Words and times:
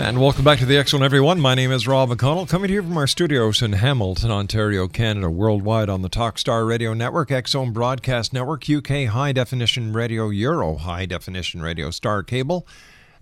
And 0.00 0.18
welcome 0.18 0.44
back 0.44 0.58
to 0.60 0.66
the 0.66 0.82
Zone, 0.86 1.02
everyone. 1.02 1.40
My 1.40 1.54
name 1.54 1.70
is 1.70 1.86
Rob 1.86 2.08
McConnell, 2.08 2.48
coming 2.48 2.68
to 2.68 2.74
you 2.74 2.82
from 2.82 2.96
our 2.96 3.06
studios 3.06 3.60
in 3.60 3.74
Hamilton, 3.74 4.30
Ontario, 4.30 4.88
Canada, 4.88 5.28
worldwide 5.28 5.90
on 5.90 6.00
the 6.00 6.08
Talkstar 6.08 6.66
Radio 6.66 6.94
Network, 6.94 7.30
Zone 7.46 7.70
Broadcast 7.74 8.32
Network, 8.32 8.64
UK 8.70 9.08
High 9.08 9.32
Definition 9.32 9.92
Radio, 9.92 10.30
Euro 10.30 10.76
High 10.76 11.04
Definition 11.04 11.60
Radio, 11.60 11.90
Star 11.90 12.22
Cable, 12.22 12.66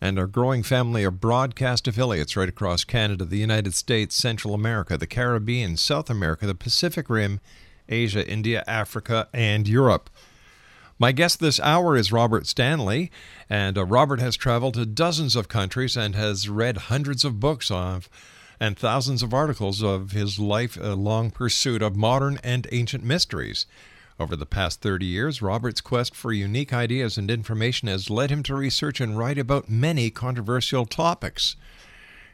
and 0.00 0.20
our 0.20 0.28
growing 0.28 0.62
family 0.62 1.02
of 1.02 1.20
broadcast 1.20 1.88
affiliates 1.88 2.36
right 2.36 2.48
across 2.48 2.84
Canada, 2.84 3.24
the 3.24 3.38
United 3.38 3.74
States, 3.74 4.14
Central 4.14 4.54
America, 4.54 4.96
the 4.96 5.08
Caribbean, 5.08 5.76
South 5.76 6.08
America, 6.08 6.46
the 6.46 6.54
Pacific 6.54 7.10
Rim, 7.10 7.40
Asia, 7.88 8.24
India, 8.24 8.62
Africa, 8.68 9.28
and 9.34 9.66
Europe. 9.66 10.08
My 11.00 11.12
guest 11.12 11.38
this 11.38 11.60
hour 11.60 11.96
is 11.96 12.10
Robert 12.10 12.48
Stanley, 12.48 13.12
and 13.48 13.78
uh, 13.78 13.84
Robert 13.84 14.18
has 14.18 14.36
traveled 14.36 14.74
to 14.74 14.84
dozens 14.84 15.36
of 15.36 15.46
countries 15.46 15.96
and 15.96 16.16
has 16.16 16.48
read 16.48 16.76
hundreds 16.76 17.24
of 17.24 17.38
books 17.38 17.70
of 17.70 18.10
and 18.58 18.76
thousands 18.76 19.22
of 19.22 19.32
articles 19.32 19.80
of 19.80 20.10
his 20.10 20.40
life-long 20.40 21.30
pursuit 21.30 21.82
of 21.82 21.94
modern 21.94 22.40
and 22.42 22.66
ancient 22.72 23.04
mysteries. 23.04 23.64
Over 24.18 24.34
the 24.34 24.44
past 24.44 24.80
30 24.80 25.06
years, 25.06 25.40
Robert's 25.40 25.80
quest 25.80 26.16
for 26.16 26.32
unique 26.32 26.72
ideas 26.72 27.16
and 27.16 27.30
information 27.30 27.86
has 27.86 28.10
led 28.10 28.30
him 28.30 28.42
to 28.42 28.56
research 28.56 29.00
and 29.00 29.16
write 29.16 29.38
about 29.38 29.70
many 29.70 30.10
controversial 30.10 30.84
topics. 30.84 31.54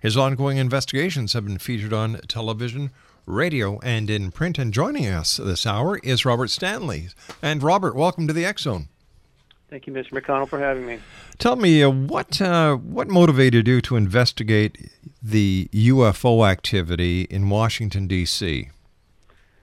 His 0.00 0.16
ongoing 0.16 0.56
investigations 0.56 1.34
have 1.34 1.44
been 1.44 1.58
featured 1.58 1.92
on 1.92 2.18
television, 2.28 2.92
radio, 3.26 3.78
and 3.82 4.10
in 4.10 4.30
print. 4.30 4.58
And 4.58 4.72
joining 4.72 5.06
us 5.06 5.36
this 5.36 5.66
hour 5.66 5.98
is 5.98 6.24
Robert 6.24 6.50
Stanley. 6.50 7.08
And 7.42 7.62
Robert, 7.62 7.94
welcome 7.94 8.26
to 8.26 8.32
the 8.32 8.44
X 8.44 8.62
Zone. 8.62 8.88
Thank 9.70 9.86
you, 9.86 9.92
Mr. 9.92 10.10
McConnell, 10.12 10.48
for 10.48 10.58
having 10.60 10.86
me. 10.86 11.00
Tell 11.38 11.56
me 11.56 11.82
uh, 11.82 11.90
what 11.90 12.40
uh, 12.40 12.76
what 12.76 13.08
motivated 13.08 13.66
you 13.66 13.80
to 13.82 13.96
investigate 13.96 14.90
the 15.22 15.68
UFO 15.72 16.48
activity 16.48 17.22
in 17.22 17.48
Washington 17.48 18.06
D.C. 18.06 18.68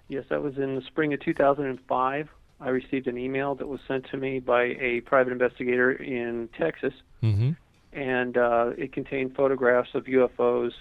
Yes, 0.10 0.26
that 0.30 0.42
was 0.42 0.58
in 0.58 0.76
the 0.76 0.82
spring 0.82 1.14
of 1.14 1.22
2005. 1.22 2.30
I 2.60 2.70
received 2.70 3.08
an 3.08 3.18
email 3.18 3.56
that 3.56 3.68
was 3.68 3.80
sent 3.88 4.06
to 4.12 4.18
me 4.18 4.40
by 4.40 4.76
a 4.80 5.02
private 5.02 5.32
investigator 5.32 5.92
in 5.92 6.50
Texas, 6.58 6.94
Mm-hmm. 7.24 7.52
and 7.94 8.36
uh, 8.36 8.72
it 8.78 8.92
contained 8.94 9.36
photographs 9.36 9.90
of 9.94 10.06
UFOs 10.06 10.72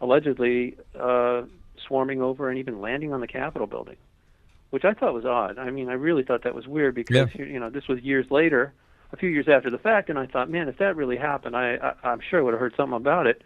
allegedly 0.00 0.76
uh, 0.94 1.42
swarming 1.86 2.22
over 2.22 2.48
and 2.48 2.58
even 2.58 2.80
landing 2.80 3.12
on 3.12 3.20
the 3.20 3.26
Capitol 3.26 3.66
building, 3.66 3.96
which 4.70 4.84
I 4.84 4.94
thought 4.94 5.14
was 5.14 5.24
odd. 5.24 5.58
I 5.58 5.70
mean, 5.70 5.88
I 5.88 5.94
really 5.94 6.22
thought 6.22 6.44
that 6.44 6.54
was 6.54 6.66
weird 6.66 6.94
because 6.94 7.28
you 7.34 7.60
know 7.60 7.70
this 7.70 7.88
was 7.88 8.00
years 8.02 8.26
later, 8.30 8.72
a 9.12 9.16
few 9.16 9.28
years 9.28 9.48
after 9.48 9.70
the 9.70 9.78
fact, 9.78 10.10
and 10.10 10.18
I 10.18 10.26
thought, 10.26 10.50
man, 10.50 10.68
if 10.68 10.78
that 10.78 10.96
really 10.96 11.16
happened, 11.16 11.56
I, 11.56 11.76
I 11.76 12.08
I'm 12.08 12.20
sure 12.20 12.40
I 12.40 12.42
would 12.42 12.54
have 12.54 12.60
heard 12.60 12.74
something 12.76 12.96
about 12.96 13.26
it. 13.26 13.42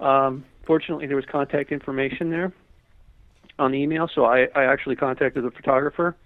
Um, 0.00 0.44
fortunately, 0.66 1.06
there 1.06 1.16
was 1.16 1.26
contact 1.26 1.72
information 1.72 2.30
there 2.30 2.52
on 3.58 3.72
the 3.72 3.78
email, 3.78 4.08
so 4.12 4.24
I, 4.24 4.48
I 4.54 4.64
actually 4.64 4.96
contacted 4.96 5.44
the 5.44 5.50
photographer, 5.50 6.16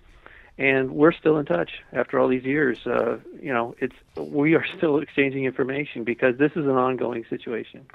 and 0.58 0.92
we're 0.92 1.12
still 1.12 1.38
in 1.38 1.46
touch 1.46 1.70
after 1.92 2.18
all 2.18 2.28
these 2.28 2.44
years. 2.44 2.78
Uh, 2.86 3.18
you 3.40 3.52
know, 3.52 3.74
it's 3.78 3.94
we 4.16 4.54
are 4.54 4.64
still 4.76 4.98
exchanging 4.98 5.44
information 5.44 6.04
because 6.04 6.36
this 6.38 6.52
is 6.52 6.64
an 6.64 6.70
ongoing 6.70 7.24
situation. 7.28 7.86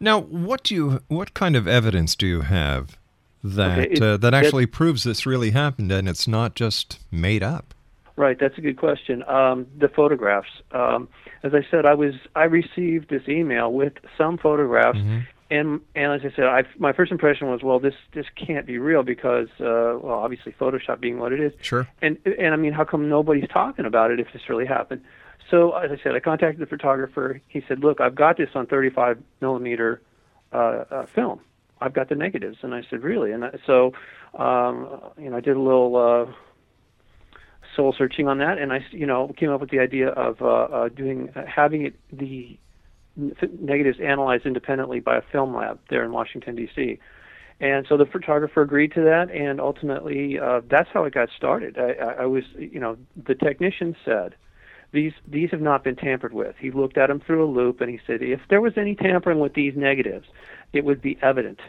Now, 0.00 0.20
what 0.20 0.62
do 0.62 0.74
you 0.74 1.00
what 1.08 1.34
kind 1.34 1.56
of 1.56 1.66
evidence 1.66 2.14
do 2.14 2.26
you 2.26 2.42
have 2.42 2.96
that 3.42 3.78
Okay, 3.78 3.88
it- 3.92 4.02
uh, 4.02 4.16
that 4.16 4.20
that- 4.20 4.34
actually 4.34 4.66
proves 4.66 5.04
this 5.04 5.26
really 5.26 5.50
happened 5.50 5.90
and 5.92 6.08
it's 6.08 6.26
not 6.28 6.54
just 6.54 7.00
made 7.10 7.42
up. 7.42 7.74
Right, 8.16 8.36
that's 8.38 8.58
a 8.58 8.60
good 8.60 8.76
question. 8.76 9.22
Um, 9.28 9.66
the 9.78 9.88
photographs. 9.88 10.48
Um, 10.72 11.08
as 11.44 11.54
I 11.54 11.64
said, 11.70 11.86
I 11.86 11.94
was 11.94 12.14
I 12.34 12.44
received 12.44 13.10
this 13.10 13.22
email 13.28 13.72
with 13.72 13.92
some 14.16 14.38
photographs, 14.38 14.98
and 15.52 15.80
and 15.94 16.12
as 16.12 16.22
I 16.24 16.34
said, 16.34 16.46
I, 16.46 16.64
my 16.78 16.92
first 16.92 17.12
impression 17.12 17.48
was, 17.48 17.62
well, 17.62 17.78
this 17.78 17.94
this 18.14 18.26
can't 18.34 18.66
be 18.66 18.78
real 18.78 19.04
because, 19.04 19.46
uh, 19.60 20.02
well, 20.02 20.18
obviously 20.18 20.52
Photoshop 20.60 20.98
being 20.98 21.20
what 21.20 21.32
it 21.32 21.38
is. 21.38 21.52
Sure. 21.60 21.86
And 22.02 22.18
and 22.24 22.52
I 22.52 22.56
mean, 22.56 22.72
how 22.72 22.82
come 22.84 23.08
nobody's 23.08 23.48
talking 23.50 23.84
about 23.86 24.10
it 24.10 24.18
if 24.18 24.32
this 24.32 24.48
really 24.48 24.66
happened? 24.66 25.02
So 25.50 25.72
as 25.72 25.90
I 25.90 26.02
said, 26.02 26.14
I 26.14 26.20
contacted 26.20 26.60
the 26.60 26.66
photographer. 26.66 27.40
He 27.48 27.62
said, 27.66 27.80
look, 27.80 28.00
I've 28.00 28.14
got 28.14 28.36
this 28.36 28.50
on 28.54 28.66
35 28.66 29.22
millimeter 29.40 30.02
uh, 30.52 30.84
uh, 30.90 31.06
film. 31.14 31.40
I've 31.80 31.94
got 31.94 32.08
the 32.08 32.14
negatives, 32.14 32.58
and 32.62 32.74
I 32.74 32.82
said, 32.90 33.02
really? 33.02 33.32
And 33.32 33.44
I, 33.44 33.50
so, 33.66 33.92
um, 34.36 35.00
you 35.16 35.30
know, 35.30 35.36
I 35.36 35.40
did 35.40 35.56
a 35.56 35.60
little. 35.60 35.96
Uh, 35.96 36.32
soul 37.76 37.94
searching 37.96 38.26
on 38.26 38.38
that, 38.38 38.58
and 38.58 38.72
I, 38.72 38.84
you 38.90 39.06
know, 39.06 39.32
came 39.36 39.50
up 39.50 39.60
with 39.60 39.70
the 39.70 39.78
idea 39.78 40.08
of 40.08 40.42
uh, 40.42 40.46
uh, 40.46 40.88
doing 40.88 41.30
uh, 41.36 41.44
having 41.46 41.86
it 41.86 41.94
the 42.12 42.58
negatives 43.60 43.98
analyzed 44.00 44.46
independently 44.46 45.00
by 45.00 45.16
a 45.16 45.22
film 45.32 45.54
lab 45.54 45.78
there 45.90 46.04
in 46.04 46.12
Washington 46.12 46.56
D.C. 46.56 46.98
And 47.60 47.86
so 47.88 47.96
the 47.96 48.06
photographer 48.06 48.62
agreed 48.62 48.92
to 48.94 49.02
that, 49.02 49.30
and 49.30 49.60
ultimately 49.60 50.38
uh, 50.38 50.60
that's 50.68 50.88
how 50.92 51.04
it 51.04 51.14
got 51.14 51.28
started. 51.36 51.78
I, 51.78 51.92
I, 51.92 52.12
I 52.22 52.26
was, 52.26 52.44
you 52.56 52.78
know, 52.78 52.96
the 53.26 53.34
technician 53.34 53.96
said 54.04 54.34
these 54.92 55.12
these 55.26 55.50
have 55.50 55.60
not 55.60 55.84
been 55.84 55.96
tampered 55.96 56.32
with. 56.32 56.56
He 56.58 56.70
looked 56.70 56.96
at 56.98 57.08
them 57.08 57.20
through 57.20 57.44
a 57.44 57.50
loupe, 57.50 57.80
and 57.80 57.90
he 57.90 58.00
said 58.06 58.22
if 58.22 58.40
there 58.48 58.60
was 58.60 58.74
any 58.76 58.94
tampering 58.94 59.38
with 59.38 59.54
these 59.54 59.74
negatives, 59.76 60.26
it 60.72 60.84
would 60.84 61.02
be 61.02 61.18
evident. 61.22 61.60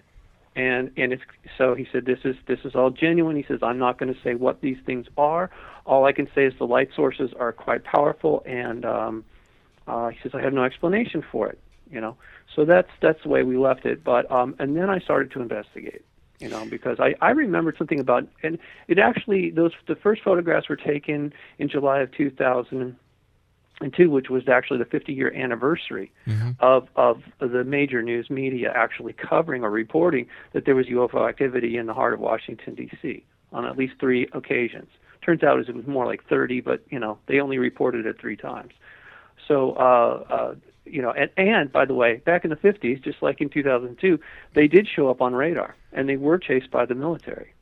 And 0.55 0.91
and 0.97 1.13
it's 1.13 1.23
so 1.57 1.75
he 1.75 1.87
said 1.91 2.05
this 2.05 2.19
is 2.23 2.35
this 2.47 2.59
is 2.63 2.75
all 2.75 2.89
genuine. 2.89 3.35
He 3.35 3.43
says 3.47 3.59
i'm 3.61 3.77
not 3.77 3.97
going 3.99 4.13
to 4.13 4.19
say 4.21 4.35
what 4.35 4.61
these 4.61 4.77
things 4.85 5.07
are. 5.17 5.49
All 5.85 6.05
i 6.05 6.11
can 6.11 6.27
say 6.33 6.45
is 6.45 6.53
the 6.57 6.67
light 6.67 6.89
sources 6.95 7.31
are 7.39 7.51
quite 7.51 7.83
powerful 7.83 8.43
and 8.45 8.85
um 8.85 9.25
uh 9.87 10.09
he 10.09 10.17
says 10.23 10.31
i 10.33 10.41
have 10.41 10.53
no 10.53 10.63
explanation 10.63 11.23
for 11.31 11.47
it 11.47 11.59
you 11.91 11.99
know? 11.99 12.15
So 12.55 12.65
that's 12.65 12.89
that's 13.01 13.21
the 13.23 13.29
way 13.29 13.43
we 13.43 13.57
left 13.57 13.85
it 13.85 14.03
but 14.03 14.29
um 14.31 14.55
and 14.59 14.75
then 14.75 14.89
i 14.89 14.99
started 14.99 15.31
to 15.31 15.41
investigate 15.41 16.03
you 16.39 16.49
know 16.49 16.65
because 16.65 16.99
i 16.99 17.13
i 17.21 17.29
remembered 17.29 17.77
something 17.77 17.99
about 17.99 18.27
and 18.43 18.57
it 18.87 18.97
actually 18.97 19.51
those 19.51 19.71
the 19.87 19.95
first 19.95 20.23
photographs 20.23 20.67
were 20.67 20.75
taken 20.75 21.31
in 21.59 21.69
july 21.69 21.99
of 21.99 22.09
2002 23.79 24.09
which 24.09 24.29
was 24.29 24.47
actually 24.47 24.77
the 24.77 24.85
50 24.85 25.13
year 25.13 25.33
anniversary 25.33 26.11
of 26.59 26.87
of 26.95 27.23
the 27.39 27.63
major 27.63 28.01
news 28.01 28.29
media 28.29 28.71
actually 28.75 29.13
covering 29.13 29.63
or 29.63 29.69
reporting 29.69 30.27
that 30.53 30.65
there 30.65 30.75
was 30.75 30.87
UFO 30.87 31.27
activity 31.27 31.77
in 31.77 31.85
the 31.85 31.93
heart 31.93 32.13
of 32.13 32.19
Washington 32.19 32.75
D.C. 32.75 33.23
on 33.51 33.65
at 33.65 33.77
least 33.77 33.93
three 33.99 34.27
occasions. 34.33 34.89
Turns 35.21 35.43
out 35.43 35.59
as 35.59 35.67
it 35.67 35.75
was 35.75 35.85
more 35.85 36.05
like 36.05 36.25
30, 36.27 36.61
but 36.61 36.83
you 36.89 36.99
know 36.99 37.17
they 37.27 37.39
only 37.39 37.57
reported 37.57 38.05
it 38.05 38.19
three 38.19 38.37
times. 38.37 38.73
So 39.47 39.73
uh, 39.73 40.23
uh, 40.29 40.55
you 40.85 41.01
know, 41.01 41.11
and, 41.11 41.29
and 41.37 41.71
by 41.71 41.85
the 41.85 41.93
way, 41.93 42.17
back 42.17 42.43
in 42.43 42.49
the 42.49 42.55
50s, 42.55 43.03
just 43.03 43.21
like 43.21 43.41
in 43.41 43.49
2002, 43.49 44.19
they 44.53 44.67
did 44.67 44.87
show 44.87 45.09
up 45.09 45.21
on 45.21 45.35
radar, 45.35 45.75
and 45.93 46.09
they 46.09 46.17
were 46.17 46.37
chased 46.37 46.71
by 46.71 46.85
the 46.85 46.95
military 46.95 47.53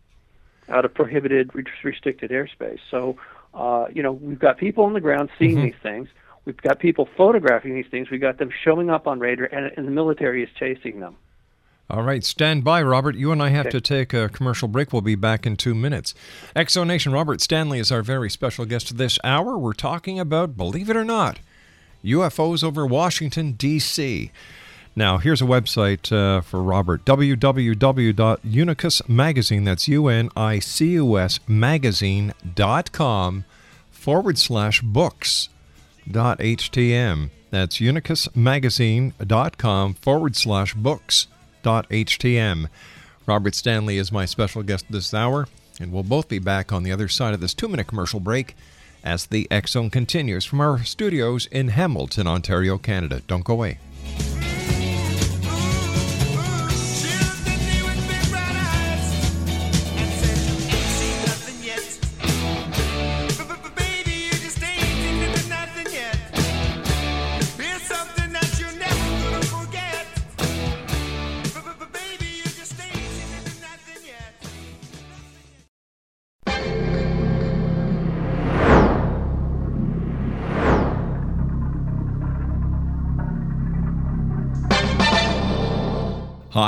out 0.70 0.86
of 0.86 0.94
prohibited, 0.94 1.52
restricted 1.84 2.31
airspace. 2.31 2.80
So 2.92 3.18
uh, 3.54 3.86
you 3.94 4.04
know, 4.04 4.12
we've 4.12 4.40
got 4.40 4.58
people 4.58 4.84
on 4.86 4.94
the 4.94 5.02
ground 5.02 5.30
seeing 5.40 5.62
these 5.64 5.76
things. 5.82 6.08
We've 6.46 6.58
got 6.58 6.80
people 6.80 7.10
photographing 7.18 7.76
these 7.76 7.88
things. 7.92 8.10
We've 8.10 8.22
got 8.22 8.38
them 8.38 8.50
showing 8.64 8.90
up 8.90 9.06
on 9.08 9.20
radar, 9.20 9.46
and, 9.48 9.72
and 9.78 9.88
the 9.88 9.92
military 9.92 10.44
is 10.44 10.50
chasing 10.58 11.00
them. 11.00 11.16
All 11.90 12.04
right, 12.04 12.24
stand 12.24 12.64
by, 12.64 12.82
Robert. 12.82 13.16
You 13.16 13.32
and 13.32 13.42
I 13.42 13.50
have 13.50 13.68
Okay. 13.68 13.80
to 13.80 13.82
take 13.82 14.14
a 14.14 14.28
commercial 14.30 14.68
break. 14.68 14.92
We'll 14.92 15.02
be 15.02 15.16
back 15.16 15.46
in 15.46 15.56
two 15.56 15.74
minutes. 15.74 16.14
Exonation 16.56 17.14
Robert 17.14 17.40
Stanley 17.42 17.80
is 17.80 17.92
our 17.92 18.02
very 18.02 18.30
special 18.30 18.66
guest 18.66 18.98
this 18.98 19.18
hour. 19.24 19.58
We're 19.58 19.74
talking 19.74 20.20
about, 20.20 20.58
believe 20.58 20.90
it 20.90 20.98
or 20.98 21.06
not, 21.06 21.40
UFOs 22.04 22.64
over 22.64 22.86
Washington, 22.86 23.54
D.C. 23.54 24.32
Now, 24.98 25.18
here's 25.20 25.44
a 25.44 25.46
website 25.46 26.12
uh, 26.12 26.42
for 26.42 26.64
Robert 26.64 27.06
www.unicusmagazine. 27.06 29.64
that's 29.64 29.88
U 29.88 30.08
N 30.08 30.32
I 30.36 30.58
C 30.58 30.94
U 30.94 31.20
S 31.20 31.40
magazine.com 31.48 33.46
forward 33.92 34.40
slash 34.40 34.82
books 34.82 35.50
dot 36.10 36.40
htm. 36.40 37.30
That's 37.52 37.78
unicusmagazine.com 37.78 39.94
forward 39.94 40.36
slash 40.36 40.74
books 40.74 41.28
dot 41.62 41.88
htm. 41.90 42.68
Robert 43.28 43.54
Stanley 43.54 44.00
is 44.00 44.12
my 44.12 44.26
special 44.26 44.64
guest 44.64 44.86
this 44.90 45.14
hour, 45.14 45.48
and 45.80 45.92
we'll 45.92 46.02
both 46.02 46.28
be 46.28 46.40
back 46.40 46.74
on 46.74 46.82
the 46.82 46.92
other 46.92 47.08
side 47.08 47.36
of 47.36 47.40
this 47.40 47.54
two 47.54 47.68
minute 47.68 47.86
commercial 47.86 48.20
break 48.20 48.56
as 49.04 49.28
the 49.28 49.48
X 49.52 49.74
Zone 49.74 49.92
continues 49.92 50.44
from 50.44 50.60
our 50.60 50.84
studios 50.84 51.46
in 51.52 51.68
Hamilton, 51.68 52.26
Ontario, 52.26 52.80
Canada. 52.80 53.22
Don't 53.28 53.46
go 53.46 53.54
away. 53.54 53.78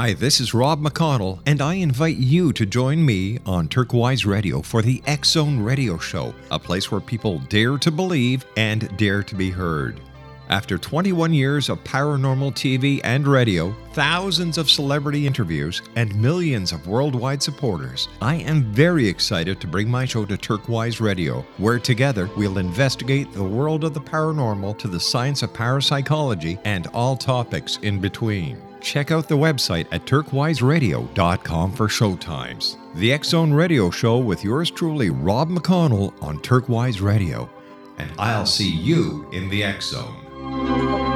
Hi, 0.02 0.14
this 0.14 0.40
is 0.40 0.54
Rob 0.54 0.82
McConnell, 0.82 1.42
and 1.46 1.62
I 1.62 1.74
invite 1.74 2.16
you 2.16 2.54
to 2.54 2.66
join 2.66 3.06
me 3.06 3.38
on 3.46 3.68
Turquoise 3.68 4.26
Radio 4.26 4.62
for 4.62 4.82
the 4.82 5.04
Zone 5.26 5.60
Radio 5.60 5.98
Show, 5.98 6.34
a 6.52 6.58
place 6.58 6.90
where 6.90 7.02
people 7.02 7.40
dare 7.50 7.78
to 7.80 7.92
believe 7.92 8.46
and 8.56 8.96
dare 8.96 9.24
to 9.24 9.36
be 9.36 9.50
heard. 9.50 10.00
After 10.48 10.78
21 10.78 11.34
years 11.34 11.68
of 11.68 11.84
paranormal 11.84 12.54
TV 12.54 13.02
and 13.04 13.28
radio, 13.28 13.76
thousands 13.92 14.58
of 14.58 14.70
celebrity 14.70 15.28
interviews, 15.28 15.82
and 15.98 16.16
millions 16.16 16.72
of 16.72 16.88
worldwide 16.88 17.44
supporters, 17.44 18.08
I 18.22 18.36
am 18.36 18.72
very 18.72 19.06
excited 19.06 19.60
to 19.60 19.68
bring 19.68 19.90
my 19.90 20.06
show 20.06 20.24
to 20.24 20.38
Turquoise 20.38 21.02
Radio, 21.02 21.42
where 21.58 21.78
together 21.78 22.30
we'll 22.38 22.60
investigate 22.60 23.34
the 23.34 23.44
world 23.44 23.84
of 23.84 23.94
the 23.94 24.00
paranormal 24.00 24.78
to 24.78 24.88
the 24.88 24.98
science 24.98 25.44
of 25.44 25.54
parapsychology 25.54 26.58
and 26.64 26.88
all 26.94 27.18
topics 27.18 27.80
in 27.82 28.00
between. 28.00 28.69
Check 28.82 29.12
out 29.12 29.28
the 29.28 29.38
website 29.38 29.88
at 29.92 30.06
turquoiseradio.com 30.06 31.72
for 31.72 31.88
showtimes. 31.88 32.78
The 32.96 33.14
X 33.14 33.30
Zone 33.30 33.54
Radio 33.54 33.90
Show 33.90 34.18
with 34.18 34.44
yours 34.44 34.72
truly, 34.72 35.10
Rob 35.10 35.50
McConnell, 35.50 36.14
on 36.24 36.40
Turquoise 36.42 37.02
Radio. 37.02 37.50
And 37.98 38.12
I'll 38.18 38.46
see 38.46 38.70
you 38.70 39.30
in 39.32 39.50
the 39.50 39.64
X 39.64 39.92
Zone. 39.92 41.09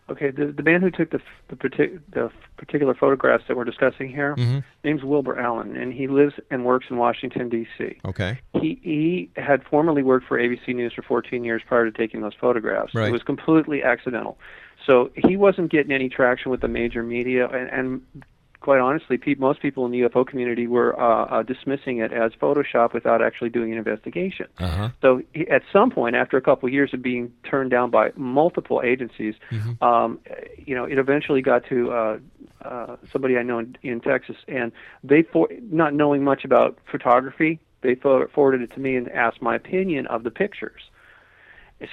Okay, 0.09 0.31
the 0.31 0.47
the 0.57 0.63
man 0.63 0.83
who 0.83 0.91
took 0.91 1.11
the 1.11 1.21
the, 1.49 1.57
partic- 1.57 2.01
the 2.13 2.31
particular 2.57 2.95
photographs 2.95 3.45
that 3.49 3.57
we're 3.57 3.65
discussing 3.65 4.09
here, 4.09 4.37
Mhm. 4.37 4.63
name's 4.85 5.03
Wilbur 5.03 5.39
Allen, 5.39 5.77
and 5.77 5.93
he 5.93 6.07
lives 6.07 6.35
and 6.51 6.65
works 6.65 6.87
in 6.91 6.97
Washington 6.97 7.49
D.C. 7.49 7.99
Okay. 8.05 8.39
He 8.55 8.79
he 8.83 9.31
had 9.37 9.65
formerly 9.65 10.05
worked 10.05 10.27
for 10.27 10.39
ABC 10.39 10.69
News 10.75 10.93
for 10.95 11.03
14 11.03 11.43
years 11.43 11.63
prior 11.67 11.85
to 11.85 11.91
taking 11.91 12.21
those 12.21 12.35
photographs. 12.41 12.95
Right. 12.95 13.09
It 13.09 13.13
was 13.13 13.25
completely 13.25 13.83
accidental. 13.83 14.39
So 14.87 15.11
he 15.17 15.37
wasn't 15.37 15.73
getting 15.73 15.91
any 15.91 16.09
traction 16.09 16.53
with 16.53 16.61
the 16.61 16.69
major 16.69 17.03
media, 17.03 17.49
and, 17.49 17.69
and 17.71 18.25
quite 18.67 18.81
honestly, 18.81 19.17
pe- 19.17 19.37
most 19.37 19.63
people 19.63 19.87
in 19.87 19.93
the 19.93 20.01
UFO 20.01 20.27
community 20.27 20.67
were 20.67 21.01
uh, 21.01 21.27
uh, 21.27 21.43
dismissing 21.45 21.99
it 21.99 22.13
as 22.13 22.33
Photoshop 22.33 22.93
without 22.93 23.23
actually 23.23 23.49
doing 23.49 23.71
an 23.71 23.79
investigation. 23.79 24.49
Uh-huh. 24.59 24.89
So 25.01 25.23
he, 25.33 25.47
at 25.47 25.63
some 25.73 25.93
point, 25.93 26.17
after 26.17 26.37
a 26.37 26.41
couple 26.41 26.67
of 26.67 26.73
years 26.73 26.93
of 26.93 27.01
being 27.01 27.33
turned 27.49 27.71
down 27.71 27.93
by 27.93 28.11
multiple 28.17 28.83
agencies, 28.85 29.37
um, 29.81 30.19
you 30.59 30.75
know, 30.75 30.83
it 30.83 30.99
eventually 30.99 31.43
got 31.43 31.65
to 31.69 31.93
uh, 31.93 32.19
uh, 32.63 32.97
somebody 33.13 33.37
I 33.37 33.45
know 33.45 33.61
in, 33.61 33.79
in 33.85 34.01
Texas, 34.01 34.35
and 34.49 34.73
they, 35.05 35.23
for, 35.23 35.47
not 35.71 35.95
knowing 35.95 36.25
much 36.25 36.45
about 36.45 36.77
photography, 36.91 37.61
they 37.83 37.95
for, 37.95 38.27
forwarded 38.35 38.63
it 38.63 38.75
to 38.75 38.81
me 38.81 38.97
and 38.97 39.09
asked 39.13 39.41
my 39.41 39.55
opinion 39.55 40.09
of 40.09 40.25
the 40.25 40.33
pictures. 40.33 40.83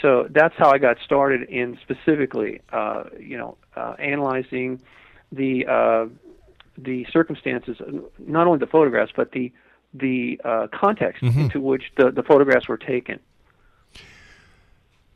So 0.01 0.25
that's 0.27 0.55
how 0.57 0.71
I 0.71 0.79
got 0.79 0.97
started 1.05 1.47
in 1.49 1.77
specifically, 1.83 2.61
uh, 2.71 3.03
you 3.19 3.37
know, 3.37 3.57
uh, 3.75 3.93
analyzing 3.99 4.81
the 5.31 5.65
uh, 5.67 6.05
the 6.77 7.05
circumstances, 7.11 7.77
not 8.19 8.47
only 8.47 8.59
the 8.59 8.67
photographs, 8.67 9.11
but 9.15 9.31
the 9.31 9.51
the 9.95 10.41
uh, 10.43 10.67
context 10.73 11.21
Mhm. 11.21 11.37
into 11.37 11.61
which 11.61 11.83
the, 11.97 12.09
the 12.09 12.23
photographs 12.23 12.67
were 12.67 12.77
taken. 12.77 13.19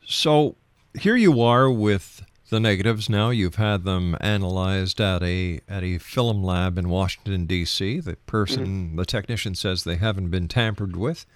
So 0.06 0.56
here 0.98 1.16
you 1.16 1.42
are 1.42 1.70
with 1.70 2.24
the 2.50 2.60
negatives 2.60 3.10
now. 3.10 3.30
You've 3.30 3.56
had 3.56 3.84
them 3.84 4.16
analyzed 4.20 5.00
at 5.00 5.22
a 5.22 5.60
at 5.68 5.82
a 5.82 5.98
film 5.98 6.42
lab 6.42 6.78
in 6.78 6.88
Washington 6.88 7.44
D.C. 7.46 8.00
The 8.00 8.16
person, 8.26 8.96
the 8.96 9.04
technician, 9.04 9.54
says 9.54 9.84
they 9.84 9.96
haven't 9.96 10.30
been 10.30 10.48
tampered 10.48 10.96
with. 10.96 11.26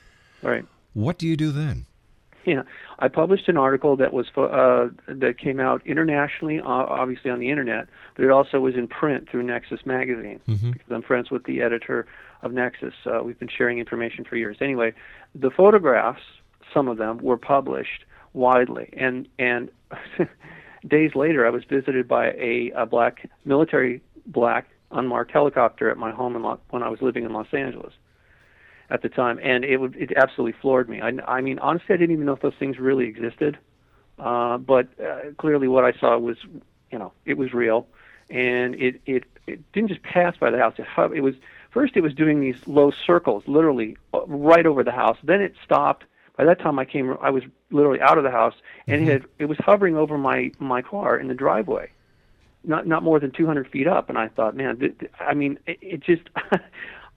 Right. 0.42 0.64
What 0.94 1.18
do 1.18 1.26
you 1.26 1.36
do 1.36 1.50
then? 1.52 1.86
Yeah, 2.44 2.62
I 2.98 3.08
published 3.08 3.48
an 3.48 3.56
article 3.56 3.96
that 3.96 4.12
was 4.12 4.26
uh, 4.36 4.88
that 5.06 5.38
came 5.38 5.60
out 5.60 5.80
internationally, 5.86 6.58
uh, 6.60 6.64
obviously 6.66 7.30
on 7.30 7.38
the 7.38 7.50
internet, 7.50 7.86
but 8.16 8.24
it 8.24 8.30
also 8.30 8.58
was 8.60 8.74
in 8.74 8.88
print 8.88 9.28
through 9.30 9.44
Nexus 9.44 9.86
magazine 9.86 10.40
Mhm. 10.48 10.72
because 10.72 10.90
I'm 10.90 11.02
friends 11.02 11.30
with 11.30 11.44
the 11.44 11.62
editor 11.62 12.06
of 12.42 12.52
Nexus. 12.52 12.94
Uh, 13.06 13.22
we've 13.22 13.38
been 13.38 13.48
sharing 13.48 13.78
information 13.78 14.24
for 14.24 14.36
years. 14.36 14.56
Anyway, 14.60 14.92
the 15.34 15.50
photographs, 15.50 16.22
some 16.74 16.88
of 16.88 16.96
them, 16.98 17.18
were 17.18 17.36
published 17.36 18.04
widely, 18.32 18.88
and 18.96 19.28
and 19.38 19.70
days 20.86 21.14
later, 21.14 21.46
I 21.46 21.50
was 21.50 21.64
visited 21.64 22.08
by 22.08 22.28
a, 22.32 22.72
a 22.74 22.86
black 22.86 23.28
military 23.44 24.00
black 24.26 24.68
unmarked 24.90 25.30
helicopter 25.32 25.90
at 25.90 25.96
my 25.96 26.10
home 26.10 26.36
in 26.36 26.42
Lo- 26.42 26.60
when 26.70 26.82
I 26.82 26.88
was 26.88 27.00
living 27.00 27.24
in 27.24 27.32
Los 27.32 27.52
Angeles 27.52 27.92
at 28.92 29.00
the 29.00 29.08
time, 29.08 29.40
and 29.42 29.64
it 29.64 29.78
would 29.78 29.96
it 29.96 30.12
absolutely 30.16 30.52
floored 30.60 30.88
me. 30.88 31.00
I, 31.00 31.12
I 31.26 31.40
mean, 31.40 31.58
honestly, 31.58 31.94
I 31.94 31.96
didn't 31.96 32.12
even 32.12 32.26
know 32.26 32.34
if 32.34 32.40
those 32.40 32.54
things 32.58 32.78
really 32.78 33.06
existed, 33.06 33.58
uh, 34.18 34.58
but 34.58 34.88
uh, 35.02 35.32
clearly, 35.38 35.66
what 35.66 35.84
I 35.84 35.92
saw 35.98 36.18
was, 36.18 36.36
you 36.90 36.98
know, 36.98 37.12
it 37.24 37.38
was 37.38 37.54
real, 37.54 37.88
and 38.28 38.74
it 38.74 39.00
it 39.06 39.24
it 39.46 39.72
didn't 39.72 39.88
just 39.88 40.02
pass 40.02 40.36
by 40.36 40.50
the 40.50 40.58
house. 40.58 40.74
It 40.76 40.86
it 41.16 41.22
was 41.22 41.34
first 41.70 41.96
it 41.96 42.02
was 42.02 42.12
doing 42.14 42.40
these 42.40 42.56
low 42.66 42.90
circles, 42.90 43.42
literally 43.46 43.96
uh, 44.12 44.26
right 44.26 44.66
over 44.66 44.84
the 44.84 44.92
house. 44.92 45.16
Then 45.24 45.40
it 45.40 45.54
stopped. 45.64 46.04
By 46.36 46.44
that 46.44 46.60
time, 46.60 46.78
I 46.78 46.84
came. 46.84 47.16
I 47.22 47.30
was 47.30 47.44
literally 47.70 48.00
out 48.02 48.18
of 48.18 48.24
the 48.24 48.30
house, 48.30 48.54
and 48.86 49.08
it 49.08 49.10
had 49.10 49.24
it 49.38 49.46
was 49.46 49.56
hovering 49.58 49.96
over 49.96 50.18
my 50.18 50.52
my 50.58 50.82
car 50.82 51.18
in 51.18 51.28
the 51.28 51.34
driveway 51.34 51.90
not 52.64 52.86
not 52.86 53.02
more 53.02 53.18
than 53.18 53.30
200 53.30 53.68
feet 53.68 53.86
up, 53.86 54.08
and 54.08 54.18
I 54.18 54.28
thought, 54.28 54.54
man, 54.54 54.78
th- 54.78 54.98
th- 54.98 55.10
I 55.18 55.34
mean, 55.34 55.58
it, 55.66 55.78
it 55.80 56.00
just, 56.00 56.22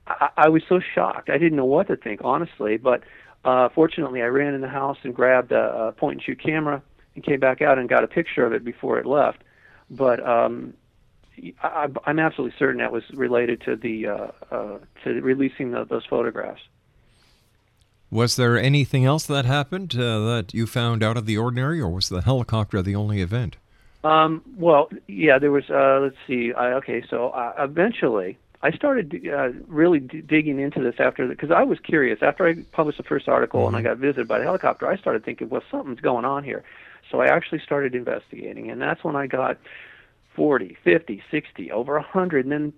I, 0.08 0.30
I 0.38 0.50
was 0.50 0.64
so 0.68 0.80
shocked. 0.80 1.30
I 1.30 1.38
didn't 1.38 1.58
know 1.58 1.66
what 1.66 1.88
to 1.88 1.96
think, 1.96 2.22
honestly. 2.24 2.78
But 2.78 3.04
uh, 3.44 3.70
fortunately, 3.70 4.22
I 4.22 4.28
ran 4.28 4.54
in 4.54 4.62
the 4.62 4.70
house 4.70 4.98
and 5.04 5.14
grabbed 5.14 5.52
a, 5.52 5.88
a 5.88 5.92
point 5.92 6.16
and 6.16 6.24
shoot 6.24 6.42
camera 6.42 6.82
and 7.16 7.24
came 7.24 7.40
back 7.40 7.62
out 7.62 7.78
and 7.78 7.90
got 7.90 8.04
a 8.04 8.08
picture 8.08 8.46
of 8.46 8.54
it 8.54 8.64
before 8.64 9.00
it 9.00 9.06
left. 9.06 9.44
But 9.90 10.26
um, 10.28 10.74
I, 11.62 11.88
I'm 12.06 12.20
absolutely 12.20 12.56
certain 12.58 12.80
that 12.80 12.92
was 12.92 13.04
related 13.14 13.62
to 13.62 13.76
the 13.76 14.08
uh, 14.08 14.28
uh, 14.52 14.78
to 15.04 15.22
releasing 15.22 15.72
the, 15.72 15.86
those 15.86 16.06
photographs. 16.06 16.62
Was 18.12 18.36
there 18.36 18.58
anything 18.58 19.04
else 19.04 19.26
that 19.26 19.46
happened 19.46 19.96
uh, 19.96 20.20
that 20.26 20.54
you 20.54 20.68
found 20.68 21.04
out 21.04 21.18
of 21.18 21.26
the 21.26 21.38
ordinary, 21.38 21.82
or 21.82 21.90
was 21.90 22.10
the 22.10 22.22
helicopter 22.22 22.82
the 22.82 22.96
only 22.96 23.20
event? 23.22 23.58
Um, 24.04 24.44
well, 24.58 24.90
yeah, 25.08 25.40
there 25.40 25.52
was. 25.52 25.70
Uh, 25.70 26.00
let's 26.02 26.16
see. 26.28 26.54
I, 26.54 26.74
okay, 26.74 27.04
so 27.10 27.30
uh, 27.30 27.54
eventually, 27.58 28.38
I 28.66 28.72
started 28.72 29.14
uh, 29.32 29.50
really 29.68 30.00
d- 30.00 30.22
digging 30.22 30.60
into 30.60 30.82
this 30.82 30.96
after 30.98 31.28
because 31.28 31.52
I 31.52 31.64
was 31.64 31.78
curious. 31.80 32.20
After 32.24 32.48
I 32.48 32.56
published 32.72 32.98
the 32.98 33.04
first 33.04 33.28
article 33.28 33.68
and 33.68 33.76
I 33.76 33.84
got 33.84 33.98
visited 33.98 34.28
by 34.28 34.40
the 34.40 34.44
helicopter, 34.44 34.88
I 34.88 34.98
started 34.98 35.24
thinking, 35.24 35.50
well, 35.50 35.62
something's 35.70 36.00
going 36.00 36.26
on 36.26 36.44
here. 36.44 36.64
So 37.12 37.22
I 37.22 37.28
actually 37.28 37.60
started 37.60 37.94
investigating, 37.94 38.72
and 38.72 38.82
that's 38.82 39.04
when 39.04 39.16
I 39.16 39.28
got 39.28 39.60
40, 40.36 40.78
50, 40.84 41.22
60, 41.30 41.72
over 41.72 41.94
100, 41.94 42.46
and 42.46 42.52
then 42.52 42.74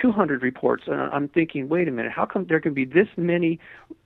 200 0.00 0.40
reports. 0.40 0.84
And 0.86 0.94
I'm 0.94 1.26
thinking, 1.26 1.68
wait 1.68 1.88
a 1.88 1.90
minute, 1.90 2.12
how 2.12 2.24
come 2.24 2.46
there 2.48 2.60
can 2.60 2.72
be 2.72 2.84
this 2.84 3.08
many 3.16 3.58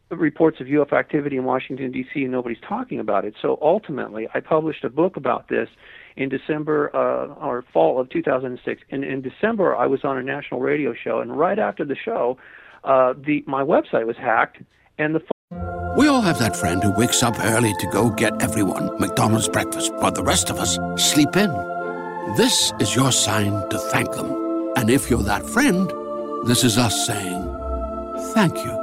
reports 0.09 0.61
of 0.61 0.67
UFO 0.67 0.95
activity 0.95 1.37
in 1.37 1.45
Washington, 1.45 1.93
D.C., 1.93 2.23
and 2.23 2.33
nobody's 2.33 2.63
talking 2.67 2.99
about 2.99 3.27
it? 3.27 3.35
So 3.43 3.59
ultimately, 3.61 4.29
I 4.33 4.41
published 4.41 4.83
a 4.83 4.89
book 4.89 5.19
about 5.19 5.49
this 5.49 5.69
in 6.17 6.29
December 6.29 6.95
uh, 6.95 7.35
or 7.45 7.65
fall 7.73 8.01
of 8.01 8.11
2006. 8.11 8.83
And 8.91 9.05
in 9.05 9.23
December, 9.23 9.77
I 9.77 9.87
was 9.87 10.01
on 10.05 10.19
a 10.19 10.23
national 10.23 10.61
radio 10.61 10.95
show, 10.95 11.21
and 11.21 11.39
right 11.39 11.59
after 11.59 11.85
the 11.85 11.97
show, 11.97 12.39
uh, 12.85 13.15
the 13.17 13.45
my 13.47 13.63
website 13.63 14.07
was 14.07 14.17
hacked, 14.17 14.59
and 14.99 15.15
the 15.15 15.23
We 15.97 16.09
all 16.09 16.23
have 16.23 16.39
that 16.39 16.57
friend 16.57 16.83
who 16.83 16.93
wakes 16.93 17.23
up 17.23 17.39
early 17.39 17.75
to 17.79 17.87
go 17.89 18.11
get 18.11 18.43
everyone 18.43 18.99
McDonald's 18.99 19.49
breakfast, 19.49 19.93
while 19.95 20.13
the 20.13 20.25
rest 20.25 20.51
of 20.51 20.59
us 20.59 20.79
sleep 20.97 21.37
in. 21.37 21.51
This 22.37 22.73
is 22.81 22.97
your 22.97 23.13
sign 23.13 23.69
to 23.71 23.79
thank 23.79 24.13
them. 24.13 24.73
And 24.77 24.89
if 24.89 25.11
you're 25.11 25.23
that 25.25 25.45
friend, 25.45 25.91
this 26.47 26.65
is 26.65 26.79
us 26.79 27.07
saying 27.07 27.43
thank 28.35 28.57
you. 28.65 28.82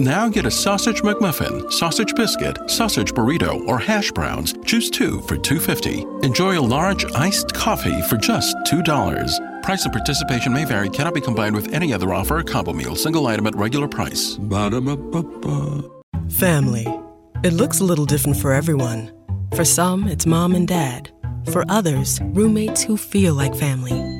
Now 0.00 0.30
get 0.30 0.46
a 0.46 0.50
sausage 0.50 1.02
McMuffin, 1.02 1.70
sausage 1.70 2.14
biscuit, 2.14 2.56
sausage 2.70 3.12
burrito, 3.12 3.68
or 3.68 3.78
hash 3.78 4.10
browns. 4.12 4.54
Choose 4.64 4.88
two 4.88 5.20
for 5.20 5.36
$2.50. 5.36 6.24
Enjoy 6.24 6.58
a 6.58 6.62
large 6.62 7.04
iced 7.12 7.52
coffee 7.52 8.00
for 8.08 8.16
just 8.16 8.56
$2. 8.66 9.62
Price 9.62 9.84
and 9.84 9.92
participation 9.92 10.54
may 10.54 10.64
vary, 10.64 10.88
cannot 10.88 11.12
be 11.12 11.20
combined 11.20 11.54
with 11.54 11.74
any 11.74 11.92
other 11.92 12.14
offer 12.14 12.38
or 12.38 12.42
combo 12.42 12.72
meal, 12.72 12.96
single 12.96 13.26
item 13.26 13.46
at 13.46 13.54
regular 13.56 13.86
price. 13.86 14.36
Ba-da-ba-ba-ba. 14.36 15.82
Family. 16.30 16.86
It 17.44 17.52
looks 17.52 17.80
a 17.80 17.84
little 17.84 18.06
different 18.06 18.38
for 18.38 18.54
everyone. 18.54 19.12
For 19.54 19.66
some, 19.66 20.08
it's 20.08 20.24
mom 20.24 20.54
and 20.54 20.66
dad. 20.66 21.10
For 21.52 21.62
others, 21.68 22.20
roommates 22.22 22.82
who 22.82 22.96
feel 22.96 23.34
like 23.34 23.54
family. 23.54 24.19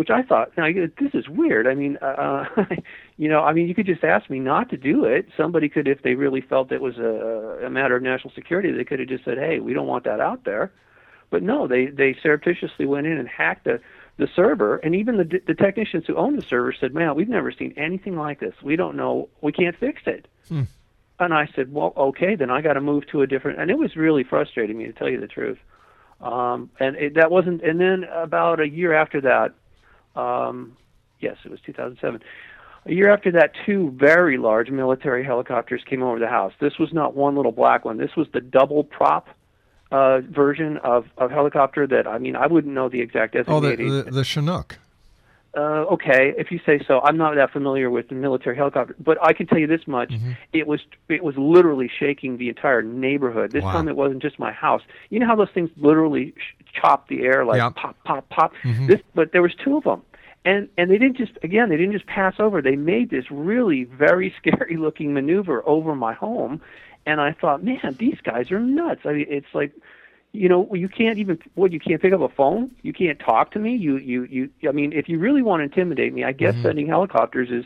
which 0.00 0.08
I 0.08 0.22
thought, 0.22 0.56
now, 0.56 0.66
this 0.72 1.12
is 1.12 1.28
weird. 1.28 1.66
I 1.66 1.74
mean, 1.74 1.98
uh, 1.98 2.46
you 3.18 3.28
know, 3.28 3.40
I 3.40 3.52
mean, 3.52 3.68
you 3.68 3.74
could 3.74 3.84
just 3.84 4.02
ask 4.02 4.30
me 4.30 4.38
not 4.38 4.70
to 4.70 4.78
do 4.78 5.04
it. 5.04 5.26
Somebody 5.36 5.68
could, 5.68 5.86
if 5.86 6.00
they 6.00 6.14
really 6.14 6.40
felt 6.40 6.72
it 6.72 6.80
was 6.80 6.96
a, 6.96 7.66
a 7.66 7.68
matter 7.68 7.96
of 7.96 8.02
national 8.02 8.32
security, 8.32 8.72
they 8.72 8.82
could 8.82 8.98
have 8.98 9.10
just 9.10 9.26
said, 9.26 9.36
"Hey, 9.36 9.60
we 9.60 9.74
don't 9.74 9.86
want 9.86 10.04
that 10.04 10.18
out 10.18 10.44
there." 10.44 10.72
But 11.28 11.42
no, 11.42 11.68
they 11.68 11.88
they 11.88 12.16
surreptitiously 12.22 12.86
went 12.86 13.08
in 13.08 13.18
and 13.18 13.28
hacked 13.28 13.64
the 13.64 13.78
the 14.16 14.26
server, 14.34 14.78
and 14.78 14.94
even 14.94 15.18
the 15.18 15.42
the 15.46 15.54
technicians 15.54 16.06
who 16.06 16.16
owned 16.16 16.38
the 16.38 16.46
server 16.46 16.72
said, 16.72 16.94
"Man, 16.94 17.14
we've 17.14 17.28
never 17.28 17.52
seen 17.52 17.74
anything 17.76 18.16
like 18.16 18.40
this. 18.40 18.54
We 18.62 18.76
don't 18.76 18.96
know. 18.96 19.28
We 19.42 19.52
can't 19.52 19.76
fix 19.76 20.00
it." 20.06 20.28
Hmm. 20.48 20.62
And 21.18 21.34
I 21.34 21.46
said, 21.54 21.74
"Well, 21.74 21.92
okay, 21.94 22.36
then 22.36 22.48
I 22.48 22.62
got 22.62 22.72
to 22.72 22.80
move 22.80 23.06
to 23.08 23.20
a 23.20 23.26
different." 23.26 23.60
And 23.60 23.70
it 23.70 23.76
was 23.76 23.96
really 23.96 24.24
frustrating 24.24 24.78
me 24.78 24.86
to 24.86 24.94
tell 24.94 25.10
you 25.10 25.20
the 25.20 25.26
truth. 25.26 25.58
Um, 26.22 26.70
and 26.80 26.96
it, 26.96 27.16
that 27.16 27.30
wasn't. 27.30 27.60
And 27.62 27.78
then 27.78 28.04
about 28.04 28.60
a 28.60 28.66
year 28.66 28.94
after 28.94 29.20
that, 29.20 29.52
um, 30.16 30.76
yes, 31.20 31.36
it 31.44 31.50
was 31.50 31.60
2007. 31.64 32.20
A 32.86 32.92
year 32.92 33.10
after 33.12 33.30
that, 33.32 33.52
two 33.66 33.90
very 33.96 34.38
large 34.38 34.70
military 34.70 35.22
helicopters 35.22 35.82
came 35.84 36.02
over 36.02 36.18
the 36.18 36.28
house. 36.28 36.52
This 36.60 36.78
was 36.78 36.92
not 36.92 37.14
one 37.14 37.36
little 37.36 37.52
black 37.52 37.84
one. 37.84 37.98
This 37.98 38.16
was 38.16 38.26
the 38.32 38.40
double 38.40 38.84
prop 38.84 39.28
uh, 39.92 40.20
version 40.20 40.78
of, 40.78 41.06
of 41.18 41.30
helicopter 41.30 41.86
that 41.86 42.06
I 42.06 42.18
mean 42.18 42.36
I 42.36 42.46
wouldn't 42.46 42.72
know 42.72 42.88
the 42.88 43.00
exact 43.00 43.36
Oh, 43.48 43.60
the, 43.60 43.76
the, 43.76 44.10
the 44.10 44.24
Chinook. 44.24 44.78
Uh, 45.52 45.82
okay, 45.90 46.32
if 46.38 46.52
you 46.52 46.60
say 46.64 46.80
so. 46.86 47.00
I'm 47.02 47.16
not 47.16 47.34
that 47.34 47.50
familiar 47.50 47.90
with 47.90 48.08
the 48.08 48.14
military 48.14 48.54
helicopter, 48.56 48.94
but 49.00 49.18
I 49.20 49.32
can 49.32 49.48
tell 49.48 49.58
you 49.58 49.66
this 49.66 49.84
much: 49.88 50.10
Mm-hmm. 50.10 50.30
it 50.52 50.68
was 50.68 50.80
it 51.08 51.24
was 51.24 51.34
literally 51.36 51.90
shaking 51.98 52.38
the 52.38 52.48
entire 52.48 52.82
neighborhood. 52.82 53.50
This 53.50 53.64
Wow. 53.64 53.72
time, 53.72 53.88
it 53.88 53.96
wasn't 53.96 54.22
just 54.22 54.38
my 54.38 54.52
house. 54.52 54.82
You 55.08 55.18
know 55.18 55.26
how 55.26 55.34
those 55.34 55.50
things 55.52 55.68
literally 55.76 56.34
sh- 56.38 56.59
chop 56.72 57.08
the 57.08 57.22
air 57.22 57.44
like 57.44 57.58
Yeah. 57.58 57.70
pop, 57.70 57.96
pop, 58.04 58.28
pop. 58.28 58.52
Mhm. 58.64 58.86
This, 58.88 59.00
but 59.14 59.32
there 59.32 59.42
was 59.42 59.54
two 59.54 59.76
of 59.76 59.84
them, 59.84 60.02
and 60.44 60.68
and 60.78 60.90
they 60.90 60.98
didn't 60.98 61.16
just 61.16 61.32
again 61.42 61.68
they 61.68 61.76
didn't 61.76 61.92
just 61.92 62.06
pass 62.06 62.34
over. 62.38 62.60
They 62.62 62.76
made 62.76 63.10
this 63.10 63.30
really 63.30 63.84
very 63.84 64.32
scary 64.38 64.76
looking 64.76 65.12
maneuver 65.12 65.62
over 65.68 65.94
my 65.94 66.14
home, 66.14 66.60
and 67.06 67.20
I 67.20 67.32
thought, 67.32 67.62
man, 67.64 67.96
these 67.98 68.18
guys 68.22 68.50
are 68.50 68.60
nuts. 68.60 69.02
I 69.04 69.12
mean, 69.12 69.26
it's 69.28 69.54
like 69.54 69.72
you 70.32 70.48
know 70.48 70.72
you 70.74 70.88
can't 70.88 71.18
even 71.18 71.38
what 71.56 71.72
you 71.72 71.80
can't 71.80 72.00
pick 72.00 72.12
up 72.12 72.20
a 72.20 72.28
phone 72.28 72.70
you 72.82 72.92
can't 72.92 73.18
talk 73.18 73.50
to 73.50 73.58
me 73.58 73.74
you 73.74 73.96
you 73.96 74.22
you 74.30 74.48
i 74.68 74.70
mean 74.70 74.92
if 74.92 75.08
you 75.08 75.18
really 75.18 75.42
want 75.42 75.58
to 75.58 75.64
intimidate 75.64 76.14
me 76.14 76.22
i 76.22 76.30
guess 76.30 76.52
Mm-hmm. 76.54 76.62
sending 76.62 76.86
helicopters 76.86 77.50
is 77.50 77.64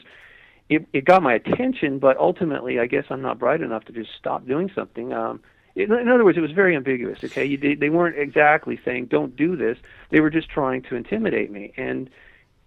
it 0.70 0.86
it 0.94 1.04
got 1.04 1.22
my 1.22 1.34
attention 1.34 1.98
but 1.98 2.16
ultimately 2.16 2.78
i 2.80 2.86
guess 2.86 3.04
i'm 3.10 3.20
not 3.20 3.38
bright 3.38 3.60
enough 3.60 3.84
to 3.84 3.92
just 3.92 4.08
stop 4.18 4.46
doing 4.46 4.70
something 4.74 5.12
um 5.12 5.40
in, 5.76 6.08
other 6.08 6.24
words 6.24 6.38
it 6.38 6.40
was 6.40 6.52
very 6.52 6.76
ambiguous 6.76 7.18
okay? 7.24 7.44
You, 7.44 7.56
they, 7.56 7.74
they 7.74 7.90
weren't 7.90 8.18
exactly 8.18 8.80
saying 8.84 9.06
don't 9.06 9.34
do 9.36 9.56
this. 9.56 9.78
They 10.10 10.20
were 10.20 10.30
just 10.30 10.48
trying 10.48 10.82
to 10.82 10.96
intimidate 10.96 11.50
me. 11.50 11.72
And 11.76 12.10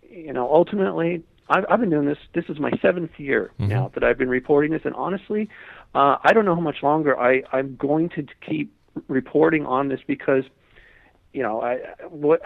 you 0.09 0.33
know 0.33 0.51
ultimately 0.53 1.23
I've, 1.49 1.65
I've 1.69 1.79
been 1.79 1.89
doing 1.89 2.05
this. 2.05 2.17
This 2.33 2.45
is 2.49 2.59
my 2.59 2.71
seventh 2.81 3.11
year 3.17 3.51
now 3.69 3.91
that 3.93 4.03
I've 4.03 4.17
been 4.17 4.29
reporting 4.29 4.71
this, 4.71 4.81
and 4.83 4.93
honestly, 4.95 5.49
uh, 5.95 6.17
I 6.23 6.33
don't 6.33 6.45
know 6.45 6.55
how 6.55 6.61
much 6.61 6.83
longer 6.83 7.17
I, 7.17 7.43
I'm 7.51 7.75
going 7.77 8.09
to 8.09 8.25
keep 8.45 8.73
reporting 9.07 9.65
on 9.65 9.87
this 9.89 9.99
because, 10.05 10.43
you 11.33 11.43
know, 11.43 11.61
I 11.61 11.79
what 12.09 12.41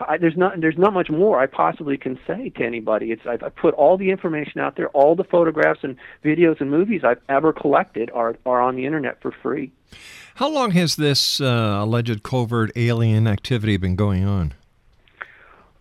I, 0.00 0.18
there's 0.18 0.36
not 0.36 0.60
there's 0.60 0.78
not 0.78 0.92
much 0.92 1.10
more 1.10 1.40
I 1.40 1.46
possibly 1.46 1.96
can 1.96 2.18
say 2.26 2.50
to 2.50 2.64
anybody. 2.64 3.12
It's 3.12 3.22
I've, 3.26 3.42
I 3.42 3.48
put 3.48 3.74
all 3.74 3.96
the 3.96 4.10
information 4.10 4.60
out 4.60 4.76
there, 4.76 4.88
all 4.88 5.14
the 5.14 5.24
photographs 5.24 5.80
and 5.82 5.96
videos 6.24 6.60
and 6.60 6.70
movies 6.70 7.02
I've 7.04 7.20
ever 7.28 7.52
collected 7.52 8.10
are 8.12 8.36
are 8.44 8.60
on 8.60 8.76
the 8.76 8.84
internet 8.84 9.20
for 9.22 9.32
free. 9.32 9.72
How 10.36 10.48
long 10.48 10.72
has 10.72 10.96
this 10.96 11.40
uh, 11.40 11.78
alleged 11.80 12.22
covert 12.22 12.70
alien 12.76 13.26
activity 13.26 13.78
been 13.78 13.96
going 13.96 14.24
on? 14.24 14.52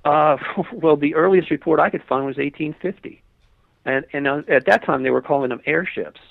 Uh, 0.05 0.37
well, 0.73 0.95
the 0.95 1.15
earliest 1.15 1.51
report 1.51 1.79
I 1.79 1.89
could 1.89 2.03
find 2.03 2.25
was 2.25 2.37
1850, 2.37 3.21
and 3.83 4.05
and 4.13 4.27
uh, 4.27 4.41
at 4.47 4.65
that 4.65 4.85
time 4.85 5.03
they 5.03 5.09
were 5.09 5.21
calling 5.21 5.49
them 5.49 5.61
airships, 5.65 6.21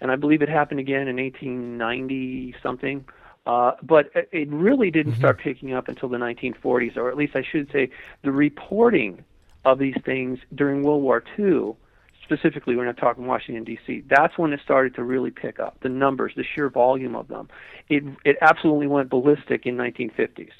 and 0.00 0.10
I 0.10 0.16
believe 0.16 0.42
it 0.42 0.48
happened 0.48 0.80
again 0.80 1.06
in 1.06 1.16
1890 1.16 2.56
something. 2.62 3.04
Uh, 3.48 3.72
but 3.82 4.10
it- 4.30 4.48
really 4.50 4.90
didn't 4.90 5.14
start 5.14 5.38
picking 5.38 5.72
up 5.72 5.88
until 5.88 6.08
the 6.10 6.18
1940s, 6.18 6.96
or 6.98 7.08
at 7.08 7.16
least 7.16 7.34
I 7.34 7.42
should 7.42 7.72
say, 7.72 7.90
the 8.22 8.30
reporting 8.30 9.24
of 9.64 9.78
these 9.78 9.96
things 10.04 10.38
during 10.54 10.82
World 10.82 11.02
War 11.02 11.24
II. 11.38 11.74
Specifically, 12.22 12.76
we're 12.76 12.84
not 12.84 12.98
talking 12.98 13.26
Washington 13.26 13.64
D.C. 13.64 14.04
That's 14.06 14.36
when 14.36 14.52
it 14.52 14.60
started 14.62 14.94
to 14.96 15.02
really 15.02 15.30
pick 15.30 15.58
up 15.58 15.80
the 15.80 15.88
numbers, 15.88 16.34
the 16.36 16.44
sheer 16.44 16.68
volume 16.68 17.16
of 17.16 17.28
them. 17.28 17.48
It 17.88 18.04
it 18.24 18.36
absolutely 18.42 18.86
went 18.86 19.08
ballistic 19.08 19.64
in 19.64 19.76
1950s 19.78 20.50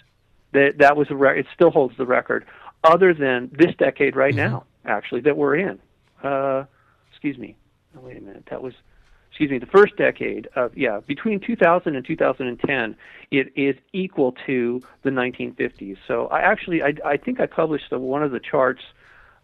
that 0.52 0.78
that 0.78 0.96
was 0.96 1.10
a 1.10 1.14
re- 1.14 1.38
it 1.38 1.46
still 1.54 1.70
holds 1.70 1.94
the 1.98 2.06
record 2.06 2.46
other 2.84 3.12
than 3.12 3.50
this 3.52 3.74
decade 3.76 4.16
right 4.16 4.34
now 4.34 4.64
actually 4.86 5.20
that 5.20 5.36
we're 5.36 5.56
in 5.56 5.78
uh 6.22 6.64
excuse 7.10 7.36
me 7.36 7.54
oh, 7.96 8.00
wait 8.00 8.16
a 8.16 8.20
minute 8.20 8.44
that 8.50 8.62
was 8.62 8.72
excuse 9.38 9.52
me 9.52 9.58
the 9.58 9.66
first 9.66 9.96
decade 9.96 10.48
of 10.56 10.76
yeah 10.76 10.98
between 11.06 11.38
2000 11.38 11.94
and 11.94 12.04
2010 12.04 12.96
it 13.30 13.52
is 13.54 13.76
equal 13.92 14.34
to 14.44 14.82
the 15.04 15.10
1950s 15.10 15.96
so 16.08 16.26
i 16.26 16.40
actually 16.40 16.82
i 16.82 16.92
i 17.04 17.16
think 17.16 17.38
i 17.38 17.46
published 17.46 17.84
the, 17.90 18.00
one 18.00 18.24
of 18.24 18.32
the 18.32 18.40
charts 18.40 18.82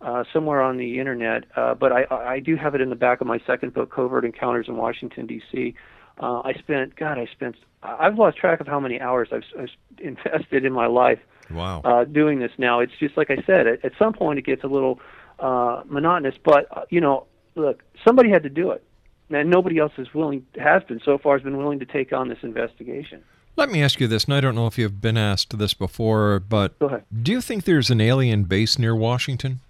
uh, 0.01 0.23
somewhere 0.35 0.61
on 0.61 0.77
the 0.77 0.99
internet, 0.99 1.45
uh, 1.57 1.73
but 1.73 1.91
I, 1.91 2.05
I 2.11 2.39
do 2.39 2.57
have 2.57 2.75
it 2.75 2.83
in 2.83 2.91
the 2.91 2.97
back 2.97 3.23
of 3.23 3.27
my 3.27 3.39
second 3.47 3.73
book, 3.73 3.91
Covert 3.91 4.23
Encounters 4.27 4.69
in 4.69 4.77
Washington 4.77 5.27
D.C. 5.27 5.75
Uh, 6.21 6.43
I 6.45 6.53
spent, 6.59 6.95
God, 6.97 7.17
I 7.17 7.25
spent, 7.33 7.57
I've 7.83 8.19
lost 8.19 8.37
track 8.37 8.61
of 8.61 8.67
how 8.67 8.79
many 8.79 9.01
hours 9.01 9.29
I've, 9.33 9.45
I've 9.59 9.71
invested 9.99 10.67
in 10.67 10.75
my 10.75 10.89
life 10.89 11.21
Wow. 11.51 11.81
uh, 11.85 12.05
doing 12.05 12.39
this 12.39 12.51
now. 12.59 12.81
It's 12.81 12.93
just 13.01 13.17
like 13.17 13.31
I 13.31 13.43
said, 13.47 13.67
at, 13.67 13.83
at 13.83 13.93
some 13.99 14.13
point 14.13 14.39
it 14.39 14.45
gets 14.45 14.63
a 14.63 14.67
little 14.67 15.01
uh, 15.39 15.85
monotonous, 15.87 16.35
but 16.45 16.67
uh, 16.77 16.83
you 16.91 17.01
know, 17.01 17.27
look, 17.55 17.83
somebody 18.05 18.29
had 18.29 18.43
to 18.43 18.51
do 18.51 18.73
it, 18.73 18.85
and 19.31 19.51
nobody 19.51 19.79
else 19.79 19.93
is 19.99 20.13
willing, 20.15 20.47
has 20.57 20.83
been 20.85 21.01
so 21.05 21.19
far, 21.19 21.37
has 21.37 21.43
been 21.43 21.57
willing 21.57 21.79
to 21.79 21.87
take 21.87 22.13
on 22.13 22.29
this 22.29 22.39
investigation. 22.43 23.23
Let 23.57 23.71
me 23.71 23.83
ask 23.83 24.01
you 24.01 24.09
this, 24.09 24.25
and 24.25 24.35
I 24.35 24.41
don't 24.41 24.55
know 24.55 24.67
if 24.67 24.79
you've 24.79 25.01
been 25.01 25.17
asked 25.17 25.57
this 25.59 25.75
before, 25.75 26.41
but 26.41 26.79
Go 26.81 26.87
ahead. 26.87 27.05
do 27.23 27.31
you 27.31 27.41
think 27.41 27.65
there's 27.65 27.89
an 27.89 28.01
alien 28.01 28.45
base 28.45 28.79
near 28.79 28.97
Washington? 28.97 29.61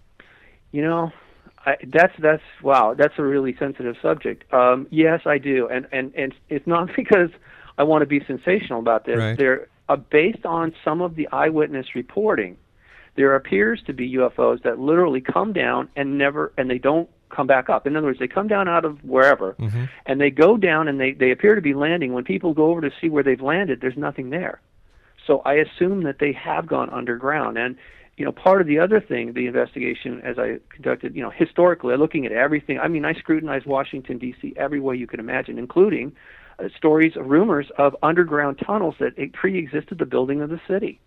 You 0.73 0.83
know, 0.83 1.13
I, 1.67 1.77
that's 1.87 2.15
that's 2.19 2.43
wow, 2.63 2.95
that's 2.95 3.15
a 3.19 3.23
really 3.23 3.55
sensitive 3.59 3.97
subject. 4.01 4.51
Um, 4.53 4.87
yes, 4.91 5.21
I 5.27 5.39
do, 5.39 5.69
and 5.69 5.87
and 5.93 6.15
and 6.15 6.35
it's 6.49 6.67
not 6.67 6.91
because 6.97 7.31
I 7.77 7.85
want 7.85 8.03
to 8.03 8.07
be 8.07 8.25
sensational 8.27 8.81
about 8.81 9.05
this. 9.05 9.19
Right. 9.19 9.37
There, 9.37 9.69
uh, 9.89 9.97
based 9.97 10.47
on 10.47 10.75
some 10.83 11.03
of 11.03 11.15
the 11.15 11.29
eyewitness 11.29 11.95
reporting, 11.95 12.57
there 13.17 13.35
appears 13.35 13.83
to 13.87 13.93
be 13.93 14.15
UFOs 14.15 14.63
that 14.63 14.79
literally 14.79 15.21
come 15.21 15.53
down 15.53 15.89
and 15.95 16.19
never, 16.19 16.53
and 16.57 16.71
they 16.71 16.79
don't 16.79 17.09
come 17.35 17.47
back 17.47 17.69
up. 17.69 17.87
In 17.87 17.97
other 17.97 18.07
words, 18.07 18.19
they 18.19 18.29
come 18.29 18.49
down 18.49 18.69
out 18.69 18.85
of 18.85 19.03
wherever, 19.05 19.55
and 20.07 20.21
they 20.21 20.31
go 20.31 20.57
down 20.57 20.89
and 20.89 21.01
they 21.01 21.13
they 21.13 21.31
appear 21.31 21.55
to 21.55 21.61
be 21.61 21.75
landing. 21.75 22.13
When 22.13 22.25
people 22.25 22.55
go 22.55 22.71
over 22.71 22.81
to 22.81 22.91
see 23.01 23.09
where 23.09 23.23
they've 23.23 23.41
landed, 23.41 23.81
there's 23.81 23.97
nothing 23.97 24.31
there. 24.31 24.61
So 25.27 25.41
I 25.45 25.55
assume 25.55 26.03
that 26.05 26.19
they 26.19 26.33
have 26.33 26.67
gone 26.67 26.91
underground. 26.91 27.57
And, 27.57 27.77
you 28.17 28.25
know, 28.25 28.33
part 28.33 28.61
of 28.61 28.67
the 28.67 28.79
other 28.79 29.01
thing, 29.01 29.33
the 29.33 29.47
investigation 29.47 30.21
as 30.23 30.39
I 30.39 30.59
conducted, 30.71 31.17
you 31.17 31.23
know, 31.23 31.31
historically, 31.31 31.97
looking 31.97 32.27
at 32.27 32.33
everything. 32.33 32.79
I 32.79 32.89
mean, 32.89 33.05
I 33.05 33.15
scrutinized 33.15 33.67
Washington, 33.67 34.19
D.C. 34.19 34.55
every 34.57 34.81
way 34.81 34.97
you 34.97 35.07
could 35.07 35.21
imagine, 35.21 35.59
including 35.59 36.13
uh, 36.59 36.69
stories, 36.77 37.17
of 37.17 37.27
rumors 37.27 37.71
of 37.79 37.97
underground 38.03 38.61
tunnels 38.65 38.95
that 39.01 39.19
it 39.19 39.33
pre-existed 39.33 39.99
the 39.99 40.07
building 40.07 40.41
of 40.41 40.51
the 40.51 40.61
city 40.69 41.01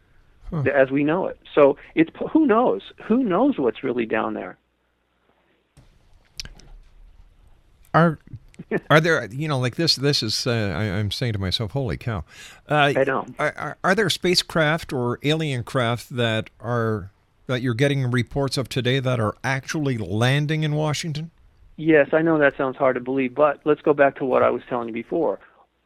as 0.74 0.92
we 0.92 1.04
know 1.04 1.28
it. 1.28 1.40
So 1.54 1.78
it's 1.96 2.10
who 2.32 2.46
knows? 2.46 2.82
Who 3.08 3.24
knows 3.24 3.58
what's 3.58 3.84
really 3.84 4.06
down 4.06 4.34
there? 4.34 4.58
Are 7.97 8.19
are 8.89 8.99
there 8.99 9.25
you 9.31 9.47
know 9.47 9.60
like 9.60 9.75
this 9.75 9.95
this 9.95 10.21
is 10.23 10.47
uh, 10.47 10.51
I, 10.75 10.83
I'm 10.83 11.12
saying 11.12 11.33
to 11.33 11.39
myself, 11.39 11.71
holy 11.71 11.97
cow! 11.97 12.23
Uh, 12.69 12.93
I 12.95 13.03
know. 13.05 13.25
Are, 13.39 13.53
are, 13.57 13.77
are 13.83 13.95
there 13.95 14.10
spacecraft 14.10 14.91
or 14.91 15.19
alien 15.23 15.63
craft 15.63 16.15
that 16.15 16.49
are 16.60 17.12
that 17.47 17.62
you're 17.62 17.73
getting 17.73 18.10
reports 18.12 18.57
of 18.57 18.67
today 18.69 18.99
that 18.99 19.19
are 19.19 19.36
actually 19.43 19.97
landing 19.97 20.63
in 20.63 20.73
Washington? 20.75 21.31
Yes, 21.77 22.10
I 22.12 22.21
know 22.23 22.39
that 22.39 22.57
sounds 22.57 22.75
hard 22.75 22.95
to 22.95 23.01
believe, 23.01 23.36
but 23.36 23.62
let's 23.63 23.81
go 23.81 23.93
back 23.93 24.15
to 24.17 24.25
what 24.25 24.41
I 24.43 24.49
was 24.49 24.63
telling 24.67 24.88
you 24.88 24.93
before. 24.93 25.39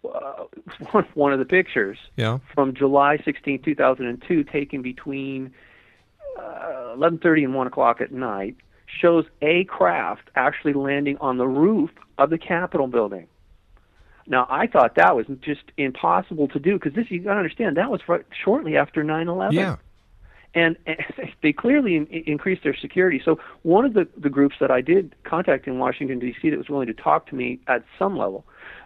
Uh, 0.03 0.45
one, 0.91 1.05
one 1.13 1.33
of 1.33 1.39
the 1.39 1.45
pictures 1.45 1.97
Yeah. 2.15 2.39
from 2.55 2.73
July 2.73 3.17
16, 3.23 3.61
2002, 3.61 4.43
taken 4.45 4.81
between 4.81 5.53
uh, 6.39 6.95
11:30 6.95 7.43
and 7.43 7.53
1 7.53 7.67
o'clock 7.67 8.01
at 8.01 8.11
night, 8.11 8.55
shows 8.99 9.25
a 9.41 9.63
craft 9.65 10.29
actually 10.35 10.73
landing 10.73 11.17
on 11.19 11.37
the 11.37 11.47
roof 11.47 11.89
of 12.17 12.29
the 12.29 12.37
Capitol 12.37 12.87
building. 12.87 13.27
Now, 14.27 14.45
I 14.49 14.67
thought 14.67 14.95
that 14.95 15.15
was 15.15 15.25
just 15.41 15.61
impossible 15.77 16.47
to 16.49 16.59
do 16.59 16.73
because 16.73 16.93
this 16.93 17.09
you 17.09 17.19
got 17.19 17.33
to 17.33 17.37
understand 17.39 17.77
that 17.77 17.89
was 17.89 18.01
right, 18.07 18.25
shortly 18.43 18.77
after 18.77 19.03
9/11 19.03 19.53
Yeah. 19.53 19.77
and, 20.53 20.77
and 20.85 20.97
they 21.43 21.51
clearly 21.53 21.95
in, 21.95 22.05
increased 22.07 22.63
their 22.63 22.75
security. 22.75 23.21
So 23.23 23.39
one 23.63 23.83
of 23.85 23.93
the, 23.93 24.07
the 24.17 24.29
groups 24.29 24.55
that 24.61 24.69
I 24.71 24.81
did 24.81 25.15
contact 25.23 25.67
in 25.67 25.79
Washington 25.79 26.19
D.C. 26.19 26.49
that 26.51 26.57
was 26.57 26.69
willing 26.69 26.87
to 26.87 26.93
talk 26.93 27.27
to 27.27 27.35
me 27.35 27.59
at 27.67 27.83
some 27.97 28.17
level 28.17 28.45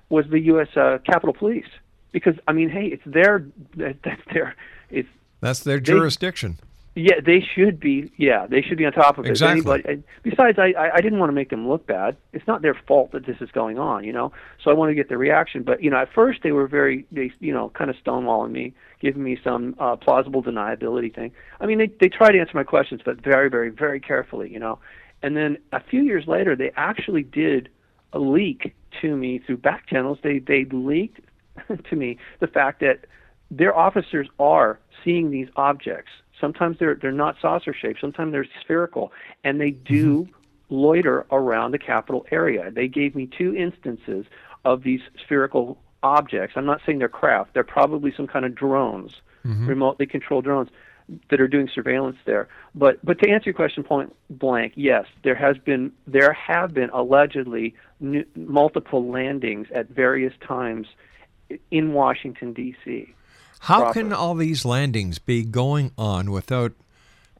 was 0.09 0.25
the 0.29 0.39
U.S. 0.41 0.69
Uh, 0.75 0.99
Capitol 1.05 1.33
Police, 1.33 1.67
because 2.11 2.35
I 2.47 2.53
mean, 2.53 2.69
hey, 2.69 2.85
it's 2.87 3.03
their 3.05 3.45
that's 3.75 4.21
their 4.33 4.55
it's 4.89 5.09
That's 5.41 5.59
their 5.59 5.77
They- 5.77 5.83
jurisdiction. 5.83 6.57
Yeah 6.95 7.19
they 7.23 7.41
should 7.41 7.79
be 7.79 8.11
yeah 8.17 8.47
they 8.47 8.61
should 8.61 8.77
be 8.77 8.85
on 8.85 8.93
top 8.93 9.17
of 9.17 9.25
it. 9.25 9.29
Exactly. 9.29 9.83
Anybody, 9.85 10.03
besides, 10.23 10.57
I 10.57 10.73
I 10.77 10.95
I 10.95 11.01
didn't 11.01 11.19
want 11.19 11.29
to 11.29 11.33
make 11.33 11.49
them 11.49 11.67
look 11.67 11.85
bad. 11.85 12.15
It's 12.33 12.47
not 12.47 12.61
their 12.61 12.73
fault 12.87 13.11
that 13.11 13.25
this 13.25 13.37
is 13.41 13.51
going 13.51 13.77
on, 13.77 14.03
you 14.03 14.13
know. 14.13 14.31
So 14.63 14.71
I 14.71 14.73
want 14.73 14.89
to 14.89 14.95
get 14.95 15.09
their 15.09 15.17
reaction. 15.17 15.63
But 15.63 15.83
you 15.83 15.89
know, 15.89 15.97
at 15.97 16.11
first 16.13 16.39
they 16.43 16.51
were 16.51 16.67
very 16.67 17.05
they 17.11 17.31
you 17.39 17.53
know 17.53 17.69
kind 17.69 17.89
of 17.89 17.95
stonewalling 18.03 18.51
me, 18.51 18.73
giving 19.01 19.23
me 19.23 19.37
some 19.43 19.75
uh, 19.79 19.95
plausible 19.97 20.41
deniability 20.41 21.13
thing. 21.13 21.31
I 21.59 21.65
mean, 21.65 21.77
they 21.77 21.87
they 21.99 22.09
tried 22.09 22.31
to 22.31 22.39
answer 22.39 22.55
my 22.55 22.63
questions, 22.63 23.01
but 23.03 23.21
very 23.21 23.49
very 23.49 23.69
very 23.69 23.99
carefully, 23.99 24.51
you 24.51 24.59
know. 24.59 24.79
And 25.21 25.35
then 25.35 25.57
a 25.71 25.81
few 25.81 26.03
years 26.03 26.25
later, 26.27 26.55
they 26.55 26.71
actually 26.75 27.23
did 27.23 27.69
a 28.13 28.19
leak 28.19 28.73
to 29.01 29.15
me 29.15 29.39
through 29.39 29.57
back 29.57 29.87
channels. 29.87 30.19
They 30.23 30.39
they 30.39 30.65
leaked 30.71 31.19
to 31.89 31.95
me 31.95 32.17
the 32.39 32.47
fact 32.47 32.79
that 32.79 33.05
their 33.51 33.75
officers 33.75 34.27
are 34.39 34.79
seeing 35.03 35.31
these 35.31 35.47
objects. 35.55 36.11
Sometimes 36.45 36.77
they're 36.77 36.93
they're 36.93 37.11
not 37.11 37.35
saucer 37.41 37.73
shaped. 37.73 37.99
Sometimes 37.99 38.31
they're 38.31 38.45
spherical, 38.61 39.11
and 39.43 39.59
they 39.59 39.71
do 39.71 40.25
mm-hmm. 40.25 40.75
loiter 40.75 41.25
around 41.31 41.71
the 41.71 41.79
Capitol 41.79 42.23
area. 42.29 42.69
They 42.69 42.87
gave 42.87 43.15
me 43.15 43.27
two 43.35 43.55
instances 43.55 44.27
of 44.63 44.83
these 44.83 45.01
spherical 45.23 45.79
objects. 46.03 46.53
I'm 46.55 46.67
not 46.67 46.81
saying 46.85 46.99
they're 46.99 47.09
craft. 47.09 47.55
They're 47.55 47.63
probably 47.63 48.13
some 48.15 48.27
kind 48.27 48.45
of 48.45 48.53
drones, 48.53 49.11
mm-hmm. 49.43 49.65
remotely 49.65 50.05
controlled 50.05 50.43
drones 50.43 50.69
that 51.31 51.41
are 51.41 51.47
doing 51.47 51.67
surveillance 51.73 52.17
there. 52.25 52.47
But 52.75 53.03
but 53.03 53.17
to 53.21 53.29
answer 53.31 53.45
your 53.49 53.55
question 53.55 53.83
point 53.83 54.15
blank, 54.29 54.73
yes, 54.75 55.05
there 55.23 55.35
has 55.35 55.57
been 55.57 55.91
there 56.05 56.33
have 56.33 56.75
been 56.75 56.91
allegedly 56.91 57.73
n- 57.99 58.25
multiple 58.35 59.09
landings 59.09 59.65
at 59.73 59.89
various 59.89 60.33
times 60.47 60.85
in 61.71 61.93
Washington 61.93 62.53
D.C. 62.53 63.15
How 63.65 63.79
proper. 63.79 63.93
can 63.93 64.13
all 64.13 64.35
these 64.35 64.63
landings 64.63 65.17
be 65.17 65.43
going 65.43 65.91
on 65.97 66.29
without 66.29 66.73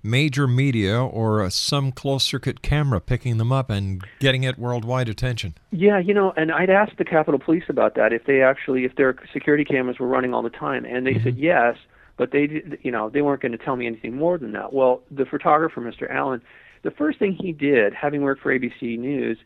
major 0.02 0.48
media 0.48 1.00
or 1.00 1.44
uh, 1.44 1.52
some 1.52 1.92
closed 1.92 2.26
circuit 2.26 2.64
camera 2.64 3.00
picking 3.00 3.38
them 3.38 3.52
up 3.52 3.70
and 3.70 4.04
getting 4.20 4.44
it 4.44 4.58
worldwide 4.58 5.08
attention? 5.08 5.54
Yeah, 5.70 6.00
you 6.00 6.16
know, 6.16 6.34
and 6.36 6.52
I'd 6.52 6.72
asked 6.72 6.98
the 6.98 7.06
Capitol 7.06 7.40
Police 7.40 7.66
about 7.70 7.94
that 7.94 8.12
if 8.12 8.26
they 8.26 8.42
actually 8.42 8.86
if 8.86 8.96
their 8.96 9.16
security 9.34 9.64
cameras 9.64 10.00
were 10.00 10.08
running 10.08 10.34
all 10.34 10.42
the 10.42 10.50
time, 10.50 10.84
and 10.84 11.06
they 11.06 11.20
said 11.24 11.38
yes, 11.38 11.78
but 12.18 12.32
they 12.32 12.64
you 12.82 12.90
know 12.90 13.12
they 13.12 13.22
weren't 13.22 13.44
going 13.44 13.52
to 13.52 13.64
tell 13.64 13.76
me 13.76 13.86
anything 13.86 14.16
more 14.16 14.40
than 14.40 14.54
that. 14.54 14.74
Well, 14.74 15.04
the 15.12 15.26
photographer, 15.26 15.80
Mr. 15.80 16.10
Allen, 16.10 16.42
the 16.82 16.90
first 16.90 17.20
thing 17.20 17.34
he 17.40 17.52
did, 17.52 17.94
having 17.94 18.24
worked 18.24 18.42
for 18.42 18.58
ABC 18.58 18.98
News, 18.98 19.38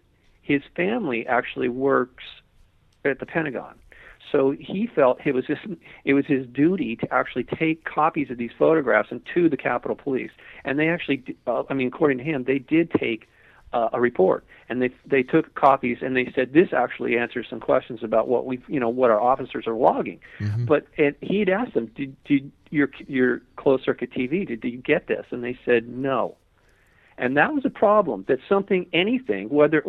his 0.42 0.62
family 0.78 1.28
actually 1.28 1.68
works 1.68 2.24
at 3.04 3.20
the 3.20 3.26
Pentagon. 3.26 3.76
So 4.32 4.56
he 4.60 4.88
felt 4.88 5.20
it 5.26 5.34
was 5.34 5.46
his 5.46 5.58
it 6.06 6.14
was 6.14 6.26
his 6.26 6.46
duty 6.48 6.96
to 6.98 7.14
actually 7.14 7.46
take 7.46 7.84
copies 7.86 8.30
of 8.30 8.38
these 8.38 8.52
photographs 8.58 9.10
and 9.12 9.22
to 9.34 9.50
the 9.50 9.58
Capitol 9.58 9.96
Police, 9.96 10.32
and 10.64 10.78
they 10.78 10.90
actually, 10.90 11.24
uh, 11.48 11.64
I 11.70 11.74
mean, 11.74 11.88
according 11.88 12.20
to 12.20 12.24
him, 12.24 12.44
they 12.44 12.60
did 12.60 12.92
take 12.92 13.28
uh, 13.74 13.90
a 13.94 14.02
report 14.02 14.46
and 14.68 14.82
they 14.82 14.90
they 15.06 15.24
took 15.24 15.54
copies 15.56 15.98
and 16.02 16.16
they 16.16 16.32
said 16.34 16.54
this 16.54 16.70
actually 16.74 17.18
answers 17.18 17.46
some 17.50 17.60
questions 17.60 18.00
about 18.04 18.28
what 18.28 18.46
we 18.46 18.60
you 18.68 18.80
know 18.80 18.90
what 18.90 19.12
our 19.12 19.22
officers 19.22 19.68
are 19.68 19.76
logging. 19.76 20.20
But 20.66 20.88
and 20.98 21.16
he'd 21.22 21.50
asked 21.50 21.74
them, 21.74 21.92
did 21.96 22.16
did 22.24 22.52
your 22.72 22.90
your 23.08 23.42
closed 23.58 23.84
circuit 23.84 24.12
TV 24.12 24.48
did 24.48 24.64
you 24.64 24.78
get 24.78 25.08
this? 25.08 25.26
And 25.32 25.44
they 25.44 25.58
said 25.66 25.88
no. 25.88 26.36
And 27.20 27.36
that 27.36 27.54
was 27.54 27.66
a 27.66 27.70
problem 27.70 28.24
that 28.30 28.40
something, 28.48 28.88
anything, 28.94 29.50
whether 29.50 29.82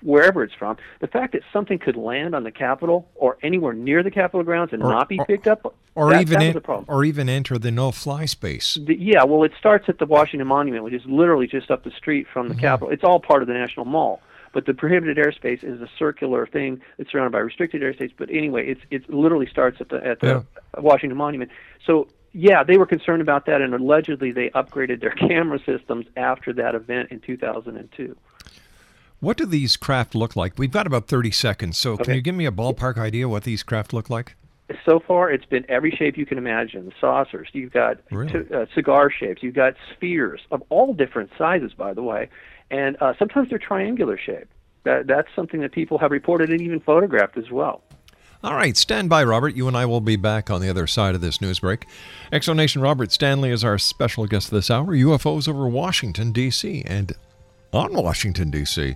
wherever 0.00 0.44
it's 0.44 0.54
from, 0.54 0.76
the 1.00 1.08
fact 1.08 1.32
that 1.32 1.42
something 1.52 1.78
could 1.78 1.96
land 1.96 2.34
on 2.34 2.44
the 2.44 2.52
Capitol 2.52 3.08
or 3.16 3.36
anywhere 3.42 3.72
near 3.72 4.02
the 4.02 4.12
Capitol 4.12 4.44
grounds 4.44 4.72
and 4.72 4.82
Or- 4.82 4.92
not 4.92 5.08
be 5.08 5.18
or- 5.18 5.26
picked 5.26 5.48
up, 5.48 5.74
Or 5.96 6.10
that, 6.10 6.20
even 6.22 6.38
that 6.38 6.44
en- 6.44 6.54
was 6.54 6.56
a 6.56 6.60
problem. 6.60 6.84
or 6.88 7.04
even 7.04 7.28
enter 7.28 7.58
the 7.58 7.72
no-fly 7.72 8.26
space. 8.26 8.78
The, 8.80 8.94
yeah, 8.94 9.24
well, 9.24 9.42
it 9.42 9.52
starts 9.58 9.88
at 9.88 9.98
the 9.98 10.06
Washington 10.06 10.46
Monument, 10.46 10.84
which 10.84 10.94
is 10.94 11.04
literally 11.04 11.48
just 11.48 11.70
up 11.70 11.82
the 11.82 11.90
street 11.90 12.28
from 12.32 12.46
the 12.48 12.54
mm-hmm. 12.54 12.60
Capitol. 12.60 12.90
It's 12.90 13.04
all 13.04 13.18
part 13.18 13.42
of 13.42 13.48
the 13.48 13.54
National 13.54 13.84
Mall. 13.84 14.20
But 14.54 14.64
the 14.64 14.72
prohibited 14.72 15.18
airspace 15.18 15.62
is 15.62 15.80
a 15.82 15.88
circular 15.98 16.46
thing 16.46 16.80
that's 16.96 17.10
surrounded 17.10 17.32
by 17.32 17.40
restricted 17.40 17.82
airspace. 17.82 18.12
But 18.16 18.30
anyway, 18.30 18.66
it's 18.68 18.80
it 18.90 19.10
literally 19.10 19.46
starts 19.46 19.78
at 19.80 19.90
the 19.90 20.04
at 20.04 20.20
the 20.20 20.42
Washington 20.78 21.18
Monument. 21.18 21.50
So 21.84 22.08
yeah, 22.38 22.62
they 22.62 22.76
were 22.76 22.86
concerned 22.86 23.20
about 23.20 23.46
that, 23.46 23.60
and 23.60 23.74
allegedly 23.74 24.30
they 24.30 24.50
upgraded 24.50 25.00
their 25.00 25.10
camera 25.28 25.58
systems 25.66 26.06
after 26.16 26.52
that 26.52 26.74
event 26.74 27.10
in 27.10 27.20
2002. 27.20 28.16
What 29.20 29.36
do 29.36 29.46
these 29.46 29.76
craft 29.76 30.14
look 30.14 30.36
like? 30.36 30.56
We've 30.56 30.70
got 30.70 30.86
about 30.86 31.08
30 31.08 31.32
seconds, 31.32 31.76
so 31.76 31.96
can 31.96 32.14
you 32.14 32.20
give 32.20 32.36
me 32.36 32.46
a 32.46 32.52
ballpark 32.52 32.96
idea 32.96 33.28
what 33.28 33.42
these 33.42 33.64
craft 33.64 33.92
look 33.92 34.08
like? 34.08 34.36
so 34.84 35.00
far 35.00 35.30
it's 35.30 35.46
been 35.46 35.64
every 35.68 35.90
shape 35.90 36.18
you 36.18 36.26
can 36.26 36.36
imagine 36.36 36.92
saucers 37.00 37.48
you've 37.54 37.72
got 37.72 37.96
Really? 38.10 38.30
t- 38.44 38.54
uh, 38.54 38.66
cigar 38.74 39.10
shapes 39.10 39.42
you've 39.42 39.54
got 39.54 39.72
spheres 39.94 40.42
of 40.50 40.62
all 40.68 40.92
different 40.92 41.30
sizes 41.38 41.72
by 41.72 41.94
the 41.94 42.02
way 42.02 42.28
and 42.70 42.94
uh, 43.00 43.14
sometimes 43.18 43.48
they're 43.48 43.58
triangular 43.58 44.18
shaped 44.18 44.52
that, 44.84 45.06
that's 45.06 45.28
something 45.34 45.60
that 45.62 45.72
people 45.72 45.96
have 45.96 46.10
reported 46.10 46.50
and 46.50 46.60
even 46.60 46.80
photographed 46.80 47.38
as 47.38 47.50
well 47.50 47.82
All 48.44 48.54
right, 48.54 48.76
stand 48.76 49.08
by, 49.08 49.24
Robert. 49.24 49.56
You 49.56 49.66
and 49.66 49.76
I 49.76 49.84
will 49.84 50.00
be 50.00 50.14
back 50.14 50.48
on 50.48 50.60
the 50.60 50.70
other 50.70 50.86
side 50.86 51.16
of 51.16 51.20
this 51.20 51.40
news 51.40 51.58
break. 51.58 51.88
Exonation 52.32 52.80
Robert 52.80 53.10
Stanley 53.10 53.50
is 53.50 53.64
our 53.64 53.78
special 53.78 54.26
guest 54.26 54.52
this 54.52 54.70
hour. 54.70 54.94
UFOs 54.94 55.48
over 55.48 55.66
Washington, 55.66 56.30
D.C. 56.30 56.84
and 56.86 57.14
on 57.72 57.94
Washington, 57.94 58.50
D.C. 58.50 58.94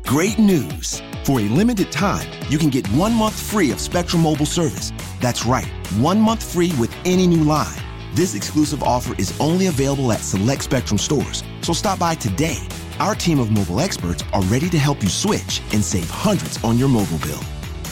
Great 0.05 0.39
news! 0.39 1.03
For 1.25 1.41
a 1.41 1.45
limited 1.49 1.91
time, 1.91 2.31
you 2.49 2.59
can 2.59 2.71
get 2.71 2.87
one 2.93 3.13
month 3.13 3.35
free 3.35 3.73
of 3.73 3.81
Spectrum 3.81 4.23
Mobile 4.23 4.47
service. 4.47 4.93
That's 5.21 5.45
right, 5.45 5.67
one 5.99 6.21
month 6.21 6.45
free 6.53 6.73
with 6.79 6.95
any 7.05 7.27
new 7.27 7.43
line. 7.43 7.75
This 8.15 8.35
exclusive 8.35 8.83
offer 8.83 9.15
is 9.19 9.39
only 9.41 9.67
available 9.67 10.13
at 10.13 10.21
select 10.21 10.63
Spectrum 10.63 10.99
stores, 10.99 11.43
so 11.61 11.73
stop 11.73 11.99
by 11.99 12.15
today. 12.15 12.59
Our 12.99 13.15
team 13.15 13.39
of 13.39 13.51
mobile 13.51 13.81
experts 13.81 14.25
are 14.33 14.43
ready 14.43 14.71
to 14.71 14.79
help 14.79 15.03
you 15.03 15.09
switch 15.09 15.61
and 15.73 15.85
save 15.85 16.09
hundreds 16.09 16.63
on 16.65 16.79
your 16.79 16.89
mobile 16.89 17.19
bill. 17.19 17.41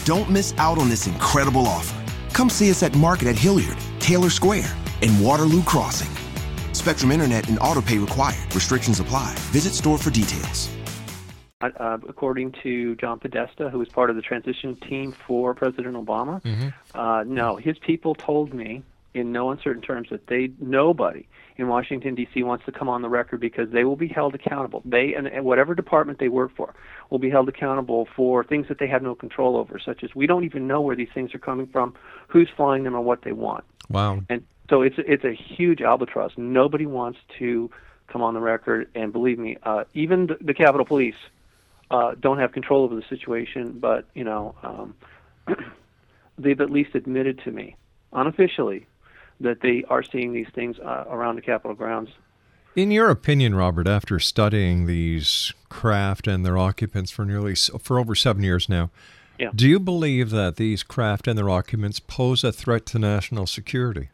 Don't 0.03 0.29
miss 0.29 0.53
out 0.57 0.77
on 0.77 0.89
this 0.89 1.07
incredible 1.07 1.67
offer. 1.67 2.01
Come 2.33 2.49
see 2.49 2.71
us 2.71 2.81
at 2.83 2.95
Market 2.95 3.27
at 3.27 3.35
Hilliard, 3.35 3.77
Taylor 3.99 4.29
Square, 4.29 4.75
and 5.01 5.23
Waterloo 5.23 5.63
Crossing. 5.63 6.09
Spectrum 6.73 7.11
Internet 7.11 7.49
and 7.49 7.59
auto 7.59 7.81
pay 7.81 7.97
required. 7.97 8.53
Restrictions 8.53 8.99
apply. 8.99 9.33
Visit 9.51 9.73
store 9.73 9.97
for 9.97 10.09
details. 10.09 10.69
Uh, 11.61 11.97
according 12.07 12.53
to 12.63 12.95
John 12.95 13.19
Podesta, 13.19 13.69
who 13.69 13.79
was 13.79 13.89
part 13.89 14.09
of 14.09 14.15
the 14.15 14.21
transition 14.21 14.75
team 14.87 15.15
for 15.25 15.53
President 15.55 15.95
Obama, 15.95 16.41
uh, 16.93 17.23
no, 17.25 17.55
his 17.55 17.77
people 17.79 18.13
told 18.13 18.53
me 18.53 18.83
in 19.15 19.31
no 19.31 19.49
uncertain 19.49 19.81
terms 19.81 20.09
that 20.11 20.27
they 20.27 20.49
nobody 20.59 21.25
in 21.57 21.69
Washington 21.69 22.15
D.C. 22.15 22.43
wants 22.43 22.65
to 22.65 22.71
come 22.71 22.89
on 22.89 23.01
the 23.01 23.09
record 23.09 23.39
because 23.39 23.71
they 23.71 23.85
will 23.85 23.95
be 23.95 24.09
held 24.09 24.35
accountable. 24.35 24.81
They 24.83 25.13
and, 25.13 25.25
and 25.25 25.45
whatever 25.45 25.73
department 25.73 26.19
they 26.19 26.27
work 26.27 26.51
for 26.55 26.75
will 27.09 27.19
be 27.19 27.29
held 27.29 27.47
accountable 27.47 28.07
for 28.15 28.43
things 28.43 28.67
that 28.67 28.77
they 28.77 28.87
have 28.87 29.01
no 29.01 29.15
control 29.15 29.55
over, 29.55 29.79
such 29.79 30.03
as 30.03 30.13
we 30.13 30.27
don't 30.27 30.43
even 30.43 30.67
know 30.67 30.81
where 30.81 30.97
these 30.97 31.07
things 31.13 31.33
are 31.33 31.39
coming 31.39 31.67
from, 31.67 31.95
who's 32.27 32.49
flying 32.57 32.83
them, 32.83 32.93
or 32.93 33.01
what 33.01 33.23
they 33.23 33.31
want. 33.31 33.63
Wow. 33.89 34.21
And 34.29 34.45
so 34.69 34.81
it's 34.81 34.97
it's 34.97 35.23
a 35.23 35.33
huge 35.33 35.81
albatross. 35.81 36.33
Nobody 36.37 36.85
wants 36.85 37.19
to 37.39 37.71
come 38.07 38.21
on 38.21 38.33
the 38.33 38.41
record, 38.41 38.89
and 38.93 39.13
believe 39.13 39.39
me, 39.39 39.57
uh, 39.63 39.85
even 39.93 40.27
the, 40.27 40.37
the 40.41 40.53
Capitol 40.53 40.85
Police 40.85 41.15
uh, 41.89 42.15
don't 42.19 42.39
have 42.39 42.51
control 42.51 42.83
over 42.83 42.95
the 42.95 43.03
situation. 43.09 43.79
But 43.79 44.05
you 44.13 44.25
know, 44.25 44.55
um, 44.61 44.95
they've 46.37 46.59
at 46.59 46.69
least 46.69 46.95
admitted 46.95 47.39
to 47.45 47.51
me 47.51 47.77
unofficially 48.11 48.87
that 49.39 49.61
they 49.61 49.83
are 49.89 50.03
seeing 50.03 50.33
these 50.33 50.47
things 50.53 50.77
uh, 50.79 51.05
around 51.09 51.35
the 51.35 51.41
Capitol 51.41 51.75
grounds. 51.75 52.09
In 52.75 52.91
your 52.91 53.09
opinion, 53.09 53.55
Robert, 53.55 53.87
after 53.87 54.19
studying 54.19 54.85
these 54.85 55.53
craft 55.69 56.27
and 56.27 56.45
their 56.45 56.57
occupants 56.57 57.09
for 57.11 57.25
nearly 57.25 57.55
for 57.55 57.99
over 57.99 58.15
seven 58.15 58.43
years 58.43 58.67
now, 58.67 58.89
Yeah. 59.39 59.51
do 59.55 59.67
you 59.67 59.79
believe 59.79 60.29
that 60.31 60.55
these 60.57 60.83
craft 60.83 61.27
and 61.27 61.37
their 61.37 61.49
occupants 61.49 61.99
pose 61.99 62.43
a 62.43 62.51
threat 62.51 62.85
to 62.87 62.99
national 62.99 63.47
security? 63.47 64.09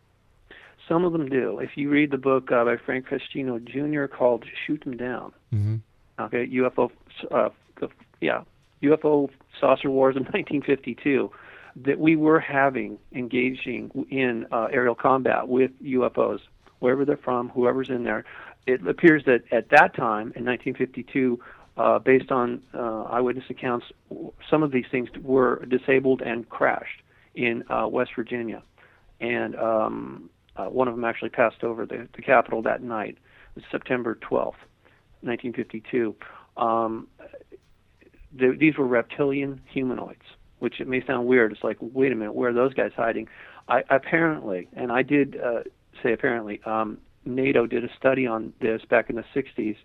Some 0.88 1.06
of 1.06 1.14
them 1.14 1.30
do. 1.30 1.60
If 1.60 1.78
you 1.78 1.90
read 1.90 2.12
the 2.12 2.18
book 2.18 2.52
uh, 2.52 2.66
by 2.66 2.78
Frank 2.78 3.08
Feschino 3.08 3.64
Jr. 3.64 4.06
called 4.14 4.46
"Shoot 4.66 4.84
Them 4.84 4.98
Down," 4.98 5.32
Mm-hmm. 5.54 5.76
okay, 6.20 6.46
UFO, 6.48 6.92
uh, 7.32 7.50
yeah, 8.20 8.44
UFO 8.84 9.30
saucer 9.60 9.90
wars 9.90 10.16
in 10.16 10.24
1952, 10.24 11.32
that 11.76 12.00
we 12.00 12.16
were 12.16 12.40
having 12.40 12.98
engaging 13.14 14.08
in 14.10 14.46
uh, 14.52 14.68
aerial 14.72 14.96
combat 14.96 15.48
with 15.48 15.72
UFOs, 15.84 16.40
wherever 16.80 17.06
they're 17.06 17.18
from, 17.18 17.50
whoever's 17.50 17.90
in 17.90 18.04
there. 18.04 18.26
It 18.68 18.86
appears 18.88 19.24
that 19.26 19.44
at 19.52 19.70
that 19.70 19.96
time 19.96 20.34
in 20.36 20.46
1952, 20.46 21.40
uh, 21.78 22.00
based 22.00 22.32
on 22.32 22.62
uh, 22.74 23.04
eyewitness 23.04 23.46
accounts, 23.50 23.86
some 24.50 24.62
of 24.62 24.72
these 24.72 24.86
things 24.92 25.10
were 25.22 25.66
disabled 25.66 26.22
and 26.22 26.48
crashed 26.50 27.02
in 27.34 27.64
uh, 27.70 27.88
West 27.88 28.12
Virginia, 28.16 28.62
and 29.20 29.56
um, 29.56 30.30
uh, 30.58 30.66
one 30.66 30.88
of 30.88 30.96
them 30.96 31.06
actually 31.06 31.30
passed 31.30 31.64
over 31.64 31.86
the, 31.86 32.08
the 32.16 32.22
Capitol 32.22 32.62
that 32.62 32.84
night, 32.84 33.18
September 33.72 34.16
12th, 34.16 34.60
1952. 35.22 36.16
Um, 36.58 37.08
th- 38.38 38.60
these 38.60 38.78
were 38.78 38.86
reptilian 38.86 39.62
humanoids, 39.72 40.26
which 40.62 40.80
it 40.80 40.88
may 40.88 41.04
sound 41.06 41.28
weird. 41.28 41.52
It's 41.52 41.64
like, 41.64 41.78
wait 41.82 42.12
a 42.12 42.16
minute, 42.16 42.36
where 42.36 42.52
are 42.52 42.54
those 42.54 42.74
guys 42.74 42.92
hiding? 42.96 43.28
I 43.68 43.84
apparently, 43.90 44.68
and 44.74 44.92
I 44.92 45.02
did 45.02 45.40
uh, 45.42 45.62
say 46.04 46.14
apparently, 46.14 46.62
um, 46.66 47.00
NATO 47.26 47.66
did 47.66 47.84
a 47.84 47.90
study 47.98 48.28
on 48.28 48.54
this 48.62 48.84
back 48.88 49.10
in 49.10 49.16
the 49.16 49.26
60s, 49.36 49.76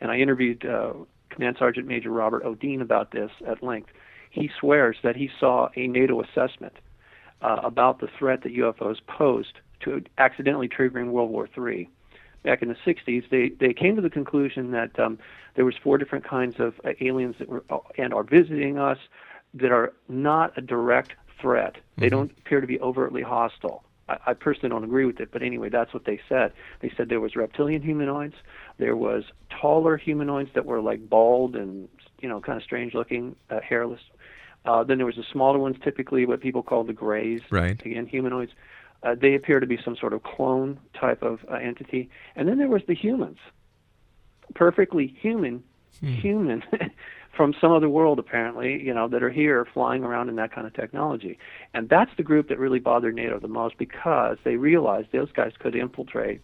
and 0.00 0.10
I 0.10 0.18
interviewed 0.18 0.66
uh, 0.66 0.92
Command 1.30 1.56
Sergeant 1.58 1.86
Major 1.86 2.10
Robert 2.10 2.42
O. 2.44 2.54
Dean 2.54 2.82
about 2.82 3.12
this 3.12 3.30
at 3.46 3.62
length. 3.62 3.90
He 4.30 4.50
swears 4.60 4.96
that 5.02 5.16
he 5.16 5.30
saw 5.40 5.70
a 5.74 5.86
NATO 5.86 6.22
assessment 6.22 6.74
uh, 7.40 7.60
about 7.62 8.00
the 8.00 8.08
threat 8.18 8.42
that 8.42 8.54
UFOs 8.54 8.98
posed 9.06 9.60
to 9.80 10.02
accidentally 10.18 10.68
triggering 10.68 11.10
World 11.12 11.30
War 11.30 11.48
III. 11.56 11.88
Back 12.42 12.62
in 12.62 12.68
the 12.68 12.76
60s, 12.86 13.28
they, 13.30 13.50
they 13.58 13.72
came 13.72 13.96
to 13.96 14.02
the 14.02 14.10
conclusion 14.10 14.70
that 14.72 14.98
um, 14.98 15.18
there 15.54 15.64
was 15.64 15.74
four 15.82 15.98
different 15.98 16.26
kinds 16.26 16.56
of 16.58 16.74
uh, 16.84 16.90
aliens 17.00 17.36
that 17.38 17.48
were 17.48 17.64
uh, 17.70 17.78
and 17.98 18.14
are 18.14 18.22
visiting 18.22 18.78
us 18.78 18.98
that 19.56 19.72
are 19.72 19.92
not 20.08 20.56
a 20.56 20.60
direct 20.60 21.14
threat. 21.40 21.76
They 21.96 22.08
don't 22.08 22.30
appear 22.38 22.60
to 22.60 22.66
be 22.66 22.80
overtly 22.80 23.22
hostile. 23.22 23.84
I, 24.08 24.18
I 24.28 24.34
personally 24.34 24.68
don't 24.68 24.84
agree 24.84 25.04
with 25.04 25.20
it, 25.20 25.30
but 25.32 25.42
anyway, 25.42 25.68
that's 25.68 25.92
what 25.92 26.04
they 26.04 26.20
said. 26.28 26.52
They 26.80 26.92
said 26.96 27.08
there 27.08 27.20
was 27.20 27.36
reptilian 27.36 27.82
humanoids, 27.82 28.34
there 28.78 28.96
was 28.96 29.24
taller 29.50 29.96
humanoids 29.96 30.50
that 30.54 30.66
were 30.66 30.80
like 30.80 31.08
bald 31.08 31.56
and 31.56 31.88
you 32.20 32.28
know 32.28 32.40
kind 32.40 32.56
of 32.56 32.62
strange 32.62 32.94
looking, 32.94 33.36
uh, 33.50 33.60
hairless. 33.60 34.00
Uh, 34.64 34.82
then 34.82 34.98
there 34.98 35.06
was 35.06 35.16
the 35.16 35.24
smaller 35.32 35.58
ones, 35.58 35.76
typically 35.82 36.26
what 36.26 36.40
people 36.40 36.62
call 36.62 36.82
the 36.84 36.92
grays. 36.92 37.40
Right. 37.50 37.80
Again, 37.84 38.06
humanoids. 38.06 38.52
Uh, 39.02 39.14
they 39.14 39.34
appear 39.34 39.60
to 39.60 39.66
be 39.66 39.78
some 39.84 39.94
sort 39.94 40.12
of 40.12 40.22
clone 40.24 40.80
type 40.98 41.22
of 41.22 41.44
uh, 41.50 41.54
entity. 41.54 42.10
And 42.34 42.48
then 42.48 42.58
there 42.58 42.68
was 42.68 42.82
the 42.88 42.94
humans, 42.94 43.38
perfectly 44.54 45.06
human, 45.20 45.62
human 46.00 46.64
from 47.36 47.54
some 47.60 47.72
other 47.72 47.88
world 47.88 48.18
apparently, 48.18 48.82
you 48.82 48.94
know, 48.94 49.08
that 49.08 49.22
are 49.22 49.30
here 49.30 49.66
flying 49.74 50.02
around 50.04 50.28
in 50.28 50.36
that 50.36 50.52
kind 50.52 50.66
of 50.66 50.74
technology. 50.74 51.38
And 51.74 51.88
that's 51.88 52.10
the 52.16 52.22
group 52.22 52.48
that 52.48 52.58
really 52.58 52.78
bothered 52.80 53.14
NATO 53.14 53.38
the 53.38 53.48
most 53.48 53.76
because 53.78 54.38
they 54.44 54.56
realized 54.56 55.08
those 55.12 55.30
guys 55.32 55.52
could 55.58 55.74
infiltrate 55.74 56.40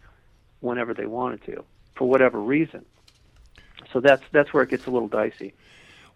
whenever 0.60 0.94
they 0.94 1.06
wanted 1.06 1.44
to, 1.46 1.64
for 1.96 2.08
whatever 2.08 2.40
reason. 2.40 2.84
So 3.92 4.00
that's 4.00 4.22
that's 4.32 4.52
where 4.52 4.62
it 4.62 4.70
gets 4.70 4.86
a 4.86 4.90
little 4.90 5.08
dicey. 5.08 5.54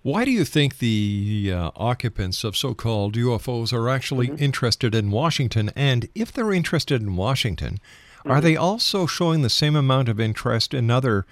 Why 0.03 0.25
do 0.25 0.31
you 0.31 0.45
think 0.45 0.79
the 0.79 1.51
uh, 1.53 1.71
occupants 1.75 2.45
of 2.45 2.57
so 2.57 2.75
called 2.75 3.17
UFOs 3.17 3.73
are 3.73 3.89
actually 3.89 4.29
Mm-hmm. 4.29 4.45
interested 4.45 4.95
in 4.95 5.11
Washington? 5.11 5.71
And 5.75 6.09
if 6.15 6.33
they're 6.33 6.53
interested 6.53 7.03
in 7.03 7.17
Washington, 7.17 7.81
Mm-hmm. 8.25 8.31
are 8.31 8.41
they 8.41 8.57
also 8.57 9.07
showing 9.07 9.43
the 9.43 9.51
same 9.51 9.77
amount 9.77 10.09
of 10.09 10.19
interest 10.21 10.75
in 10.75 10.91
other 10.91 11.27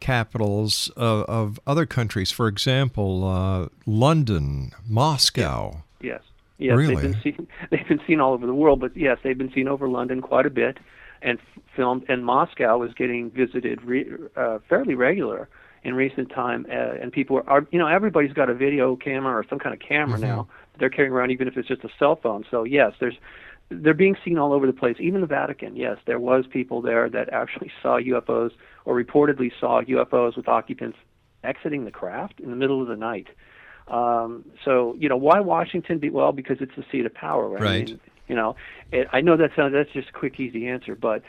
capitals 0.00 0.90
of, 0.96 1.24
of 1.24 1.60
other 1.66 1.86
countries? 1.86 2.30
For 2.30 2.48
example, 2.48 3.24
uh, 3.24 3.68
London, 3.86 4.72
Moscow. 4.88 5.82
Yes. 6.00 6.22
Yes, 6.58 6.76
Really? 6.76 6.96
they've 6.96 7.12
been 7.12 7.20
seen. 7.22 7.48
They've 7.70 7.88
been 7.88 8.00
seen 8.06 8.20
all 8.20 8.32
over 8.32 8.44
the 8.44 8.54
world, 8.54 8.80
but 8.80 8.96
yes, 8.96 9.18
they've 9.22 9.38
been 9.38 9.52
seen 9.52 9.68
over 9.68 9.88
London 9.88 10.20
quite 10.20 10.44
a 10.44 10.50
bit, 10.50 10.78
and 11.22 11.38
filmed. 11.76 12.04
And 12.08 12.24
Moscow 12.24 12.82
is 12.82 12.92
getting 12.94 13.30
visited 13.30 13.80
re, 13.82 14.10
uh, 14.36 14.58
fairly 14.68 14.96
regular 14.96 15.48
in 15.84 15.94
recent 15.94 16.30
time. 16.30 16.66
Uh, 16.68 16.94
and 17.00 17.12
people 17.12 17.40
are, 17.46 17.64
you 17.70 17.78
know, 17.78 17.86
everybody's 17.86 18.32
got 18.32 18.50
a 18.50 18.54
video 18.54 18.96
camera 18.96 19.34
or 19.36 19.44
some 19.48 19.60
kind 19.60 19.72
of 19.72 19.80
camera 19.80 20.18
now 20.18 20.48
that 20.72 20.80
they're 20.80 20.90
carrying 20.90 21.12
around, 21.12 21.30
even 21.30 21.46
if 21.46 21.56
it's 21.56 21.68
just 21.68 21.84
a 21.84 21.88
cell 21.96 22.16
phone. 22.16 22.44
So 22.50 22.64
yes, 22.64 22.92
there's 22.98 23.14
they're 23.70 23.94
being 23.94 24.16
seen 24.24 24.36
all 24.38 24.52
over 24.52 24.66
the 24.66 24.72
place. 24.72 24.96
Even 24.98 25.20
the 25.20 25.26
Vatican, 25.28 25.76
yes, 25.76 25.98
there 26.06 26.18
was 26.18 26.44
people 26.50 26.80
there 26.82 27.08
that 27.08 27.32
actually 27.32 27.70
saw 27.82 28.00
UFOs 28.00 28.50
or 28.88 28.94
reportedly 28.94 29.52
saw 29.60 29.82
UFOs 29.82 30.34
with 30.34 30.48
occupants 30.48 30.96
exiting 31.44 31.84
the 31.84 31.90
craft 31.90 32.40
in 32.40 32.48
the 32.48 32.56
middle 32.56 32.80
of 32.80 32.88
the 32.88 32.96
night. 32.96 33.26
Um, 33.86 34.46
so 34.64 34.96
you 34.98 35.10
know 35.10 35.16
why 35.18 35.40
Washington? 35.40 35.98
Be 35.98 36.08
well 36.08 36.32
because 36.32 36.56
it's 36.60 36.72
the 36.74 36.84
seat 36.90 37.04
of 37.04 37.12
power. 37.12 37.50
Right. 37.50 37.62
I 37.62 37.84
mean, 37.84 38.00
you 38.28 38.34
know, 38.34 38.56
it, 38.90 39.06
I 39.12 39.20
know 39.20 39.36
that 39.36 39.50
sounds 39.54 39.74
that's 39.74 39.92
just 39.92 40.08
a 40.08 40.12
quick, 40.12 40.40
easy 40.40 40.66
answer, 40.66 40.94
but 40.94 41.22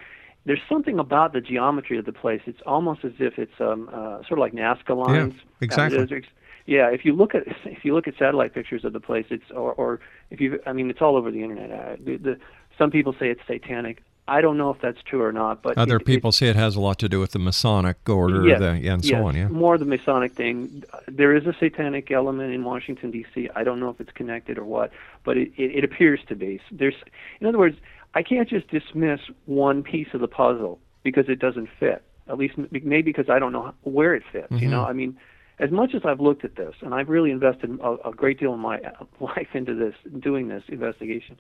there's 0.46 0.62
something 0.70 1.00
about 1.00 1.34
the 1.34 1.42
geometry 1.42 1.98
of 1.98 2.06
the 2.06 2.14
place. 2.14 2.42
It's 2.46 2.62
almost 2.66 3.04
as 3.04 3.12
if 3.20 3.38
it's 3.38 3.60
um, 3.60 3.90
uh, 3.92 4.24
sort 4.24 4.34
of 4.34 4.38
like 4.40 4.54
Nazca 4.54 4.96
lines. 4.96 5.34
Yeah, 5.36 5.42
exactly. 5.60 6.24
Yeah, 6.66 6.88
if 6.92 7.04
you 7.04 7.14
look 7.14 7.36
at 7.36 7.44
if 7.66 7.84
you 7.84 7.94
look 7.94 8.08
at 8.08 8.14
satellite 8.18 8.54
pictures 8.54 8.86
of 8.86 8.94
the 8.94 9.02
place, 9.02 9.26
it's 9.30 9.52
or, 9.54 9.74
or 9.74 10.00
if 10.32 10.40
you 10.40 10.62
I 10.66 10.72
mean 10.72 10.90
it's 10.90 11.02
all 11.02 11.18
over 11.18 11.30
the 11.30 11.44
internet. 11.44 11.72
Uh, 11.72 11.96
the, 12.02 12.18
the, 12.18 12.38
some 12.78 12.90
people 12.90 13.14
say 13.20 13.30
it's 13.30 13.42
satanic. 13.46 14.02
I 14.30 14.42
don't 14.42 14.58
know 14.58 14.70
if 14.70 14.80
that's 14.82 15.02
true 15.04 15.22
or 15.24 15.32
not, 15.32 15.62
but 15.62 15.78
Other 15.78 15.96
it- 15.98 16.02
it- 16.04 16.06
people 16.06 16.32
say 16.32 16.48
it 16.48 16.56
has 16.56 16.76
a 16.76 16.80
lot 16.82 17.00
to 17.00 17.10
do 17.10 17.20
with 17.20 17.32
the 17.32 17.40
Masonic 17.40 17.98
order 18.08 18.46
Yes, 18.48 18.60
the, 18.60 18.70
and 18.90 19.04
so 19.04 19.10
yes, 19.12 19.24
on. 19.26 19.36
Yeah. 19.36 19.48
more 19.50 19.78
the 19.78 19.86
Masonic 19.86 20.34
thing. 20.34 20.84
There 21.08 21.36
is 21.36 21.46
a 21.46 21.54
satanic 21.54 22.12
element 22.12 22.54
in 22.54 22.64
Washington 22.64 23.12
D.C. 23.12 23.50
I 23.56 23.64
don't 23.64 23.80
know 23.80 23.90
if 23.90 24.00
it's 24.00 24.12
connected 24.12 24.58
or 24.58 24.64
what, 24.66 24.92
but 25.24 25.38
it, 25.38 25.52
it, 25.58 25.78
it 25.78 25.84
appears 25.84 26.20
to 26.28 26.36
be. 26.36 26.62
There's, 26.72 26.96
in 27.42 27.48
other 27.48 27.58
words, 27.58 27.78
I 28.16 28.24
can't 28.24 28.48
just 28.50 28.68
dismiss 28.70 29.20
one 29.46 29.84
piece 29.84 30.08
of 30.14 30.22
the 30.22 30.28
puzzle 30.28 30.80
because 31.04 31.30
it 31.30 31.40
doesn't 31.40 31.70
fit. 31.80 32.04
At 32.28 32.38
least 32.38 32.56
maybe 32.72 33.02
because 33.12 33.30
I 33.30 33.40
don't 33.40 33.52
know 33.54 33.74
where 33.84 34.14
it 34.14 34.24
fits. 34.32 34.52
You 34.52 34.70
know, 34.70 34.84
Mhm. 34.84 34.90
I 34.90 34.94
mean, 34.94 35.18
as 35.58 35.72
much 35.72 35.94
as 35.96 36.06
I've 36.06 36.22
looked 36.22 36.46
at 36.46 36.56
this, 36.56 36.76
and 36.82 36.94
I've 36.94 37.10
really 37.10 37.32
invested 37.32 37.80
a, 37.82 38.10
a 38.10 38.12
great 38.14 38.40
deal 38.40 38.54
of 38.54 38.60
my 38.60 38.78
uh, 38.80 39.04
life 39.20 39.50
into 39.56 39.74
this, 39.74 39.96
doing 40.20 40.48
this 40.48 40.64
investigation. 40.70 41.38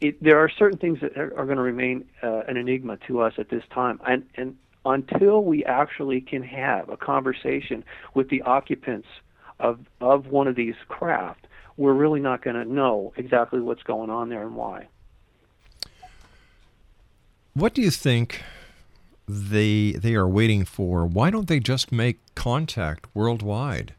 It, 0.00 0.22
there 0.22 0.38
are 0.38 0.48
certain 0.48 0.78
things 0.78 1.00
that 1.00 1.16
are, 1.16 1.36
are 1.38 1.44
going 1.44 1.56
to 1.56 1.62
remain 1.62 2.06
uh, 2.22 2.42
an 2.48 2.56
enigma 2.56 2.96
to 3.06 3.20
us 3.20 3.34
at 3.38 3.50
this 3.50 3.64
time, 3.72 4.00
and 4.06 4.24
and 4.34 4.56
until 4.84 5.44
we 5.44 5.64
actually 5.64 6.20
can 6.20 6.42
have 6.42 6.88
a 6.88 6.96
conversation 6.96 7.84
with 8.14 8.30
the 8.30 8.42
occupants 8.42 9.08
of 9.58 9.78
of 10.00 10.28
one 10.28 10.48
of 10.48 10.56
these 10.56 10.74
craft, 10.88 11.46
we're 11.76 11.92
really 11.92 12.20
not 12.20 12.42
going 12.42 12.56
to 12.56 12.64
know 12.64 13.12
exactly 13.16 13.60
what's 13.60 13.82
going 13.82 14.10
on 14.10 14.28
there 14.28 14.42
and 14.42 14.56
why. 14.56 14.88
What 17.54 17.74
do 17.74 17.82
you 17.82 17.90
think 17.90 18.42
they 19.28 19.92
they 19.92 20.14
are 20.14 20.28
waiting 20.28 20.64
for? 20.64 21.04
Why 21.04 21.30
don't 21.30 21.48
they 21.48 21.60
just 21.60 21.92
make 21.92 22.18
contact 22.34 23.06
worldwide? 23.14 23.94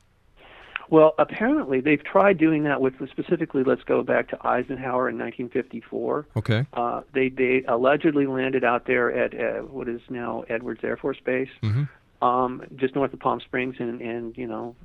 Well, 0.92 1.16
apparently 1.18 1.80
they've 1.80 2.04
tried 2.04 2.38
doing 2.38 2.64
that 2.66 2.82
with 2.82 2.96
specifically. 3.10 3.64
Let's 3.64 3.84
go 3.84 4.04
back 4.04 4.28
to 4.32 4.38
Eisenhower 4.46 5.08
in 5.08 5.18
1954. 5.18 6.28
Okay. 6.36 6.66
Uh, 6.74 7.02
they 7.14 7.30
they 7.30 7.64
allegedly 7.66 8.28
landed 8.28 8.66
out 8.66 8.88
there 8.88 9.10
at 9.10 9.34
uh, 9.34 9.62
what 9.64 9.88
is 9.88 10.02
now 10.10 10.44
Edwards 10.50 10.82
Air 10.84 10.98
Force 10.98 11.18
Base, 11.24 11.48
Mm-hmm. 11.64 12.28
um, 12.28 12.62
just 12.76 12.94
north 12.94 13.14
of 13.14 13.22
Palm 13.22 13.40
Springs, 13.40 13.78
and 13.80 14.02
and 14.02 14.38
you 14.38 14.46
know, 14.46 14.76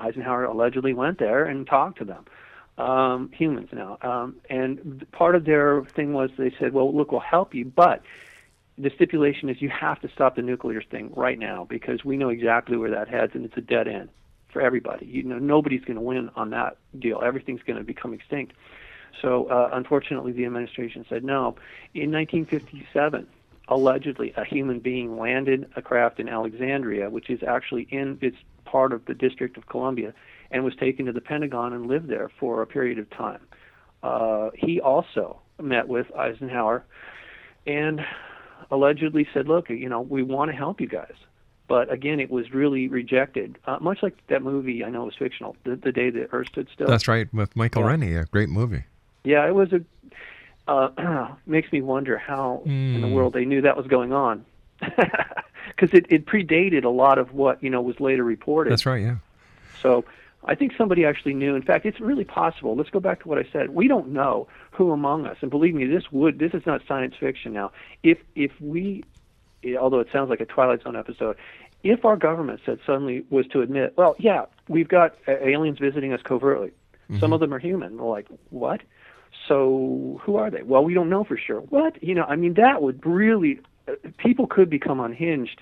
Eisenhower 0.00 0.44
allegedly 0.44 0.94
went 0.94 1.18
there 1.18 1.44
and 1.44 1.66
talked 1.66 1.98
to 1.98 2.06
them, 2.06 2.24
um, 2.78 3.30
humans 3.30 3.68
now. 3.70 3.98
Um, 4.00 4.36
and 4.48 5.06
part 5.12 5.34
of 5.34 5.44
their 5.44 5.84
thing 5.84 6.14
was 6.14 6.30
they 6.38 6.54
said, 6.58 6.72
well, 6.72 6.90
look, 6.96 7.12
we'll 7.12 7.20
help 7.20 7.54
you, 7.54 7.66
but 7.66 8.02
the 8.78 8.90
stipulation 8.94 9.50
is 9.50 9.60
you 9.60 9.68
have 9.68 10.00
to 10.00 10.08
stop 10.08 10.36
the 10.36 10.42
nuclear 10.42 10.80
thing 10.80 11.12
right 11.14 11.38
now 11.38 11.66
because 11.68 12.02
we 12.02 12.16
know 12.16 12.30
exactly 12.30 12.78
where 12.78 12.92
that 12.92 13.08
heads, 13.08 13.32
and 13.34 13.44
it's 13.44 13.58
a 13.58 13.60
dead 13.60 13.88
end 13.88 14.08
for 14.54 14.62
everybody. 14.62 15.04
You 15.04 15.24
know, 15.24 15.38
nobody's 15.38 15.84
going 15.84 15.96
to 15.96 16.00
win 16.00 16.30
on 16.36 16.50
that 16.50 16.78
deal. 16.98 17.20
Everything's 17.22 17.62
going 17.62 17.76
to 17.76 17.84
become 17.84 18.14
extinct. 18.14 18.54
So, 19.20 19.46
uh, 19.46 19.70
unfortunately, 19.72 20.32
the 20.32 20.46
administration 20.46 21.04
said 21.08 21.24
no. 21.24 21.56
In 21.92 22.10
1957, 22.10 23.26
allegedly, 23.68 24.32
a 24.36 24.44
human 24.44 24.78
being 24.78 25.18
landed 25.18 25.68
a 25.76 25.82
craft 25.82 26.20
in 26.20 26.28
Alexandria, 26.28 27.10
which 27.10 27.28
is 27.28 27.42
actually 27.46 27.86
in 27.90 28.18
it's 28.22 28.36
part 28.64 28.92
of 28.92 29.04
the 29.04 29.14
District 29.14 29.58
of 29.58 29.66
Columbia, 29.66 30.14
and 30.50 30.64
was 30.64 30.74
taken 30.76 31.06
to 31.06 31.12
the 31.12 31.20
Pentagon 31.20 31.72
and 31.72 31.86
lived 31.86 32.08
there 32.08 32.30
for 32.40 32.62
a 32.62 32.66
period 32.66 32.98
of 32.98 33.10
time. 33.10 33.40
Uh, 34.02 34.50
he 34.54 34.80
also 34.80 35.40
met 35.60 35.88
with 35.88 36.06
Eisenhower 36.16 36.84
and 37.66 38.00
allegedly 38.70 39.26
said, 39.32 39.48
"Look, 39.48 39.70
you 39.70 39.88
know, 39.88 40.00
we 40.00 40.22
want 40.22 40.50
to 40.50 40.56
help 40.56 40.80
you 40.80 40.88
guys." 40.88 41.14
But 41.66 41.90
again, 41.92 42.20
it 42.20 42.30
was 42.30 42.52
really 42.52 42.88
rejected, 42.88 43.58
uh, 43.66 43.78
much 43.80 44.02
like 44.02 44.14
that 44.26 44.42
movie. 44.42 44.84
I 44.84 44.90
know 44.90 45.02
it 45.02 45.06
was 45.06 45.14
fictional, 45.18 45.56
the, 45.64 45.76
the 45.76 45.92
day 45.92 46.10
the 46.10 46.28
Earth 46.32 46.48
stood 46.48 46.68
still. 46.72 46.86
That's 46.86 47.08
right, 47.08 47.32
with 47.32 47.56
Michael 47.56 47.82
Yeah. 47.82 47.88
Rennie, 47.88 48.14
a 48.14 48.24
great 48.26 48.50
movie. 48.50 48.84
Yeah, 49.24 49.46
it 49.48 49.54
was 49.54 49.72
a. 49.72 49.80
Uh, 50.66 51.34
makes 51.46 51.70
me 51.72 51.80
wonder 51.82 52.16
how 52.18 52.62
in 52.66 53.00
the 53.00 53.06
Hmm. 53.06 53.12
world 53.14 53.32
they 53.32 53.44
knew 53.44 53.60
that 53.62 53.76
was 53.76 53.86
going 53.86 54.12
on, 54.12 54.44
because 54.80 55.90
it, 55.92 56.06
it 56.10 56.26
predated 56.26 56.84
a 56.84 56.88
lot 56.90 57.18
of 57.18 57.32
what 57.34 57.62
you 57.62 57.70
know 57.70 57.80
was 57.82 57.98
later 58.00 58.24
reported. 58.24 58.70
That's 58.70 58.86
right, 58.86 59.02
yeah. 59.02 59.16
So 59.80 60.04
I 60.44 60.54
think 60.54 60.72
somebody 60.76 61.04
actually 61.04 61.34
knew. 61.34 61.54
In 61.54 61.62
fact, 61.62 61.86
it's 61.86 62.00
really 62.00 62.24
possible. 62.24 62.76
Let's 62.76 62.90
go 62.90 63.00
back 63.00 63.22
to 63.22 63.28
what 63.28 63.38
I 63.38 63.46
said. 63.52 63.70
We 63.70 63.88
don't 63.88 64.08
know 64.08 64.48
who 64.70 64.90
among 64.90 65.26
us, 65.26 65.36
and 65.40 65.50
believe 65.50 65.74
me, 65.74 65.86
this 65.86 66.10
would 66.12 66.38
this 66.38 66.52
is 66.54 66.64
not 66.66 66.82
science 66.86 67.14
fiction 67.18 67.52
now. 67.52 67.72
If 68.02 68.18
if 68.34 68.52
we, 68.60 69.04
although 69.76 70.00
it 70.00 70.08
sounds 70.12 70.30
like 70.30 70.40
a 70.40 70.46
Twilight 70.46 70.82
Zone 70.82 70.96
episode, 70.96 71.36
if 71.82 72.04
our 72.04 72.16
government 72.16 72.60
said 72.64 72.78
suddenly 72.86 73.24
was 73.30 73.46
to 73.48 73.60
admit, 73.60 73.94
well, 73.96 74.16
yeah, 74.18 74.46
we've 74.68 74.88
got 74.88 75.14
aliens 75.28 75.78
visiting 75.78 76.12
us 76.12 76.20
covertly. 76.22 76.72
Some 77.20 77.34
of 77.34 77.40
them 77.40 77.52
are 77.52 77.58
human. 77.58 77.98
We're 77.98 78.10
like, 78.10 78.26
what? 78.48 78.80
So 79.46 80.20
who 80.22 80.36
are 80.36 80.50
they? 80.50 80.62
Well, 80.62 80.82
we 80.82 80.94
don't 80.94 81.10
know 81.10 81.22
for 81.22 81.36
sure. 81.36 81.60
What? 81.60 82.02
You 82.02 82.14
know, 82.14 82.24
I 82.24 82.36
mean, 82.36 82.54
that 82.54 82.80
would 82.80 83.04
really 83.04 83.60
uh, 83.86 83.92
people 84.16 84.46
could 84.46 84.70
become 84.70 85.00
unhinged 85.00 85.60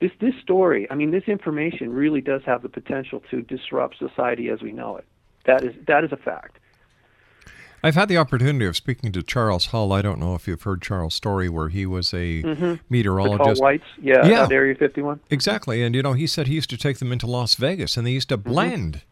this 0.00 0.10
this 0.18 0.34
story, 0.42 0.90
I 0.90 0.94
mean, 0.94 1.10
this 1.10 1.24
information 1.28 1.92
really 1.92 2.22
does 2.22 2.42
have 2.46 2.62
the 2.62 2.68
potential 2.68 3.22
to 3.30 3.42
disrupt 3.42 3.98
society 3.98 4.48
as 4.48 4.62
we 4.62 4.72
know 4.72 4.96
it. 4.96 5.04
That 5.44 5.62
is 5.62 5.74
that 5.86 6.04
is 6.04 6.12
a 6.12 6.16
fact. 6.16 6.58
I've 7.82 7.94
had 7.94 8.08
the 8.08 8.18
opportunity 8.18 8.66
of 8.66 8.76
speaking 8.76 9.10
to 9.12 9.22
Charles 9.22 9.66
Hall. 9.66 9.92
I 9.92 10.02
don't 10.02 10.18
know 10.20 10.34
if 10.34 10.46
you've 10.46 10.62
heard 10.62 10.82
Charles' 10.82 11.14
story 11.14 11.48
where 11.48 11.68
he 11.70 11.86
was 11.86 12.12
a 12.12 12.42
Mhm. 12.42 12.80
meteorologist. 12.90 13.38
The 13.38 13.54
tall 13.54 13.62
whites, 13.62 13.84
yeah, 14.02 14.26
yeah, 14.26 14.48
Area 14.50 14.74
51. 14.74 15.20
Exactly. 15.30 15.82
And, 15.82 15.94
you 15.94 16.02
know, 16.02 16.12
he 16.12 16.26
said 16.26 16.46
he 16.46 16.54
used 16.54 16.68
to 16.70 16.76
take 16.76 16.98
them 16.98 17.10
into 17.10 17.26
Las 17.26 17.54
Vegas 17.54 17.96
and 17.96 18.06
they 18.06 18.10
used 18.12 18.28
to 18.28 18.36
blend. 18.36 19.02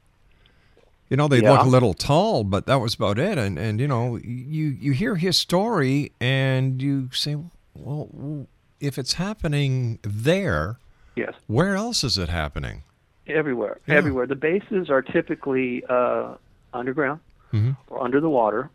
You 1.09 1.17
know, 1.17 1.29
they'd 1.29 1.39
Mm-hmm. 1.39 1.45
Yeah. 1.47 1.53
look 1.53 1.67
a 1.67 1.71
little 1.71 1.95
tall, 1.95 2.45
but 2.45 2.67
that 2.67 2.77
was 2.81 2.95
about 2.95 3.19
it. 3.19 3.39
And, 3.39 3.59
and 3.59 3.81
you 3.81 3.89
know, 3.89 4.17
you, 4.17 4.67
you 4.79 4.93
hear 4.93 5.17
his 5.17 5.39
story 5.39 6.13
and 6.21 6.83
you 6.83 7.09
say, 7.13 7.37
well, 7.75 8.47
if 8.81 8.99
it's 8.99 9.15
happening 9.15 9.99
there, 10.03 10.79
Yes. 11.17 11.33
where 11.47 11.75
else 11.75 12.05
is 12.05 12.19
it 12.19 12.29
happening? 12.29 12.83
Everywhere, 13.27 13.79
Yeah. 13.87 13.95
everywhere. 13.95 14.27
The 14.27 14.37
bases 14.37 14.91
are 14.91 15.01
typically 15.01 15.83
uh, 15.89 16.35
underground 16.75 17.21
Mhm. 17.53 17.77
or 17.89 18.03
under 18.03 18.21
the 18.21 18.31
water, 18.31 18.71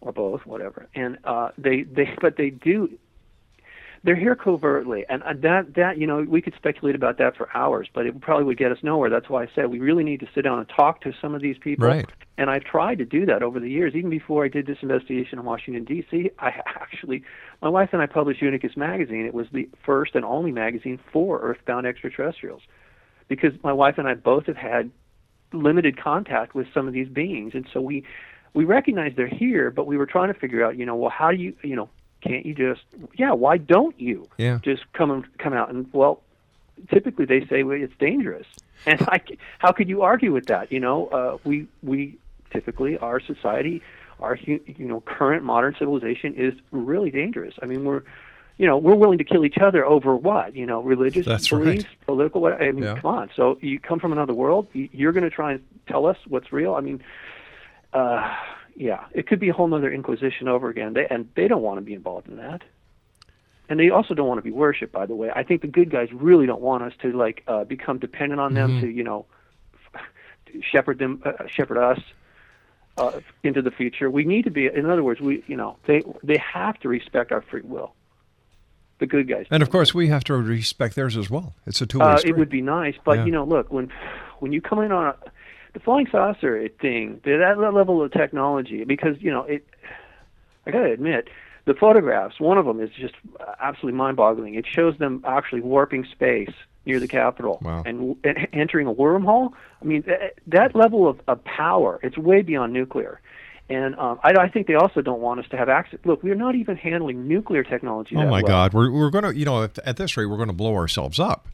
or 0.00 0.12
both, 0.12 0.44
whatever. 0.46 0.86
And 0.94 1.18
uh, 1.24 1.50
they 1.58 1.82
they 1.82 2.14
but 2.20 2.36
they 2.36 2.50
do. 2.50 2.90
They're 4.04 4.16
here 4.16 4.34
covertly, 4.34 5.04
and 5.08 5.22
uh, 5.22 5.32
that 5.42 5.74
that 5.74 5.96
you 5.96 6.08
know 6.08 6.22
we 6.22 6.42
could 6.42 6.54
speculate 6.56 6.96
about 6.96 7.18
that 7.18 7.36
for 7.36 7.48
hours, 7.56 7.88
but 7.94 8.04
it 8.04 8.20
probably 8.20 8.44
would 8.44 8.58
get 8.58 8.72
us 8.72 8.78
nowhere. 8.82 9.08
That's 9.08 9.28
why 9.28 9.44
I 9.44 9.48
said 9.54 9.66
we 9.70 9.78
really 9.78 10.02
need 10.02 10.18
to 10.20 10.28
sit 10.34 10.42
down 10.42 10.58
and 10.58 10.68
talk 10.68 11.02
to 11.02 11.12
some 11.20 11.36
of 11.36 11.40
these 11.40 11.56
people. 11.56 11.86
Right. 11.86 12.10
And 12.36 12.50
I've 12.50 12.64
tried 12.64 12.98
to 12.98 13.04
do 13.04 13.24
that 13.26 13.44
over 13.44 13.60
the 13.60 13.70
years. 13.70 13.94
Even 13.94 14.10
before 14.10 14.44
I 14.44 14.48
did 14.48 14.66
this 14.66 14.78
investigation 14.82 15.38
in 15.38 15.44
Washington 15.44 15.84
D.C., 15.84 16.30
I 16.40 16.48
actually, 16.66 17.22
my 17.60 17.68
wife 17.68 17.90
and 17.92 18.02
I 18.02 18.06
published 18.06 18.42
Unicus 18.42 18.76
magazine. 18.76 19.24
It 19.24 19.34
was 19.34 19.46
the 19.52 19.68
first 19.84 20.16
and 20.16 20.24
only 20.24 20.50
magazine 20.50 20.98
for 21.12 21.40
Earthbound 21.40 21.86
extraterrestrials, 21.86 22.62
because 23.28 23.52
my 23.62 23.72
wife 23.72 23.98
and 23.98 24.08
I 24.08 24.14
both 24.14 24.46
have 24.46 24.56
had 24.56 24.90
limited 25.52 26.00
contact 26.00 26.54
with 26.54 26.66
some 26.72 26.86
of 26.88 26.94
these 26.94 27.08
beings, 27.08 27.52
and 27.54 27.66
so 27.72 27.80
we 27.80 28.04
we 28.54 28.64
recognize 28.64 29.12
they're 29.16 29.26
here, 29.26 29.70
but 29.70 29.86
we 29.86 29.96
were 29.96 30.06
trying 30.06 30.32
to 30.32 30.38
figure 30.38 30.64
out, 30.64 30.76
you 30.76 30.84
know, 30.84 30.94
well, 30.94 31.10
how 31.10 31.30
do 31.30 31.38
you, 31.38 31.54
you 31.62 31.74
know, 31.74 31.88
can't 32.20 32.44
you 32.44 32.54
just, 32.54 32.82
yeah, 33.14 33.32
why 33.32 33.56
don't 33.56 33.98
you 33.98 34.28
Yeah. 34.36 34.58
just 34.62 34.82
come 34.92 35.10
and 35.10 35.38
come 35.38 35.54
out? 35.54 35.70
And 35.70 35.86
well, 35.92 36.20
typically 36.90 37.24
they 37.24 37.46
say 37.46 37.62
well, 37.62 37.80
it's 37.80 37.94
dangerous, 37.98 38.46
and 38.86 39.00
I, 39.02 39.20
how 39.58 39.72
could 39.72 39.88
you 39.88 40.02
argue 40.02 40.32
with 40.32 40.46
that? 40.46 40.70
You 40.72 40.80
know, 40.80 41.06
uh, 41.08 41.38
we 41.44 41.66
we 41.82 42.18
typically 42.52 42.98
our 42.98 43.20
society, 43.20 43.82
our 44.20 44.36
you 44.36 44.60
know 44.78 45.00
current 45.00 45.44
modern 45.44 45.74
civilization 45.78 46.34
is 46.34 46.54
really 46.70 47.10
dangerous. 47.10 47.54
I 47.62 47.66
mean, 47.66 47.84
we're 47.84 48.02
you 48.58 48.66
know 48.66 48.76
we're 48.76 48.94
willing 48.94 49.18
to 49.18 49.24
kill 49.24 49.44
each 49.44 49.58
other 49.58 49.84
over 49.84 50.14
what 50.16 50.54
you 50.54 50.66
know 50.66 50.80
religious 50.82 51.26
That's 51.26 51.50
right. 51.52 51.64
beliefs, 51.64 51.86
political. 52.06 52.40
What 52.40 52.60
I 52.60 52.70
mean, 52.72 52.84
Yeah. 52.84 52.98
come 53.00 53.14
on. 53.14 53.30
So 53.34 53.58
you 53.60 53.78
come 53.80 53.98
from 53.98 54.12
another 54.12 54.34
world, 54.34 54.66
you- 54.72 54.88
you're 54.92 55.12
going 55.12 55.24
to 55.24 55.30
try 55.30 55.52
and 55.52 55.62
tell 55.88 56.06
us 56.06 56.16
what's 56.28 56.52
real. 56.52 56.74
I 56.74 56.80
mean. 56.80 57.02
Uh, 57.92 58.34
yeah, 58.74 59.04
it 59.12 59.26
could 59.26 59.38
be 59.38 59.50
a 59.50 59.52
whole 59.52 59.68
nother 59.68 59.92
inquisition 59.92 60.48
over 60.48 60.70
again. 60.70 60.94
They, 60.94 61.06
and 61.06 61.28
they 61.34 61.46
don't 61.46 61.60
want 61.60 61.76
to 61.76 61.82
be 61.82 61.92
involved 61.92 62.26
in 62.26 62.36
that. 62.38 62.62
And 63.68 63.78
they 63.78 63.90
also 63.90 64.14
don't 64.14 64.26
want 64.26 64.38
to 64.38 64.42
be 64.42 64.50
worshipped. 64.50 64.92
By 64.94 65.04
the 65.04 65.14
way, 65.14 65.30
I 65.30 65.42
think 65.42 65.60
the 65.60 65.66
good 65.66 65.90
guys 65.90 66.08
really 66.10 66.46
don't 66.46 66.62
want 66.62 66.82
us 66.82 66.94
to 67.02 67.12
like 67.12 67.42
uh, 67.46 67.64
become 67.64 67.98
dependent 67.98 68.40
on 68.40 68.54
them 68.54 68.70
Mhm. 68.70 68.80
to 68.80 68.86
you 68.88 69.04
know 69.04 69.26
shepherd 70.62 70.98
them, 70.98 71.20
uh, 71.24 71.32
shepherd 71.48 71.76
us. 71.78 72.00
uh, 72.98 73.20
into 73.42 73.62
the 73.62 73.70
future. 73.70 74.10
We 74.10 74.24
need 74.24 74.44
to 74.44 74.50
be, 74.50 74.66
in 74.66 74.84
other 74.84 75.02
words, 75.02 75.18
we 75.20 75.42
you 75.46 75.56
know 75.56 75.76
they 75.86 76.02
they 76.22 76.36
have 76.38 76.78
to 76.80 76.88
respect 76.88 77.30
our 77.32 77.40
free 77.42 77.62
will. 77.62 77.94
The 79.02 79.06
good 79.08 79.26
guys. 79.26 79.46
And 79.50 79.64
of 79.64 79.70
course, 79.70 79.92
we 79.92 80.06
have 80.08 80.22
to 80.24 80.34
respect 80.34 80.94
theirs 80.94 81.16
as 81.16 81.28
well. 81.28 81.54
It's 81.66 81.80
a 81.80 81.86
two-way 81.86 82.04
Uh, 82.06 82.16
street. 82.18 82.30
it 82.30 82.36
would 82.38 82.48
be 82.48 82.62
nice, 82.62 82.94
but 83.04 83.18
Yeah. 83.18 83.24
you 83.24 83.32
know, 83.32 83.42
look 83.42 83.72
when 83.72 83.90
when 84.38 84.52
you 84.52 84.60
come 84.60 84.78
in 84.78 84.92
on 84.92 85.06
a, 85.08 85.14
the 85.72 85.80
flying 85.80 86.06
saucer 86.06 86.68
thing, 86.80 87.20
that, 87.24 87.56
that 87.58 87.74
level 87.74 88.00
of 88.00 88.12
technology, 88.12 88.84
because 88.84 89.20
you 89.20 89.32
know 89.32 89.42
it. 89.42 89.66
I 90.68 90.70
got 90.70 90.82
to 90.84 90.92
admit, 90.92 91.26
the 91.64 91.74
photographs. 91.74 92.38
One 92.38 92.58
of 92.58 92.64
them 92.64 92.78
is 92.80 92.90
just 92.90 93.14
absolutely 93.60 93.98
mind-boggling. 93.98 94.54
It 94.54 94.66
shows 94.68 94.96
them 94.98 95.20
actually 95.26 95.62
warping 95.62 96.04
space 96.04 96.52
near 96.86 97.00
the 97.00 97.08
Capitol 97.08 97.58
Wow. 97.60 97.82
and, 97.84 98.14
and 98.22 98.46
entering 98.52 98.86
a 98.86 98.94
wormhole. 98.94 99.50
I 99.80 99.84
mean, 99.84 100.02
that, 100.06 100.34
that 100.46 100.76
level 100.76 101.08
of, 101.08 101.20
of 101.26 101.42
power. 101.42 101.98
It's 102.04 102.16
way 102.16 102.42
beyond 102.42 102.72
nuclear. 102.72 103.20
And 103.70 103.94
um, 103.96 104.18
I, 104.22 104.32
I 104.32 104.48
think 104.48 104.66
they 104.66 104.74
also 104.74 105.00
don't 105.00 105.20
want 105.20 105.40
us 105.40 105.46
to 105.50 105.56
have 105.56 105.68
access. 105.68 105.98
Look, 106.04 106.22
we're 106.22 106.34
not 106.34 106.54
even 106.56 106.76
handling 106.76 107.26
nuclear 107.28 107.62
technology. 107.62 108.16
oh 108.16 108.24
my 108.26 108.42
well. 108.42 108.42
God, 108.42 108.74
we're 108.74 108.90
we're 108.90 109.10
going 109.10 109.24
to 109.24 109.34
you 109.36 109.44
know 109.44 109.64
at, 109.64 109.78
at 109.80 109.96
this 109.96 110.16
rate 110.16 110.26
we're 110.26 110.36
going 110.36 110.48
to 110.48 110.52
blow 110.54 110.74
ourselves 110.74 111.18
up. 111.18 111.48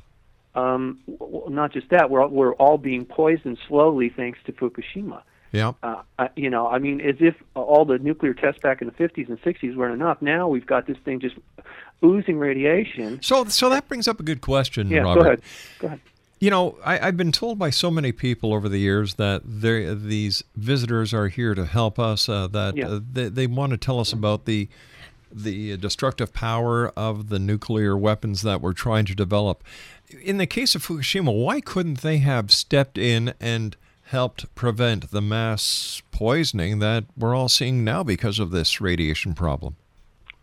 um, 0.54 0.98
w- 1.06 1.18
w- 1.32 1.54
not 1.54 1.72
just 1.72 1.88
that, 1.90 2.11
we're 2.11 2.22
all- 2.22 2.30
we're 2.30 2.54
all 2.54 2.78
being 2.78 3.04
poisoned 3.04 3.59
slowly 3.68 4.09
thanks 4.09 4.38
to 4.46 4.52
Fukushima. 4.52 5.22
Yeah. 5.52 5.72
Uh, 5.82 6.02
you 6.36 6.50
know, 6.50 6.66
I 6.66 6.78
mean, 6.78 7.00
as 7.00 7.16
if 7.20 7.34
all 7.54 7.84
the 7.86 7.98
nuclear 7.98 8.34
tests 8.34 8.61
back 8.61 8.82
in 8.82 8.86
the 8.88 8.92
50s 8.94 9.28
and 9.28 9.40
60s 9.40 9.76
weren't 9.76 9.94
enough. 9.94 10.20
Now 10.20 10.46
we've 10.48 10.66
got 10.66 10.86
this 10.86 10.98
thing 11.06 11.20
just 11.20 11.36
oozing 12.04 12.38
radiation. 12.38 13.22
So 13.22 13.44
so 13.46 13.70
that 13.70 13.88
brings 13.88 14.06
up 14.09 14.18
a 14.20 14.22
good 14.22 14.40
question, 14.40 14.88
Yeah, 14.88 15.00
Robert. 15.00 15.22
go 15.22 15.26
ahead. 15.26 15.42
Go 15.78 15.86
ahead. 15.86 16.00
You 16.41 16.51
know, 16.51 16.76
I, 16.84 17.09
I've 17.09 17.16
been 17.16 17.32
told 17.32 17.59
by 17.59 17.70
so 17.70 17.91
many 17.91 18.12
people 18.12 18.55
over 18.55 18.68
the 18.68 18.78
years 18.78 19.14
that 19.14 19.43
these 19.45 20.45
visitors 20.55 21.12
are 21.12 21.28
here 21.28 21.55
to 21.55 21.64
help 21.66 21.99
us. 21.99 22.28
Uh, 22.28 22.47
that 22.49 22.76
Yeah. 22.76 22.89
uh, 22.89 23.01
they, 23.12 23.28
they 23.28 23.47
want 23.47 23.70
to 23.72 23.76
tell 23.76 23.99
us 24.01 24.12
about 24.12 24.45
the 24.45 24.68
the 25.30 25.76
destructive 25.76 26.32
power 26.32 26.89
of 26.97 27.28
the 27.28 27.39
nuclear 27.39 27.99
weapons 27.99 28.41
that 28.41 28.62
we're 28.62 28.72
trying 28.72 29.05
to 29.05 29.14
develop. 29.14 29.62
In 30.22 30.39
the 30.39 30.47
case 30.47 30.74
of 30.74 30.82
Fukushima, 30.86 31.34
why 31.45 31.61
couldn't 31.61 32.01
they 32.01 32.16
have 32.18 32.51
stepped 32.51 32.97
in 32.97 33.34
and 33.39 33.76
helped 34.05 34.55
prevent 34.55 35.11
the 35.11 35.20
mass 35.20 36.01
poisoning 36.12 36.78
that 36.78 37.05
we're 37.14 37.34
all 37.34 37.51
seeing 37.51 37.84
now 37.84 38.03
because 38.03 38.39
of 38.39 38.51
this 38.53 38.80
radiation 38.80 39.34
problem? 39.34 39.76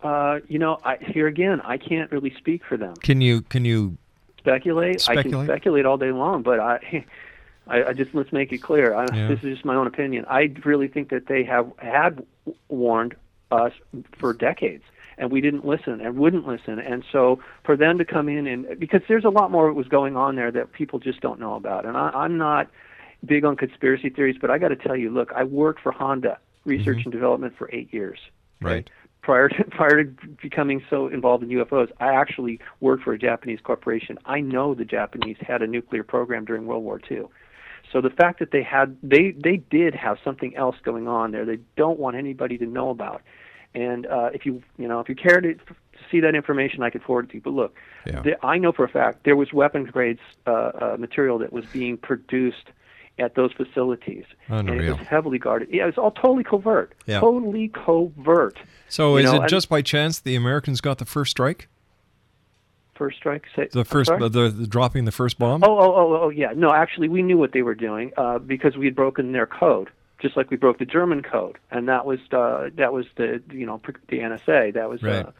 Uh, 0.03 0.37
you 0.47 0.59
know, 0.59 0.79
I, 0.83 0.97
here 0.97 1.25
again, 1.25 1.61
I 1.61 1.77
can't 1.77 2.11
really 2.11 2.35
speak 2.37 2.63
for 2.63 2.77
them. 2.77 2.93
Can 2.97 3.21
you 3.21 3.41
can 3.41 3.65
you 3.65 3.97
Speculate, 4.45 5.09
I 5.09 5.15
can 5.15 5.23
Speculate? 5.23 5.47
speculate 5.47 5.85
all 5.85 5.97
day 5.97 6.11
long, 6.11 6.43
but 6.43 6.59
I, 6.59 7.05
I, 7.67 7.83
I 7.85 7.93
just 7.93 8.13
let's 8.13 8.31
make 8.31 8.51
it 8.51 8.59
clear. 8.59 8.93
I, 8.93 9.05
Yeah. 9.13 9.27
This 9.27 9.39
is 9.39 9.55
just 9.55 9.65
my 9.65 9.75
own 9.75 9.87
opinion. 9.87 10.25
I 10.29 10.53
really 10.63 10.87
think 10.87 11.09
that 11.09 11.27
they 11.27 11.43
have 11.43 11.71
had 11.77 12.25
warned 12.69 13.15
us 13.51 13.73
for 14.17 14.33
decades, 14.33 14.83
and 15.17 15.31
we 15.31 15.41
didn't 15.41 15.65
listen 15.65 16.01
and 16.01 16.17
wouldn't 16.17 16.47
listen. 16.47 16.79
And 16.79 17.03
so 17.11 17.39
for 17.63 17.75
them 17.75 17.97
to 17.97 18.05
come 18.05 18.29
in 18.29 18.47
and 18.47 18.79
because 18.79 19.01
there's 19.07 19.25
a 19.25 19.29
lot 19.29 19.51
more 19.51 19.67
that 19.67 19.73
was 19.73 19.87
going 19.87 20.15
on 20.15 20.35
there 20.35 20.51
that 20.51 20.73
people 20.73 20.99
just 20.99 21.21
don't 21.21 21.39
know 21.39 21.55
about. 21.55 21.85
And 21.85 21.97
I, 21.97 22.09
I'm 22.09 22.37
not 22.37 22.69
big 23.25 23.43
on 23.45 23.55
conspiracy 23.55 24.09
theories, 24.09 24.37
but 24.39 24.51
I 24.51 24.57
got 24.57 24.67
to 24.69 24.75
tell 24.75 24.95
you, 24.95 25.09
look, 25.09 25.31
I 25.35 25.43
worked 25.43 25.81
for 25.81 25.91
Honda 25.91 26.37
research 26.65 26.97
mm-hmm. 26.97 27.09
and 27.09 27.11
development 27.11 27.55
for 27.57 27.69
eight 27.71 27.93
years 27.93 28.19
right? 28.61 28.89
Prior 29.25 29.49
to 29.49 29.63
prior 29.71 30.03
to 30.03 30.11
becoming 30.41 30.81
so 30.89 31.07
involved 31.07 31.43
in 31.43 31.49
UFOs, 31.49 31.91
I 31.99 32.13
actually 32.13 32.59
worked 32.79 33.03
for 33.03 33.13
a 33.13 33.17
Japanese 33.19 33.59
corporation. 33.61 34.17
I 34.25 34.39
know 34.39 34.73
the 34.75 34.85
Japanese 34.85 35.37
had 35.41 35.61
a 35.61 35.67
nuclear 35.67 36.03
program 36.03 36.45
during 36.45 36.65
World 36.67 36.83
War 36.83 37.01
II. 37.11 37.23
So 37.91 38.01
the 38.01 38.09
fact 38.09 38.39
that 38.39 38.51
they 38.51 38.63
had 38.63 38.95
they 39.03 39.31
they 39.31 39.57
did 39.57 39.95
have 39.95 40.17
something 40.23 40.55
else 40.55 40.75
going 40.83 41.07
on 41.07 41.31
there 41.31 41.45
they 41.45 41.59
don't 41.75 41.99
want 41.99 42.15
anybody 42.15 42.57
to 42.59 42.65
know 42.65 42.89
about. 42.91 43.21
And 43.73 44.05
uh, 44.05 44.29
if 44.33 44.45
you 44.45 44.61
you 44.77 44.87
know 44.87 44.99
if 44.99 45.09
you 45.09 45.15
care 45.15 45.41
to, 45.41 45.53
to 45.55 45.75
see 46.11 46.19
that 46.21 46.35
information, 46.35 46.83
I 46.83 46.89
could 46.91 47.01
forward 47.03 47.25
it 47.25 47.29
to 47.29 47.35
you. 47.35 47.41
But 47.41 47.53
look, 47.53 47.75
Yeah. 48.05 48.21
there, 48.21 48.45
I 48.45 48.57
know 48.59 48.71
for 48.71 48.85
a 48.85 48.89
fact 48.89 49.23
there 49.25 49.35
was 49.35 49.51
weapons 49.51 49.89
grade 49.89 50.19
uh, 50.45 50.51
uh, 50.51 50.95
material 50.99 51.39
that 51.39 51.51
was 51.51 51.65
being 51.65 51.97
produced 51.97 52.67
at 53.17 53.35
those 53.35 53.51
facilities, 53.53 54.25
and 54.49 54.69
it 54.69 54.91
was 54.91 55.07
heavily 55.07 55.39
guarded. 55.39 55.69
Yeah, 55.71 55.83
it 55.83 55.85
was 55.87 55.97
all 55.97 56.11
totally 56.11 56.43
covert, 56.43 56.93
Yeah. 57.05 57.19
totally 57.21 57.69
covert. 57.69 58.57
So 58.89 59.17
You 59.17 59.25
is 59.25 59.31
know, 59.33 59.43
it 59.43 59.49
just 59.49 59.69
by 59.69 59.81
chance 59.81 60.19
the 60.19 60.35
Americans 60.35 60.81
got 60.81 60.97
the 60.97 61.05
first 61.05 61.31
strike? 61.31 61.67
First 62.95 63.17
strike. 63.17 63.43
Say, 63.55 63.67
The 63.71 63.83
first, 63.83 64.07
sorry? 64.07 64.29
the, 64.29 64.49
the 64.49 64.67
dropping 64.67 65.05
the 65.05 65.11
first 65.11 65.37
bomb. 65.37 65.63
Oh, 65.63 65.77
oh, 65.79 65.93
oh, 65.95 66.19
oh, 66.23 66.29
yeah. 66.29 66.53
No, 66.55 66.73
actually, 66.73 67.09
we 67.09 67.21
knew 67.23 67.37
what 67.37 67.51
they 67.51 67.61
were 67.61 67.75
doing 67.75 68.11
uh, 68.17 68.39
because 68.39 68.77
we 68.77 68.85
had 68.85 68.95
broken 68.95 69.33
their 69.33 69.45
code, 69.45 69.89
just 70.21 70.37
like 70.37 70.49
we 70.49 70.55
broke 70.57 70.79
the 70.79 70.85
German 70.85 71.21
code, 71.21 71.57
and 71.71 71.89
that 71.89 72.05
was 72.05 72.19
uh, 72.31 72.69
that 72.75 72.93
was 72.93 73.05
the 73.17 73.41
you 73.51 73.65
know 73.65 73.81
the 74.07 74.19
NSA. 74.19 74.73
That 74.75 74.89
was 74.89 75.03
Right. 75.03 75.25
uh, 75.25 75.31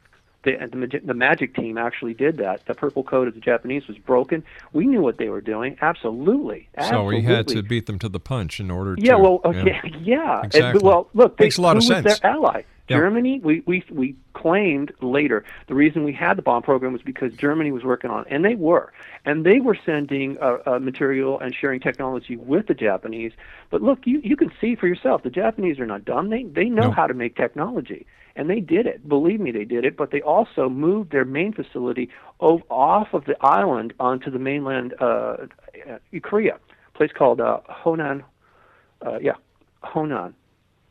the 0.45 0.69
the, 0.71 0.99
the 1.03 1.13
magic 1.13 1.53
team 1.55 1.77
actually 1.77 2.13
did 2.13 2.37
that. 2.37 2.65
The 2.65 2.73
purple 2.73 3.03
code 3.03 3.27
of 3.27 3.33
the 3.33 3.41
Japanese 3.41 3.87
was 3.87 3.97
broken. 3.97 4.43
We 4.71 4.85
knew 4.87 5.01
what 5.01 5.17
they 5.17 5.27
were 5.29 5.41
doing. 5.41 5.77
Absolutely. 5.81 6.69
So 6.89 7.03
we 7.03 7.21
had 7.21 7.47
to 7.49 7.61
beat 7.61 7.85
them 7.87 7.99
to 7.99 8.07
the 8.09 8.19
punch 8.19 8.59
in 8.61 8.71
order 8.71 8.95
Yeah, 8.97 9.13
to. 9.13 9.19
well, 9.19 9.41
okay, 9.43 9.81
yeah. 10.01 10.37
And- 10.37 10.45
Exactly. 10.45 10.81
well, 10.83 11.09
look, 11.13 11.37
they, 11.37 11.45
Makes 11.45 11.57
a 11.57 11.61
lot 11.61 11.75
of 11.77 11.83
sense. 11.83 12.19
their 12.21 12.31
ally? 12.31 12.61
Germany. 12.87 13.39
We, 13.43 13.63
we 13.65 13.83
we 13.91 14.15
claimed 14.33 14.91
later 15.01 15.43
the 15.67 15.75
reason 15.75 16.03
we 16.03 16.13
had 16.13 16.37
the 16.37 16.41
bomb 16.41 16.61
program 16.61 16.93
was 16.93 17.01
because 17.01 17.33
Germany 17.33 17.71
was 17.71 17.83
working 17.83 18.09
on, 18.11 18.21
it, 18.21 18.27
and 18.29 18.45
they 18.45 18.55
were, 18.55 18.93
and 19.25 19.45
they 19.45 19.59
were 19.59 19.77
sending 19.85 20.37
uh, 20.41 20.57
uh, 20.65 20.79
material 20.79 21.39
and 21.39 21.53
sharing 21.55 21.79
technology 21.79 22.35
with 22.35 22.67
the 22.67 22.73
Japanese. 22.73 23.31
But 23.69 23.81
look, 23.81 23.99
you 24.05 24.21
you 24.23 24.35
can 24.35 24.51
see 24.61 24.75
for 24.75 24.87
yourself, 24.87 25.23
the 25.23 25.29
Japanese 25.29 25.79
are 25.79 25.85
not 25.85 26.05
dumb. 26.05 26.29
They 26.29 26.43
they 26.43 26.65
know 26.65 26.83
No. 26.83 26.91
how 26.91 27.07
to 27.07 27.13
make 27.13 27.35
technology. 27.35 28.05
And 28.37 28.49
they 28.49 28.59
did 28.59 28.85
it. 28.85 29.07
Believe 29.07 29.39
me, 29.39 29.51
they 29.51 29.63
did 29.63 29.85
it. 29.85 29.95
But 29.95 30.11
they 30.11 30.21
also 30.21 30.67
moved 30.67 31.11
their 31.11 31.23
main 31.23 31.53
facility 31.53 32.09
o- 32.41 32.61
off 32.69 33.13
of 33.13 33.23
the 33.23 33.37
island 33.39 33.93
onto 33.97 34.29
the 34.29 34.39
mainland, 34.39 34.93
uh, 34.99 35.05
uh, 35.89 35.99
Korea, 36.21 36.55
a 36.93 36.97
place 36.97 37.11
called 37.13 37.39
uh, 37.39 37.61
Honan, 37.69 38.25
uh, 39.05 39.19
yeah, 39.21 39.35
Honan, 39.83 40.35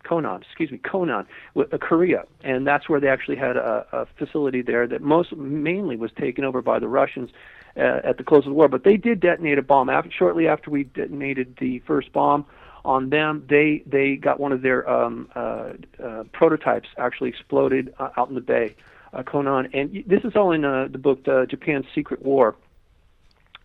Konan, 0.05 0.43
excuse 0.43 0.71
me, 0.71 0.79
Konan, 0.79 1.27
uh, 1.57 1.79
Korea, 1.79 2.25
and 2.43 2.67
that's 2.67 2.89
where 2.89 3.01
they 3.01 3.09
actually 3.09 3.37
had 3.37 3.57
a, 3.57 3.87
a 3.93 4.07
facility 4.19 4.63
there 4.63 4.87
that 4.87 5.03
most 5.03 5.33
mainly 5.37 5.97
was 5.97 6.11
taken 6.13 6.45
over 6.45 6.63
by 6.63 6.79
the 6.79 6.89
Russians 6.89 7.31
uh, 7.77 8.01
at 8.05 8.19
the 8.19 8.25
close 8.25 8.45
of 8.47 8.51
the 8.51 8.55
war. 8.55 8.69
But 8.69 8.85
they 8.85 8.97
did 8.97 9.21
detonate 9.21 9.59
a 9.59 9.63
bomb 9.63 9.89
after, 9.89 10.11
shortly 10.11 10.47
after 10.47 10.71
we 10.71 10.85
detonated 10.85 11.57
the 11.59 11.81
first 11.81 12.13
bomb 12.13 12.45
on 12.85 13.11
them. 13.11 13.45
They 13.49 13.83
they 13.87 14.17
got 14.17 14.39
one 14.39 14.53
of 14.53 14.63
their 14.63 14.89
um, 14.89 15.29
uh, 15.35 15.73
uh, 16.03 16.25
prototypes 16.33 16.89
actually 16.99 17.31
exploded 17.31 17.95
uh, 17.99 18.11
out 18.17 18.29
in 18.29 18.35
the 18.35 18.41
bay, 18.41 18.77
uh, 19.13 19.23
Konan, 19.23 19.71
and 19.73 20.05
this 20.07 20.23
is 20.25 20.37
all 20.37 20.53
in 20.53 20.65
uh, 20.65 20.89
the 20.91 20.99
book 20.99 21.27
uh, 21.27 21.47
Japan's 21.47 21.87
Secret 21.95 22.23
War. 22.23 22.55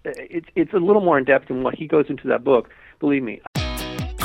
Uh, 0.05 0.11
It's 0.15 0.47
it's 0.55 0.73
a 0.73 0.77
little 0.77 1.01
more 1.01 1.17
in 1.17 1.25
depth 1.25 1.49
than 1.49 1.63
what 1.63 1.75
he 1.75 1.85
goes 1.85 2.05
into 2.09 2.27
that 2.29 2.43
book. 2.43 2.69
Believe 2.99 3.23
me, 3.23 3.41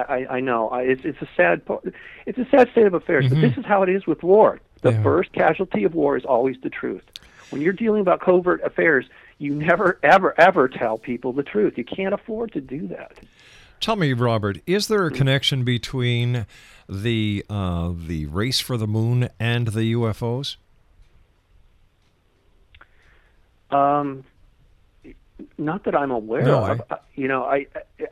I, 0.00 0.26
I, 0.36 0.40
know. 0.40 0.68
I, 0.68 0.82
it's 0.82 1.02
it's 1.04 1.20
a 1.22 1.28
sad 1.36 1.62
it's 2.26 2.38
a 2.38 2.46
sad 2.50 2.70
state 2.70 2.86
of 2.86 2.94
affairs. 2.94 3.28
But 3.28 3.40
this 3.40 3.56
is 3.56 3.64
how 3.64 3.82
it 3.82 3.88
is 3.88 4.06
with 4.06 4.22
war. 4.22 4.60
The 4.82 4.92
Yeah. 4.92 5.02
first 5.02 5.32
casualty 5.32 5.84
of 5.84 5.94
war 5.94 6.16
is 6.16 6.24
always 6.24 6.56
the 6.62 6.70
truth. 6.70 7.04
When 7.50 7.62
you're 7.62 7.72
dealing 7.72 8.00
about 8.00 8.20
covert 8.20 8.62
affairs, 8.62 9.06
you 9.38 9.54
never 9.54 9.98
ever 10.02 10.34
ever 10.40 10.68
tell 10.68 10.98
people 10.98 11.32
the 11.32 11.42
truth. 11.42 11.78
You 11.78 11.84
can't 11.84 12.14
afford 12.14 12.52
to 12.52 12.60
do 12.60 12.86
that. 12.88 13.18
Tell 13.80 13.96
me, 13.96 14.12
Robert, 14.12 14.58
is 14.66 14.88
there 14.88 15.06
a 15.06 15.10
connection 15.10 15.62
between 15.64 16.46
the 16.88 17.44
uh, 17.50 17.92
the 17.96 18.26
race 18.26 18.60
for 18.60 18.76
the 18.76 18.86
moon 18.86 19.28
and 19.38 19.68
the 19.68 19.92
UFOs? 19.94 20.56
Um, 23.70 24.24
not 25.58 25.84
that 25.84 25.94
I'm 25.94 26.10
aware 26.10 26.42
No, 26.44 26.64
of. 26.64 26.82
Uh, 26.90 26.96
You 27.14 27.28
know, 27.28 27.44
I 27.44 27.66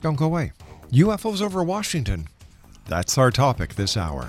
Don't 0.00 0.16
go 0.16 0.26
away. 0.26 0.52
UFOs 0.92 1.40
over 1.40 1.62
Washington. 1.62 2.26
That's 2.86 3.16
our 3.18 3.30
topic 3.30 3.74
this 3.74 3.96
hour. 3.96 4.28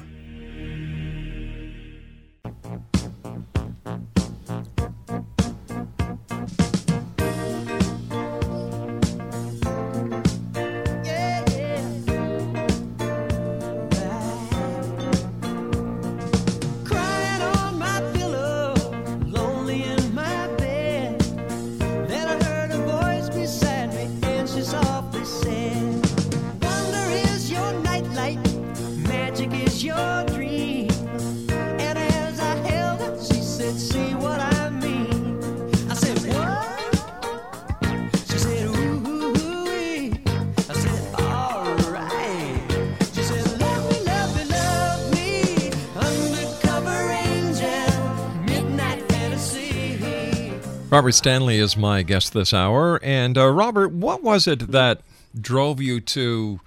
Robert 50.91 51.13
Stanley 51.13 51.57
is 51.57 51.77
my 51.77 52.03
guest 52.03 52.33
this 52.33 52.53
hour. 52.53 52.99
And 53.01 53.37
uh, 53.37 53.47
Robert, 53.47 53.93
what 53.93 54.21
was 54.21 54.45
it 54.45 54.71
that 54.71 54.99
drove 55.39 55.81
you 55.81 56.01
to 56.01 56.59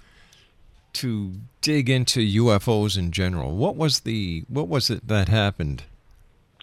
to 0.93 1.33
dig 1.61 1.89
into 1.89 2.21
UFOs 2.21 2.97
in 2.97 3.11
general? 3.11 3.55
What 3.55 3.75
was 3.75 3.99
the 3.99 4.43
what 4.47 4.67
was 4.67 4.89
it 4.89 5.07
that 5.07 5.29
happened? 5.29 5.83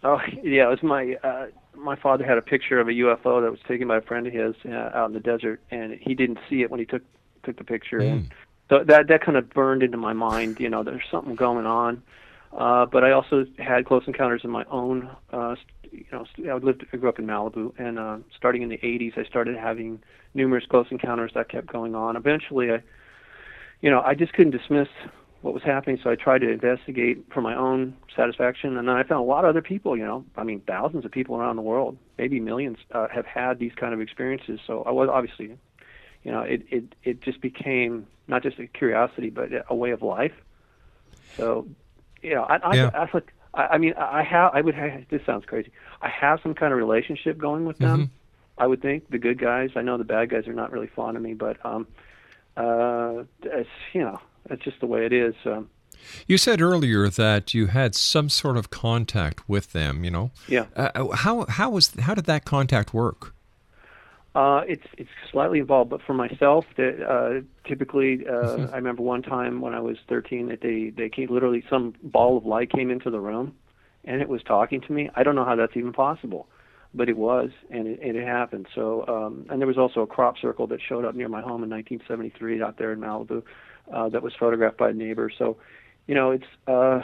Oh 0.02 0.20
yeah, 0.42 0.66
it 0.66 0.70
was 0.70 0.82
my 0.82 1.14
uh, 1.22 1.46
my 1.76 1.94
father 1.94 2.24
had 2.24 2.36
a 2.36 2.42
picture 2.42 2.80
of 2.80 2.88
a 2.88 2.92
UFO 2.92 3.40
that 3.42 3.52
was 3.52 3.60
taken 3.68 3.86
by 3.86 3.98
a 3.98 4.02
friend 4.02 4.26
of 4.26 4.32
his 4.32 4.56
uh, 4.66 4.90
out 4.92 5.06
in 5.06 5.12
the 5.12 5.20
desert, 5.20 5.60
and 5.70 5.94
he 6.00 6.14
didn't 6.14 6.40
see 6.50 6.62
it 6.62 6.70
when 6.70 6.80
he 6.80 6.86
took 6.86 7.02
took 7.44 7.56
the 7.58 7.64
picture. 7.64 8.00
And 8.00 8.32
so 8.70 8.82
that 8.82 9.06
that 9.06 9.24
kind 9.24 9.38
of 9.38 9.48
burned 9.50 9.84
into 9.84 9.98
my 9.98 10.14
mind. 10.14 10.58
You 10.58 10.68
know, 10.68 10.82
there's 10.82 11.04
something 11.12 11.36
going 11.36 11.66
on. 11.66 12.02
Uh, 12.52 12.86
but 12.86 13.04
I 13.04 13.12
also 13.12 13.46
had 13.58 13.86
close 13.86 14.02
encounters 14.08 14.44
of 14.44 14.50
my 14.50 14.64
own. 14.70 15.08
Uh, 15.32 15.54
you 15.92 16.04
know, 16.10 16.26
I 16.50 16.56
lived, 16.56 16.86
I 16.92 16.96
grew 16.96 17.08
up 17.08 17.18
in 17.18 17.26
Malibu, 17.26 17.72
and 17.78 17.98
uh, 17.98 18.18
starting 18.36 18.62
in 18.62 18.68
the 18.68 18.78
80s, 18.78 19.18
I 19.18 19.24
started 19.24 19.56
having 19.56 20.02
numerous 20.34 20.64
close 20.66 20.86
encounters 20.90 21.32
that 21.34 21.48
kept 21.48 21.66
going 21.66 21.94
on. 21.94 22.16
Eventually, 22.16 22.72
I, 22.72 22.82
you 23.80 23.90
know, 23.90 24.00
I 24.00 24.14
just 24.14 24.32
couldn't 24.32 24.52
dismiss 24.52 24.88
what 25.42 25.52
was 25.52 25.62
happening. 25.62 25.98
So 26.02 26.10
I 26.10 26.14
tried 26.14 26.40
to 26.40 26.50
investigate 26.50 27.24
for 27.32 27.40
my 27.40 27.54
own 27.54 27.96
satisfaction, 28.16 28.76
and 28.76 28.88
then 28.88 28.96
I 28.96 29.02
found 29.02 29.20
a 29.20 29.24
lot 29.24 29.44
of 29.44 29.50
other 29.50 29.62
people. 29.62 29.96
You 29.96 30.04
know, 30.04 30.24
I 30.36 30.44
mean, 30.44 30.60
thousands 30.60 31.04
of 31.04 31.10
people 31.10 31.36
around 31.36 31.56
the 31.56 31.62
world, 31.62 31.98
maybe 32.16 32.40
millions, 32.40 32.78
uh, 32.92 33.08
have 33.08 33.26
had 33.26 33.58
these 33.58 33.72
kind 33.74 33.92
of 33.92 34.00
experiences. 34.00 34.60
So 34.66 34.82
I 34.84 34.90
was 34.90 35.08
obviously, 35.08 35.58
you 36.22 36.32
know, 36.32 36.40
it 36.40 36.62
it 36.70 36.94
it 37.02 37.20
just 37.20 37.40
became 37.40 38.06
not 38.28 38.42
just 38.42 38.58
a 38.58 38.66
curiosity, 38.66 39.30
but 39.30 39.50
a 39.68 39.74
way 39.74 39.90
of 39.90 40.02
life. 40.02 40.34
So, 41.36 41.66
you 42.22 42.34
know, 42.34 42.44
I 42.44 42.56
I, 42.56 42.74
Yeah. 42.76 42.90
I, 42.94 43.02
I, 43.12 43.20
I 43.54 43.62
I 43.74 43.78
mean, 43.78 43.94
I 43.94 44.22
have 44.22 44.52
I 44.54 44.60
would 44.60 44.74
have, 44.74 45.08
this 45.10 45.24
sounds 45.26 45.44
crazy. 45.46 45.70
I 46.00 46.08
have 46.08 46.40
some 46.42 46.54
kind 46.54 46.72
of 46.72 46.78
relationship 46.78 47.38
going 47.38 47.64
with 47.64 47.78
them. 47.78 48.10
I 48.58 48.66
would 48.66 48.82
think 48.82 49.08
the 49.10 49.18
good 49.18 49.38
guys. 49.38 49.70
I 49.76 49.82
know 49.82 49.96
the 49.96 50.04
bad 50.04 50.30
guys 50.30 50.46
are 50.46 50.52
not 50.52 50.72
really 50.72 50.86
fond 50.86 51.16
of 51.16 51.22
me, 51.22 51.34
but 51.34 51.56
um, 51.64 51.86
uh, 52.56 53.24
it's 53.42 53.68
you 53.92 54.02
know, 54.02 54.20
it's 54.50 54.62
just 54.62 54.80
the 54.80 54.86
way 54.86 55.06
it 55.06 55.12
is. 55.12 55.34
Um, 55.44 55.70
You 56.26 56.36
said 56.38 56.60
earlier 56.60 57.08
that 57.08 57.54
you 57.54 57.68
had 57.68 57.94
some 57.94 58.28
sort 58.28 58.56
of 58.56 58.70
contact 58.70 59.48
with 59.48 59.72
them. 59.72 60.04
You 60.04 60.10
know. 60.10 60.30
Yeah. 60.48 60.66
Uh, 60.76 61.08
how 61.16 61.46
how 61.48 61.70
was 61.70 61.92
how 62.00 62.14
did 62.14 62.26
that 62.26 62.44
contact 62.44 62.92
work? 62.92 63.34
Uh, 64.34 64.62
it's 64.66 64.86
it's 64.96 65.10
slightly 65.30 65.58
involved, 65.58 65.90
but 65.90 66.00
for 66.00 66.14
myself, 66.14 66.64
that 66.76 67.02
uh, 67.06 67.42
typically, 67.68 68.26
uh, 68.26 68.66
I 68.72 68.76
remember 68.76 69.02
one 69.02 69.22
time 69.22 69.60
when 69.60 69.74
I 69.74 69.80
was 69.80 69.98
13 70.08 70.48
that 70.48 70.62
they 70.62 70.88
they 70.88 71.10
came 71.10 71.28
literally 71.28 71.62
some 71.68 71.94
ball 72.02 72.38
of 72.38 72.46
light 72.46 72.70
came 72.70 72.90
into 72.90 73.10
the 73.10 73.20
room, 73.20 73.54
and 74.04 74.22
it 74.22 74.28
was 74.30 74.42
talking 74.42 74.80
to 74.80 74.92
me. 74.92 75.10
I 75.14 75.22
don't 75.22 75.34
know 75.34 75.44
how 75.44 75.54
that's 75.54 75.76
even 75.76 75.92
possible, 75.92 76.48
but 76.94 77.10
it 77.10 77.18
was, 77.18 77.50
and 77.68 77.86
it, 77.86 78.00
and 78.00 78.16
it 78.16 78.26
happened. 78.26 78.68
So, 78.74 79.06
um, 79.06 79.46
and 79.50 79.60
there 79.60 79.68
was 79.68 79.76
also 79.76 80.00
a 80.00 80.06
crop 80.06 80.38
circle 80.38 80.66
that 80.68 80.80
showed 80.80 81.04
up 81.04 81.14
near 81.14 81.28
my 81.28 81.42
home 81.42 81.62
in 81.62 81.68
1973 81.68 82.62
out 82.62 82.78
there 82.78 82.92
in 82.92 83.00
Malibu, 83.00 83.42
uh, 83.92 84.08
that 84.08 84.22
was 84.22 84.32
photographed 84.40 84.78
by 84.78 84.90
a 84.90 84.94
neighbor. 84.94 85.30
So, 85.36 85.58
you 86.06 86.14
know, 86.14 86.30
it's. 86.30 86.46
Uh, 86.66 87.00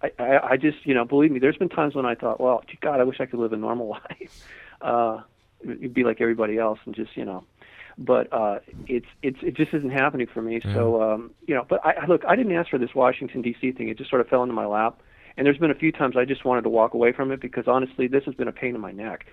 I, 0.00 0.10
I, 0.18 0.48
I 0.50 0.56
just, 0.56 0.78
you 0.84 0.94
know, 0.94 1.04
believe 1.04 1.32
me, 1.32 1.40
there's 1.40 1.56
been 1.56 1.68
times 1.68 1.96
when 1.96 2.06
I 2.06 2.14
thought, 2.14 2.40
well, 2.40 2.62
God, 2.80 3.00
I 3.00 3.04
wish 3.04 3.20
I 3.20 3.26
could 3.26 3.40
live 3.40 3.52
a 3.52 3.56
normal 3.56 3.88
life. 4.10 4.48
Uh, 4.80 5.22
you'd 5.62 5.94
be 5.94 6.04
like 6.04 6.20
everybody 6.20 6.58
else 6.58 6.78
and 6.84 6.94
just, 6.94 7.16
you 7.16 7.24
know, 7.24 7.44
but 7.98 8.32
uh, 8.32 8.60
it's 8.86 9.06
it's 9.22 9.38
it 9.42 9.56
just 9.56 9.74
isn't 9.74 9.90
happening 9.90 10.28
for 10.32 10.40
me. 10.40 10.60
So, 10.74 11.02
um, 11.02 11.30
you 11.46 11.54
know, 11.54 11.66
but 11.68 11.84
I 11.84 12.06
look, 12.06 12.22
I 12.26 12.36
didn't 12.36 12.52
ask 12.52 12.70
for 12.70 12.78
this 12.78 12.94
Washington 12.94 13.42
D.C. 13.42 13.72
thing. 13.72 13.88
It 13.88 13.98
just 13.98 14.08
sort 14.08 14.20
of 14.20 14.28
fell 14.28 14.42
into 14.42 14.54
my 14.54 14.66
lap. 14.66 15.00
And 15.36 15.46
there's 15.46 15.58
been 15.58 15.70
a 15.70 15.74
few 15.74 15.92
times 15.92 16.16
I 16.16 16.24
just 16.24 16.44
wanted 16.44 16.62
to 16.62 16.68
walk 16.68 16.94
away 16.94 17.12
from 17.12 17.30
it 17.30 17.40
because 17.40 17.64
honestly, 17.68 18.08
this 18.08 18.24
has 18.24 18.34
been 18.34 18.48
a 18.48 18.52
pain 18.52 18.74
in 18.74 18.80
my 18.80 18.90
neck. 18.92 19.26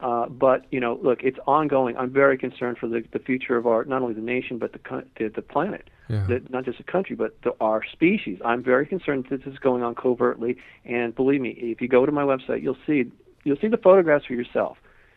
Uh, 0.00 0.26
but 0.28 0.66
you 0.70 0.80
know, 0.80 0.98
look, 1.02 1.20
it's 1.22 1.38
ongoing. 1.46 1.96
I'm 1.96 2.10
very 2.10 2.36
concerned 2.36 2.78
for 2.78 2.88
the 2.88 3.04
the 3.12 3.18
future 3.20 3.56
of 3.56 3.66
our 3.66 3.84
not 3.84 4.02
only 4.02 4.14
the 4.14 4.20
nation 4.20 4.58
but 4.58 4.72
the 4.72 5.04
the, 5.18 5.28
the 5.28 5.42
planet 5.42 5.88
Yeah. 6.08 6.26
the, 6.28 6.42
not 6.50 6.64
just 6.64 6.78
the 6.78 6.84
country, 6.84 7.14
but 7.14 7.40
the, 7.42 7.54
our 7.60 7.82
species. 7.92 8.38
I'm 8.44 8.62
very 8.62 8.86
concerned 8.86 9.26
that 9.30 9.44
this 9.44 9.52
is 9.52 9.58
going 9.58 9.82
on 9.82 9.94
covertly. 9.94 10.56
And 10.84 11.14
believe 11.14 11.40
me, 11.40 11.50
if 11.50 11.80
you 11.80 11.88
go 11.88 12.04
to 12.06 12.12
my 12.12 12.22
website, 12.22 12.62
you'll 12.62 12.78
see 12.86 13.04
you'll 13.44 13.58
see 13.60 13.68
the 13.68 13.76
photographs 13.76 14.26
for 14.26 14.34
yourself. 14.34 14.76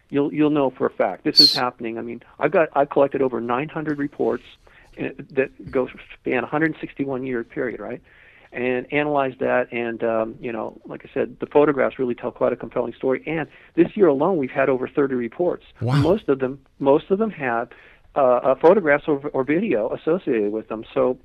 You'll 0.09 0.33
you'll 0.33 0.51
know 0.51 0.69
for 0.69 0.85
a 0.85 0.91
fact 0.91 1.23
this 1.23 1.39
is 1.39 1.55
happening. 1.55 1.97
I 1.97 2.01
mean, 2.01 2.21
I've 2.39 2.51
got 2.51 2.69
I've 2.73 2.89
collected 2.89 3.21
over 3.21 3.41
900 3.41 3.97
reports 3.97 4.43
uh, 4.99 5.09
that 5.31 5.71
go 5.71 5.87
span 6.19 6.41
161 6.41 7.25
year 7.25 7.43
period, 7.43 7.79
right? 7.79 8.01
And 8.51 8.91
analyzed 8.93 9.39
that, 9.39 9.73
and 9.73 10.01
um, 10.03 10.35
you 10.39 10.51
know, 10.51 10.79
like 10.85 11.05
I 11.05 11.13
said, 11.13 11.37
the 11.39 11.45
photographs 11.47 11.99
really 11.99 12.15
tell 12.15 12.31
quite 12.31 12.53
a 12.53 12.55
compelling 12.55 12.93
story. 12.93 13.21
And 13.27 13.49
this 13.75 13.97
year 13.97 14.07
alone, 14.07 14.37
we've 14.37 14.51
had 14.51 14.69
over 14.69 14.87
30 14.87 15.15
reports. 15.15 15.65
Wow. 15.81 15.97
Most 15.97 16.29
of 16.29 16.39
them, 16.39 16.59
most 16.79 17.11
of 17.11 17.19
them 17.19 17.31
have 17.31 17.69
uh, 18.15 18.19
uh, 18.21 18.55
photographs 18.55 19.05
or, 19.07 19.19
or 19.33 19.43
video 19.43 19.93
associated 19.93 20.53
with 20.53 20.69
them. 20.69 20.85
So 20.93 21.17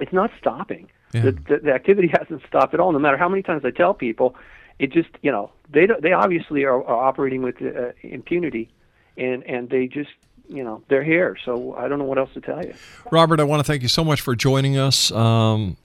it's 0.00 0.14
not 0.14 0.30
stopping. 0.38 0.88
Yeah. 1.12 1.22
The, 1.22 1.32
the, 1.32 1.58
the 1.64 1.72
activity 1.72 2.08
hasn't 2.18 2.42
stopped 2.48 2.72
at 2.72 2.80
all. 2.80 2.92
No 2.92 2.98
matter 2.98 3.18
how 3.18 3.28
many 3.28 3.42
times 3.42 3.62
I 3.64 3.70
tell 3.70 3.92
people, 3.92 4.34
it 4.78 4.92
just 4.92 5.08
you 5.22 5.30
know 5.32 5.50
they 5.70 5.86
don't- 5.86 6.02
they 6.02 6.12
obviously 6.12 6.64
are, 6.64 6.84
are 6.84 7.08
operating 7.08 7.42
with 7.42 7.60
uh, 7.62 7.92
impunity, 8.02 8.68
and 9.16 9.42
and 9.44 9.70
they 9.70 9.86
just 9.86 10.10
you 10.48 10.62
know 10.64 10.82
they're 10.88 11.02
here. 11.04 11.36
So 11.44 11.74
I 11.76 11.88
don't 11.88 11.98
know 11.98 12.04
what 12.04 12.18
else 12.18 12.30
to 12.34 12.40
tell 12.40 12.64
you. 12.64 12.74
Robert, 13.10 13.40
I 13.40 13.44
want 13.44 13.60
to 13.60 13.64
thank 13.64 13.82
you 13.82 13.88
so 13.88 14.04
much 14.04 14.20
for 14.20 14.34
joining 14.36 14.76
us. 14.78 15.10
Um, 15.12 15.76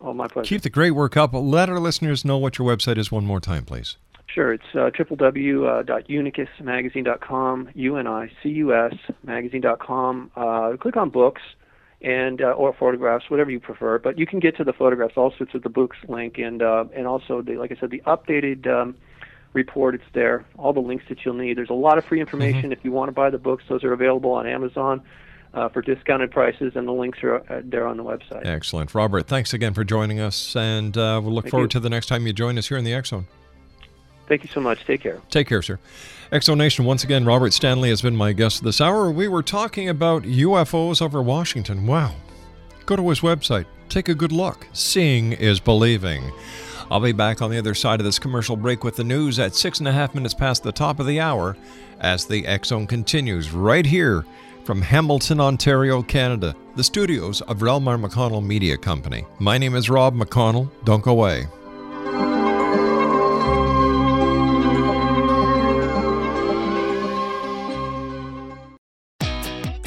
Oh, 0.00 0.12
my 0.12 0.26
pleasure. 0.28 0.46
keep 0.46 0.60
the 0.62 0.70
great 0.70 0.90
work 0.90 1.16
up. 1.16 1.30
Let 1.32 1.70
our 1.70 1.80
listeners 1.80 2.24
know 2.26 2.36
what 2.36 2.58
your 2.58 2.68
website 2.68 2.98
is 2.98 3.10
one 3.10 3.24
more 3.24 3.40
time, 3.40 3.64
please. 3.64 3.96
Sure, 4.26 4.52
it's 4.52 4.64
uh, 4.74 4.90
www.unicusmagazine.com, 4.90 7.68
U-N-I-C-U-S 7.74 8.94
magazine.com. 9.24 10.30
Uh, 10.36 10.76
click 10.78 10.96
on 10.96 11.10
books 11.10 11.42
and 12.04 12.42
uh, 12.42 12.50
or 12.50 12.74
photographs, 12.74 13.30
whatever 13.30 13.50
you 13.50 13.58
prefer. 13.58 13.98
But 13.98 14.18
you 14.18 14.26
can 14.26 14.38
get 14.38 14.56
to 14.58 14.64
the 14.64 14.74
photographs 14.74 15.14
also 15.16 15.46
to 15.46 15.58
the 15.58 15.70
books 15.70 15.96
link 16.06 16.38
and 16.38 16.62
uh, 16.62 16.84
and 16.94 17.06
also 17.06 17.42
the 17.42 17.56
like 17.56 17.72
I 17.72 17.76
said 17.80 17.90
the 17.90 18.02
updated 18.06 18.66
um, 18.66 18.94
report. 19.54 19.94
It's 19.94 20.04
there, 20.12 20.44
all 20.58 20.72
the 20.72 20.80
links 20.80 21.04
that 21.08 21.24
you'll 21.24 21.34
need. 21.34 21.56
There's 21.56 21.70
a 21.70 21.74
lot 21.74 21.96
of 21.98 22.04
free 22.04 22.20
information 22.20 22.72
if 22.72 22.84
you 22.84 22.92
want 22.92 23.08
to 23.08 23.12
buy 23.12 23.30
the 23.30 23.38
books. 23.38 23.64
Those 23.68 23.82
are 23.82 23.92
available 23.92 24.30
on 24.32 24.46
Amazon. 24.46 25.02
Uh, 25.52 25.68
for 25.68 25.82
discounted 25.82 26.32
prices, 26.32 26.72
and 26.74 26.88
the 26.88 26.92
links 26.92 27.22
are 27.22 27.36
uh, 27.36 27.62
there 27.62 27.86
on 27.86 27.96
the 27.96 28.02
website. 28.02 28.44
Excellent. 28.44 28.92
Robert, 28.92 29.28
thanks 29.28 29.54
again 29.54 29.72
for 29.72 29.84
joining 29.84 30.18
us, 30.18 30.56
and 30.56 30.98
uh, 30.98 31.20
we'll 31.22 31.32
look 31.32 31.44
Thank 31.44 31.52
forward 31.52 31.66
you. 31.66 31.78
to 31.78 31.80
the 31.80 31.90
next 31.90 32.06
time 32.06 32.26
you 32.26 32.32
join 32.32 32.58
us 32.58 32.66
here 32.66 32.76
in 32.76 32.82
the 32.82 33.00
Zone. 33.04 33.28
Thank 34.26 34.42
you 34.42 34.50
so 34.52 34.60
much. 34.60 34.84
Take 34.86 35.02
care. 35.02 35.20
Take 35.30 35.48
care, 35.48 35.62
sir. 35.62 35.78
Exonation, 36.32 36.84
once 36.84 37.04
again, 37.04 37.24
Robert 37.24 37.52
Stanley 37.52 37.90
has 37.90 38.02
been 38.02 38.16
my 38.16 38.32
guest 38.32 38.64
this 38.64 38.80
hour. 38.80 39.10
We 39.10 39.28
were 39.28 39.42
talking 39.42 39.88
about 39.88 40.22
UFOs 40.22 41.02
over 41.02 41.22
Washington. 41.22 41.86
Wow. 41.86 42.14
Go 42.86 42.96
to 42.96 43.08
his 43.08 43.20
website. 43.20 43.66
Take 43.88 44.08
a 44.08 44.14
good 44.14 44.32
look. 44.32 44.66
Seeing 44.72 45.32
is 45.32 45.60
believing. 45.60 46.32
I'll 46.90 47.00
be 47.00 47.12
back 47.12 47.40
on 47.40 47.50
the 47.50 47.58
other 47.58 47.74
side 47.74 48.00
of 48.00 48.04
this 48.04 48.18
commercial 48.18 48.56
break 48.56 48.84
with 48.84 48.96
the 48.96 49.04
news 49.04 49.38
at 49.38 49.54
six 49.54 49.78
and 49.78 49.88
a 49.88 49.92
half 49.92 50.14
minutes 50.14 50.34
past 50.34 50.62
the 50.62 50.72
top 50.72 51.00
of 51.00 51.06
the 51.06 51.20
hour 51.20 51.56
as 52.00 52.26
the 52.26 52.44
Zone 52.64 52.86
continues 52.86 53.52
right 53.52 53.86
here 53.86 54.24
from 54.64 54.80
Hamilton, 54.80 55.40
Ontario, 55.40 56.02
Canada, 56.02 56.54
the 56.76 56.84
studios 56.84 57.42
of 57.42 57.58
Relmar 57.58 58.02
McConnell 58.02 58.44
Media 58.44 58.76
Company. 58.76 59.24
My 59.38 59.58
name 59.58 59.74
is 59.74 59.90
Rob 59.90 60.14
McConnell. 60.14 60.70
Don't 60.84 61.02
go 61.02 61.12
away. 61.12 61.46